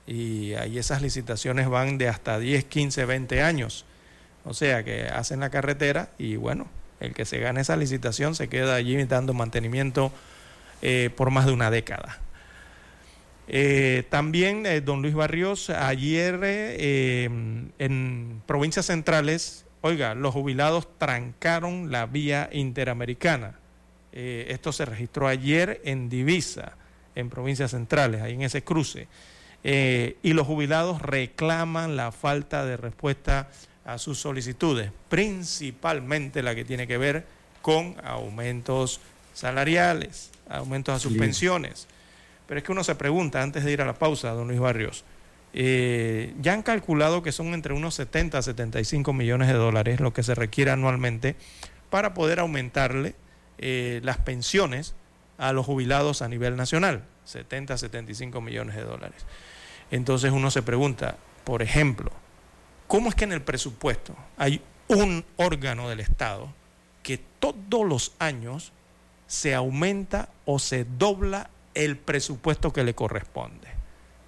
[0.06, 3.84] Y ahí esas licitaciones van de hasta 10, 15, 20 años.
[4.44, 6.66] O sea, que hacen la carretera y bueno,
[6.98, 10.12] el que se gane esa licitación se queda allí dando mantenimiento
[10.82, 12.18] eh, por más de una década.
[13.52, 17.24] Eh, también, eh, don Luis Barrios, ayer eh,
[17.80, 23.58] en provincias centrales, oiga, los jubilados trancaron la vía interamericana.
[24.12, 26.76] esto se registró ayer en Divisa,
[27.16, 29.08] en provincias centrales, ahí en ese cruce.
[29.64, 33.50] y los jubilados reclaman la falta de respuesta
[33.84, 37.24] a sus solicitudes, principalmente la que tiene que ver
[37.62, 39.00] con aumentos
[39.34, 41.88] salariales, aumentos a sus pensiones.
[42.50, 45.04] Pero es que uno se pregunta antes de ir a la pausa, don Luis Barrios,
[45.52, 50.12] eh, ya han calculado que son entre unos 70 a 75 millones de dólares lo
[50.12, 51.36] que se requiere anualmente
[51.90, 53.14] para poder aumentarle
[53.58, 54.96] eh, las pensiones
[55.38, 59.24] a los jubilados a nivel nacional, 70 a 75 millones de dólares.
[59.92, 62.10] Entonces uno se pregunta, por ejemplo,
[62.88, 66.52] ¿cómo es que en el presupuesto hay un órgano del Estado
[67.04, 68.72] que todos los años
[69.28, 71.48] se aumenta o se dobla
[71.84, 73.68] el presupuesto que le corresponde,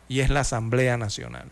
[0.08, 1.50] y es la Asamblea Nacional.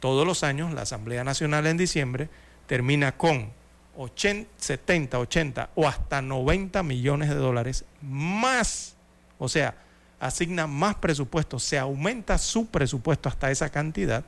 [0.00, 2.28] Todos los años la Asamblea Nacional en diciembre
[2.66, 3.50] termina con
[3.96, 8.96] 80, 70, 80 o hasta 90 millones de dólares más,
[9.38, 9.76] o sea,
[10.18, 14.24] asigna más presupuesto, se aumenta su presupuesto hasta esa cantidad,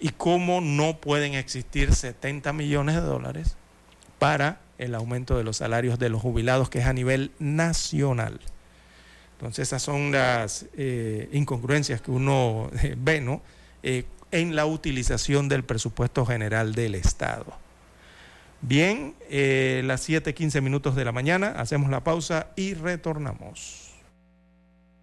[0.00, 3.56] y cómo no pueden existir 70 millones de dólares
[4.18, 8.40] para el aumento de los salarios de los jubilados, que es a nivel nacional.
[9.42, 13.42] Entonces esas son las eh, incongruencias que uno eh, ve ¿no?
[13.82, 17.52] Eh, en la utilización del presupuesto general del Estado.
[18.60, 23.90] Bien, las 7:15 minutos de la mañana, hacemos la pausa y retornamos.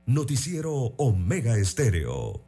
[0.06, 2.40] Noticiero Omega Estéreo.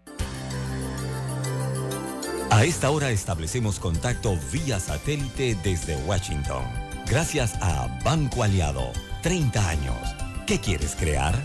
[2.52, 6.64] A esta hora establecemos contacto vía satélite desde Washington.
[7.10, 8.94] Gracias a Banco Aliado.
[9.24, 10.16] 30 años.
[10.48, 11.36] ¿Qué quieres crear?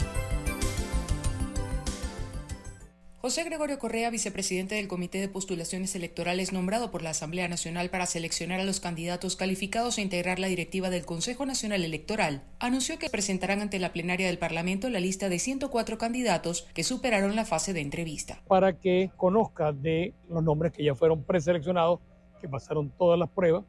[3.27, 8.07] José Gregorio Correa, vicepresidente del Comité de Postulaciones Electorales nombrado por la Asamblea Nacional para
[8.07, 13.11] seleccionar a los candidatos calificados a integrar la directiva del Consejo Nacional Electoral, anunció que
[13.11, 17.73] presentarán ante la plenaria del Parlamento la lista de 104 candidatos que superaron la fase
[17.73, 18.41] de entrevista.
[18.47, 21.99] Para que conozca de los nombres que ya fueron preseleccionados,
[22.41, 23.65] que pasaron todas las pruebas,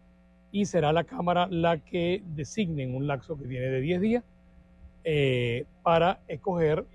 [0.52, 4.24] y será la Cámara la que designe en un lapso que tiene de 10 días
[5.04, 6.86] eh, para escoger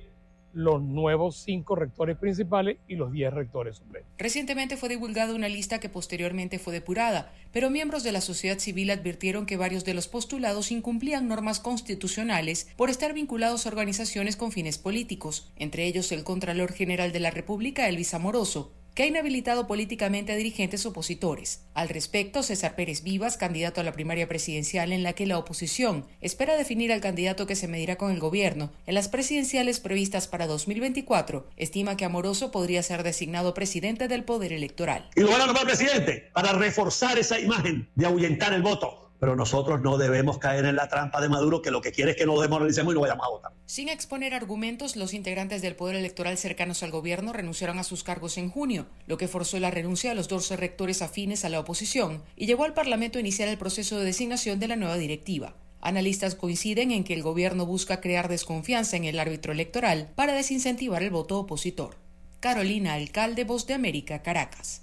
[0.53, 4.11] los nuevos cinco rectores principales y los diez rectores suplentes.
[4.19, 8.91] Recientemente fue divulgada una lista que posteriormente fue depurada, pero miembros de la sociedad civil
[8.91, 14.53] advirtieron que varios de los postulados incumplían normas constitucionales por estar vinculados a organizaciones con
[14.53, 19.66] fines políticos, entre ellos el Contralor General de la República, Elvis Amoroso, que ha inhabilitado
[19.66, 21.62] políticamente a dirigentes opositores.
[21.74, 26.06] Al respecto, César Pérez Vivas, candidato a la primaria presidencial en la que la oposición
[26.20, 30.47] espera definir al candidato que se medirá con el gobierno en las presidenciales previstas para
[30.47, 35.09] 2024, estima que Amoroso podría ser designado presidente del Poder Electoral.
[35.16, 39.36] Y lo van a nombrar presidente para reforzar esa imagen de ahuyentar el voto pero
[39.36, 42.27] nosotros no debemos caer en la trampa de Maduro que lo que quiere es que
[42.27, 43.53] nos desmoralicemos y no vayamos a votar.
[43.66, 48.36] Sin exponer argumentos, los integrantes del Poder Electoral cercanos al gobierno renunciaron a sus cargos
[48.36, 52.24] en junio, lo que forzó la renuncia de los dos rectores afines a la oposición
[52.35, 55.55] y llevó al Parlamento a iniciar el proceso de designación de la nueva directiva.
[55.81, 61.05] Analistas coinciden en que el gobierno busca crear desconfianza en el árbitro electoral para desincentivar
[61.05, 61.94] el voto opositor.
[62.40, 64.82] Carolina Alcalde, Voz de América, Caracas.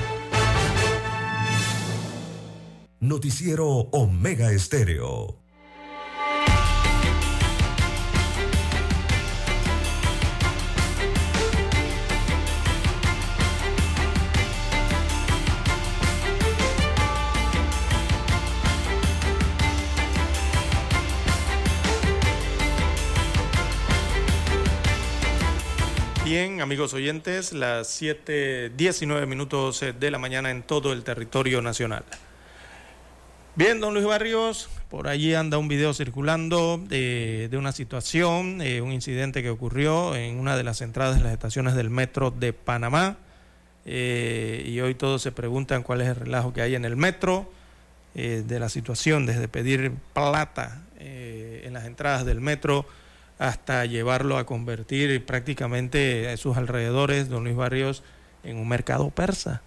[3.01, 5.35] Noticiero Omega Estéreo.
[26.23, 32.03] Bien, amigos oyentes, las 7:19 minutos eh, de la mañana en todo el territorio nacional.
[33.63, 38.91] Bien, don Luis Barrios, por allí anda un video circulando de, una situación, eh, un
[38.91, 43.17] incidente que ocurrió en una de las entradas de las estaciones del metro de Panamá.
[43.85, 47.51] Eh, y hoy todos se preguntan cuál es el relajo que hay en el metro,
[48.15, 52.87] eh, de la situación, desde pedir plata en las entradas del metro
[53.37, 58.01] hasta llevarlo a convertir prácticamente a sus alrededores, don Luis Barrios,
[58.43, 59.61] en un mercado persa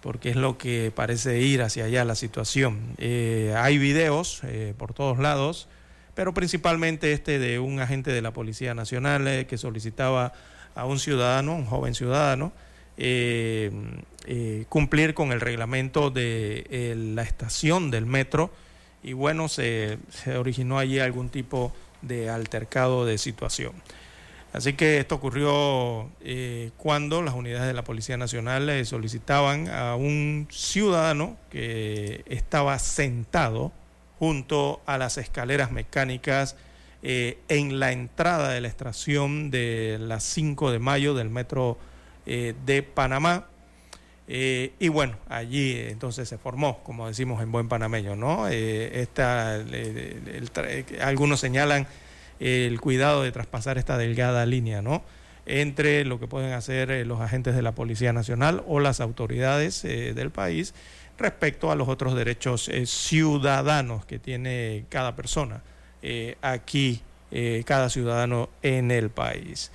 [0.00, 2.78] porque es lo que parece ir hacia allá la situación.
[2.98, 5.68] Eh, hay videos eh, por todos lados,
[6.14, 10.32] pero principalmente este de un agente de la Policía Nacional eh, que solicitaba
[10.74, 12.52] a un ciudadano, un joven ciudadano,
[14.68, 18.50] cumplir con el reglamento de la estación del metro
[19.02, 21.72] y bueno, se, se originó allí algún tipo
[22.02, 23.72] de altercado de situación.
[24.52, 29.94] Así que esto ocurrió eh, cuando las unidades de la Policía Nacional eh, solicitaban a
[29.94, 33.72] un ciudadano que estaba sentado
[34.18, 36.56] junto a las escaleras mecánicas
[37.02, 41.78] eh, en la entrada de la estación de las 5 de mayo del metro
[42.26, 43.46] de Panamá.
[44.26, 48.48] y bueno, allí entonces se formó, como decimos en buen panameño, ¿no?
[48.48, 49.64] Esta,
[51.00, 51.86] algunos señalan
[52.40, 55.02] el cuidado de traspasar esta delgada línea, ¿no?
[55.48, 59.84] entre lo que pueden hacer eh, los agentes de la Policía Nacional o las autoridades
[59.84, 60.74] eh, del país
[61.18, 65.62] respecto a los otros derechos eh, ciudadanos que tiene cada persona
[66.42, 67.02] aquí,
[67.64, 69.72] cada ciudadano en el país.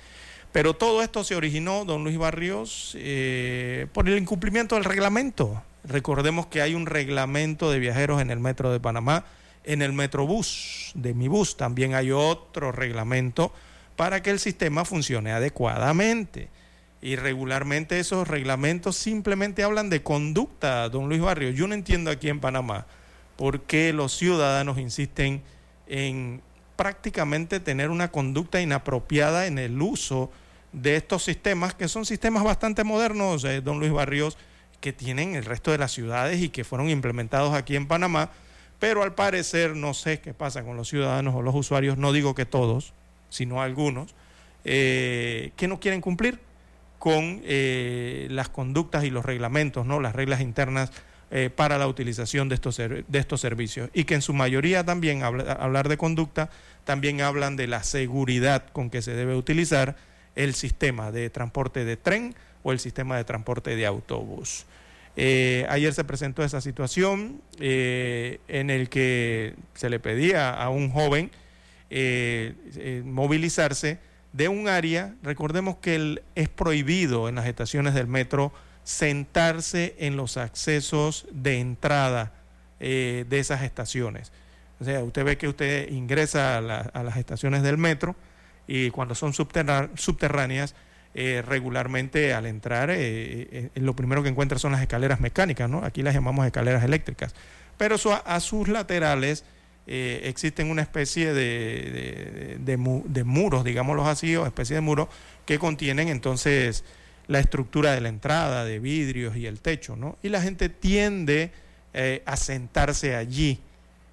[0.52, 2.96] Pero todo esto se originó, don Luis Barrios,
[3.92, 5.62] por el incumplimiento del reglamento.
[5.84, 9.26] Recordemos que hay un reglamento de viajeros en el Metro de Panamá
[9.64, 13.52] en el Metrobús de mi bus también hay otro reglamento
[13.96, 16.48] para que el sistema funcione adecuadamente.
[17.00, 21.50] Y regularmente esos reglamentos simplemente hablan de conducta, don Luis Barrio.
[21.50, 22.86] Yo no entiendo aquí en Panamá
[23.36, 25.42] por qué los ciudadanos insisten
[25.86, 26.40] en
[26.76, 30.30] prácticamente tener una conducta inapropiada en el uso
[30.72, 34.36] de estos sistemas, que son sistemas bastante modernos, eh, don Luis Barrios,
[34.80, 38.30] que tienen el resto de las ciudades y que fueron implementados aquí en Panamá,
[38.78, 42.34] pero al parecer no sé qué pasa con los ciudadanos o los usuarios, no digo
[42.34, 42.92] que todos,
[43.30, 44.14] sino algunos,
[44.64, 46.40] eh, que no quieren cumplir
[46.98, 50.00] con eh, las conductas y los reglamentos, ¿no?
[50.00, 50.90] las reglas internas
[51.30, 53.90] eh, para la utilización de estos, de estos servicios.
[53.92, 56.48] Y que en su mayoría también, hablar de conducta,
[56.84, 59.96] también hablan de la seguridad con que se debe utilizar
[60.34, 64.64] el sistema de transporte de tren o el sistema de transporte de autobús.
[65.16, 71.30] Ayer se presentó esa situación en el que se le pedía a un joven
[73.04, 73.98] movilizarse
[74.34, 80.36] de un área, recordemos que es prohibido en las estaciones del metro sentarse en los
[80.36, 82.32] accesos de entrada
[82.80, 84.32] eh, de esas estaciones.
[84.80, 88.16] O sea, usted ve que usted ingresa a, las estaciones del metro
[88.66, 90.74] y cuando son subterráneas,
[91.14, 95.84] eh, regularmente al entrar, eh, lo primero que encuentra son las escaleras mecánicas, ¿no?
[95.84, 97.34] Aquí las llamamos escaleras eléctricas.
[97.76, 99.44] Pero a sus laterales
[99.86, 105.08] eh, existen una especie de, de, muros, digámoslo así, o especie de muros
[105.44, 106.84] que contienen entonces
[107.26, 110.16] la estructura de la entrada, de vidrios y el techo, ¿no?
[110.22, 111.50] Y la gente tiende
[111.92, 113.60] eh, a sentarse allí.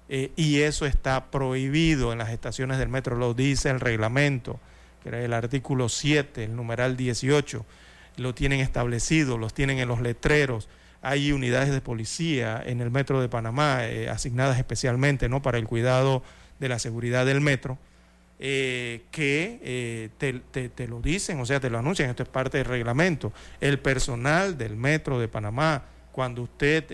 [0.08, 4.60] Eh, y eso está prohibido en las estaciones del metro, lo dice el reglamento,
[5.02, 7.64] que era el artículo 7, el numeral 18,
[8.16, 10.68] lo tienen establecido, los tienen en los letreros
[11.02, 15.42] hay unidades de policía en el metro de Panamá eh, asignadas especialmente ¿no?
[15.42, 16.22] para el cuidado
[16.60, 17.76] de la seguridad del metro,
[18.38, 22.58] eh, que eh, te, te, lo dicen, o sea, te lo anuncian, esto es parte
[22.58, 23.32] del reglamento.
[23.60, 26.84] El personal del metro de Panamá, cuando usted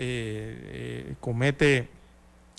[1.21, 1.89] comete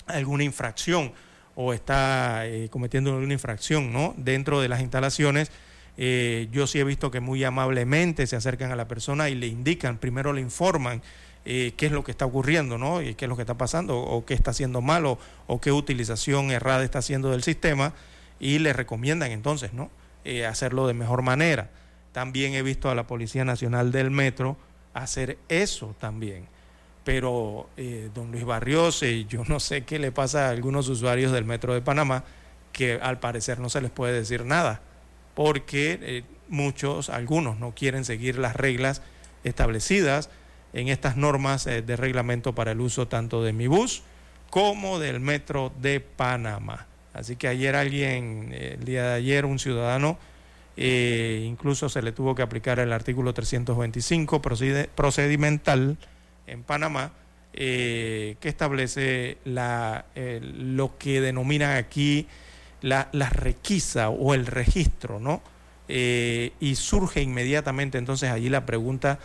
[0.05, 1.13] alguna infracción
[1.61, 4.13] o está cometiendo alguna infracción ¿no?
[4.15, 5.51] dentro de las instalaciones,
[5.97, 9.97] yo sí he visto que muy amablemente se acercan a la persona y le indican,
[9.97, 11.01] primero le informan
[11.45, 13.01] eh, qué es lo que está ocurriendo, ¿no?
[13.01, 15.17] Y qué es lo que está pasando, o qué está haciendo malo,
[15.47, 17.93] o qué utilización errada está haciendo del sistema,
[18.39, 19.89] y le recomiendan entonces, ¿no?
[20.25, 21.69] Eh, hacerlo de mejor manera.
[22.11, 24.57] También he visto a la Policía Nacional del Metro
[24.93, 26.47] hacer eso también.
[27.03, 31.45] Pero, eh, don Luis Barrios, yo no sé qué le pasa a algunos usuarios del
[31.45, 32.23] Metro de Panamá,
[32.71, 34.81] que al parecer no se les puede decir nada,
[35.33, 39.01] porque muchos, algunos no quieren seguir las reglas
[39.43, 40.29] establecidas
[40.73, 44.03] en estas normas eh, de reglamento para el uso tanto de mi bus
[44.49, 46.87] como del metro de Panamá.
[47.13, 50.17] Así que ayer alguien, eh, el día de ayer, un ciudadano,
[50.77, 55.97] eh, incluso se le tuvo que aplicar el artículo 325 procedimental
[56.51, 57.11] en Panamá,
[57.51, 62.27] que establece la, lo que denominan aquí
[62.81, 65.41] la, la, requisa o el registro, ¿no?
[65.87, 69.17] y surge inmediatamente entonces allí la pregunta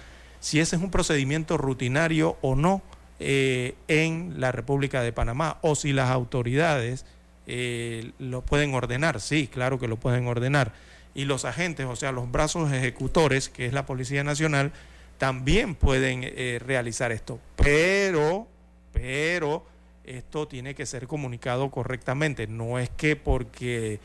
[0.45, 2.83] si ese es un procedimiento rutinario o no
[3.19, 7.07] eh, en la República de Panamá, o si las autoridades
[7.47, 9.23] eh, lo pueden ordenar.
[9.23, 10.73] Sí, claro que lo pueden ordenar.
[11.15, 14.73] Y los agentes, o sea, los brazos ejecutores, que es la Policía Nacional,
[15.25, 17.41] también pueden eh, realizar esto.
[17.57, 18.47] Pero,
[18.93, 19.65] pero,
[20.05, 22.47] esto tiene que ser comunicado correctamente.
[22.47, 24.01] No es que porque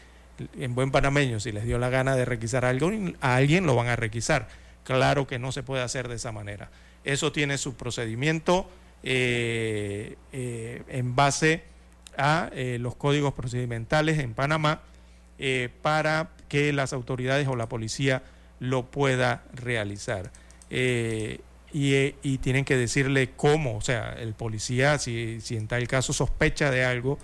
[0.58, 2.90] en buen panameño, si les dio la gana de requisar algo,
[3.20, 4.48] a alguien lo van a requisar
[4.90, 6.72] Claro que no se puede hacer de esa manera.
[7.04, 8.68] Eso tiene su procedimiento
[9.04, 11.62] eh, eh, en base
[12.18, 14.82] a eh, los códigos procedimentales en Panamá
[15.84, 18.24] para que las autoridades o la policía
[18.60, 20.32] lo pueda realizar.
[20.70, 26.72] Y, tienen que decirle cómo, o sea, el policía, si, si en tal caso sospecha
[26.72, 27.20] de algo,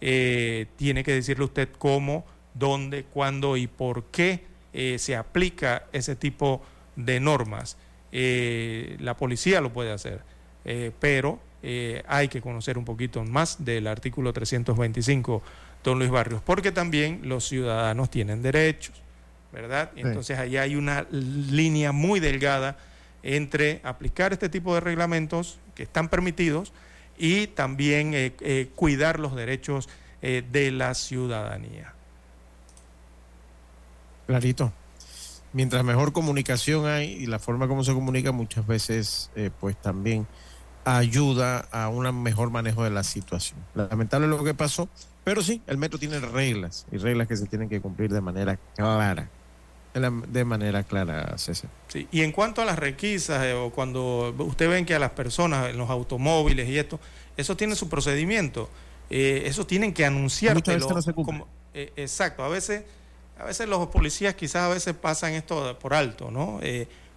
[0.00, 4.44] tiene que decirle usted cómo, dónde, cuándo y por qué
[4.98, 6.62] se aplica ese tipo
[6.96, 7.76] de normas.
[8.12, 10.20] Eh, la policía lo puede hacer,
[10.64, 15.42] eh, pero eh, hay que conocer un poquito más del artículo 325,
[15.84, 18.94] don Luis Barrios, porque también los ciudadanos tienen derechos,
[19.52, 19.90] ¿verdad?
[19.96, 22.78] Entonces ahí hay una línea muy delgada
[23.22, 26.72] entre aplicar este tipo de reglamentos que están permitidos
[27.16, 28.34] y también
[28.74, 29.88] cuidar los derechos
[30.20, 31.94] de la ciudadanía.
[34.26, 34.72] Clarito
[35.52, 40.26] mientras mejor comunicación hay y la forma como se comunica muchas veces eh, pues también
[40.84, 43.58] ayuda a un mejor manejo de la situación.
[43.74, 44.88] Lamentable lo que pasó,
[45.24, 48.58] pero sí, el metro tiene reglas y reglas que se tienen que cumplir de manera
[48.74, 49.28] clara.
[50.00, 51.70] De manera clara, César.
[51.88, 55.10] Sí, y en cuanto a las requisas, eh, o cuando usted ven que a las
[55.10, 57.00] personas en los automóviles y esto,
[57.36, 58.68] eso tiene su procedimiento,
[59.10, 60.78] eh, eso tienen que anunciártelo.
[60.78, 62.82] Muchas veces no se como- eh, exacto, a veces,
[63.38, 66.60] a veces los policías quizás a veces pasan esto por alto, ¿no?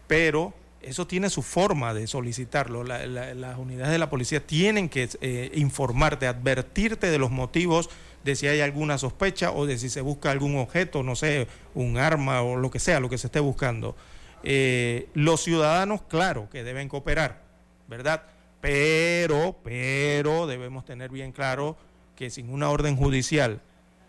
[0.07, 2.83] Pero eso tiene su forma de solicitarlo.
[2.83, 5.09] La- la- las unidades de la policía tienen que
[5.55, 7.89] informarte, advertirte de los motivos
[8.23, 11.97] de si hay alguna sospecha o de si se busca algún objeto, no sé, un
[11.97, 13.95] arma o lo que sea, lo que se esté buscando.
[14.43, 17.41] Eh, los ciudadanos, claro, que deben cooperar,
[17.87, 18.23] ¿verdad?
[18.59, 21.77] Pero, pero debemos tener bien claro
[22.15, 23.61] que sin una orden judicial,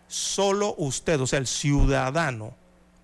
[0.07, 2.55] solo usted, o sea, el ciudadano,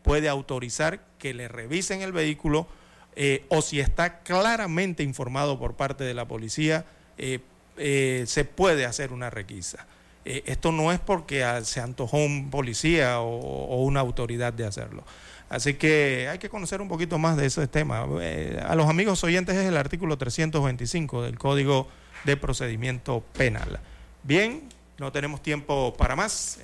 [0.03, 2.67] puede autorizar que le revisen el vehículo
[3.15, 6.85] eh, o si está claramente informado por parte de la policía,
[7.17, 7.41] eh,
[8.27, 9.87] se puede hacer una requisa.
[10.25, 15.03] Eh, esto no es porque ah, se antojó un policía o, una autoridad de hacerlo.
[15.49, 18.05] Así que hay que conocer un poquito más de ese tema.
[18.21, 21.87] Eh, a los amigos oyentes es el artículo 325 del Código
[22.25, 23.79] de Procedimiento Penal.
[24.23, 24.69] Bien,
[24.99, 26.59] no tenemos tiempo para más.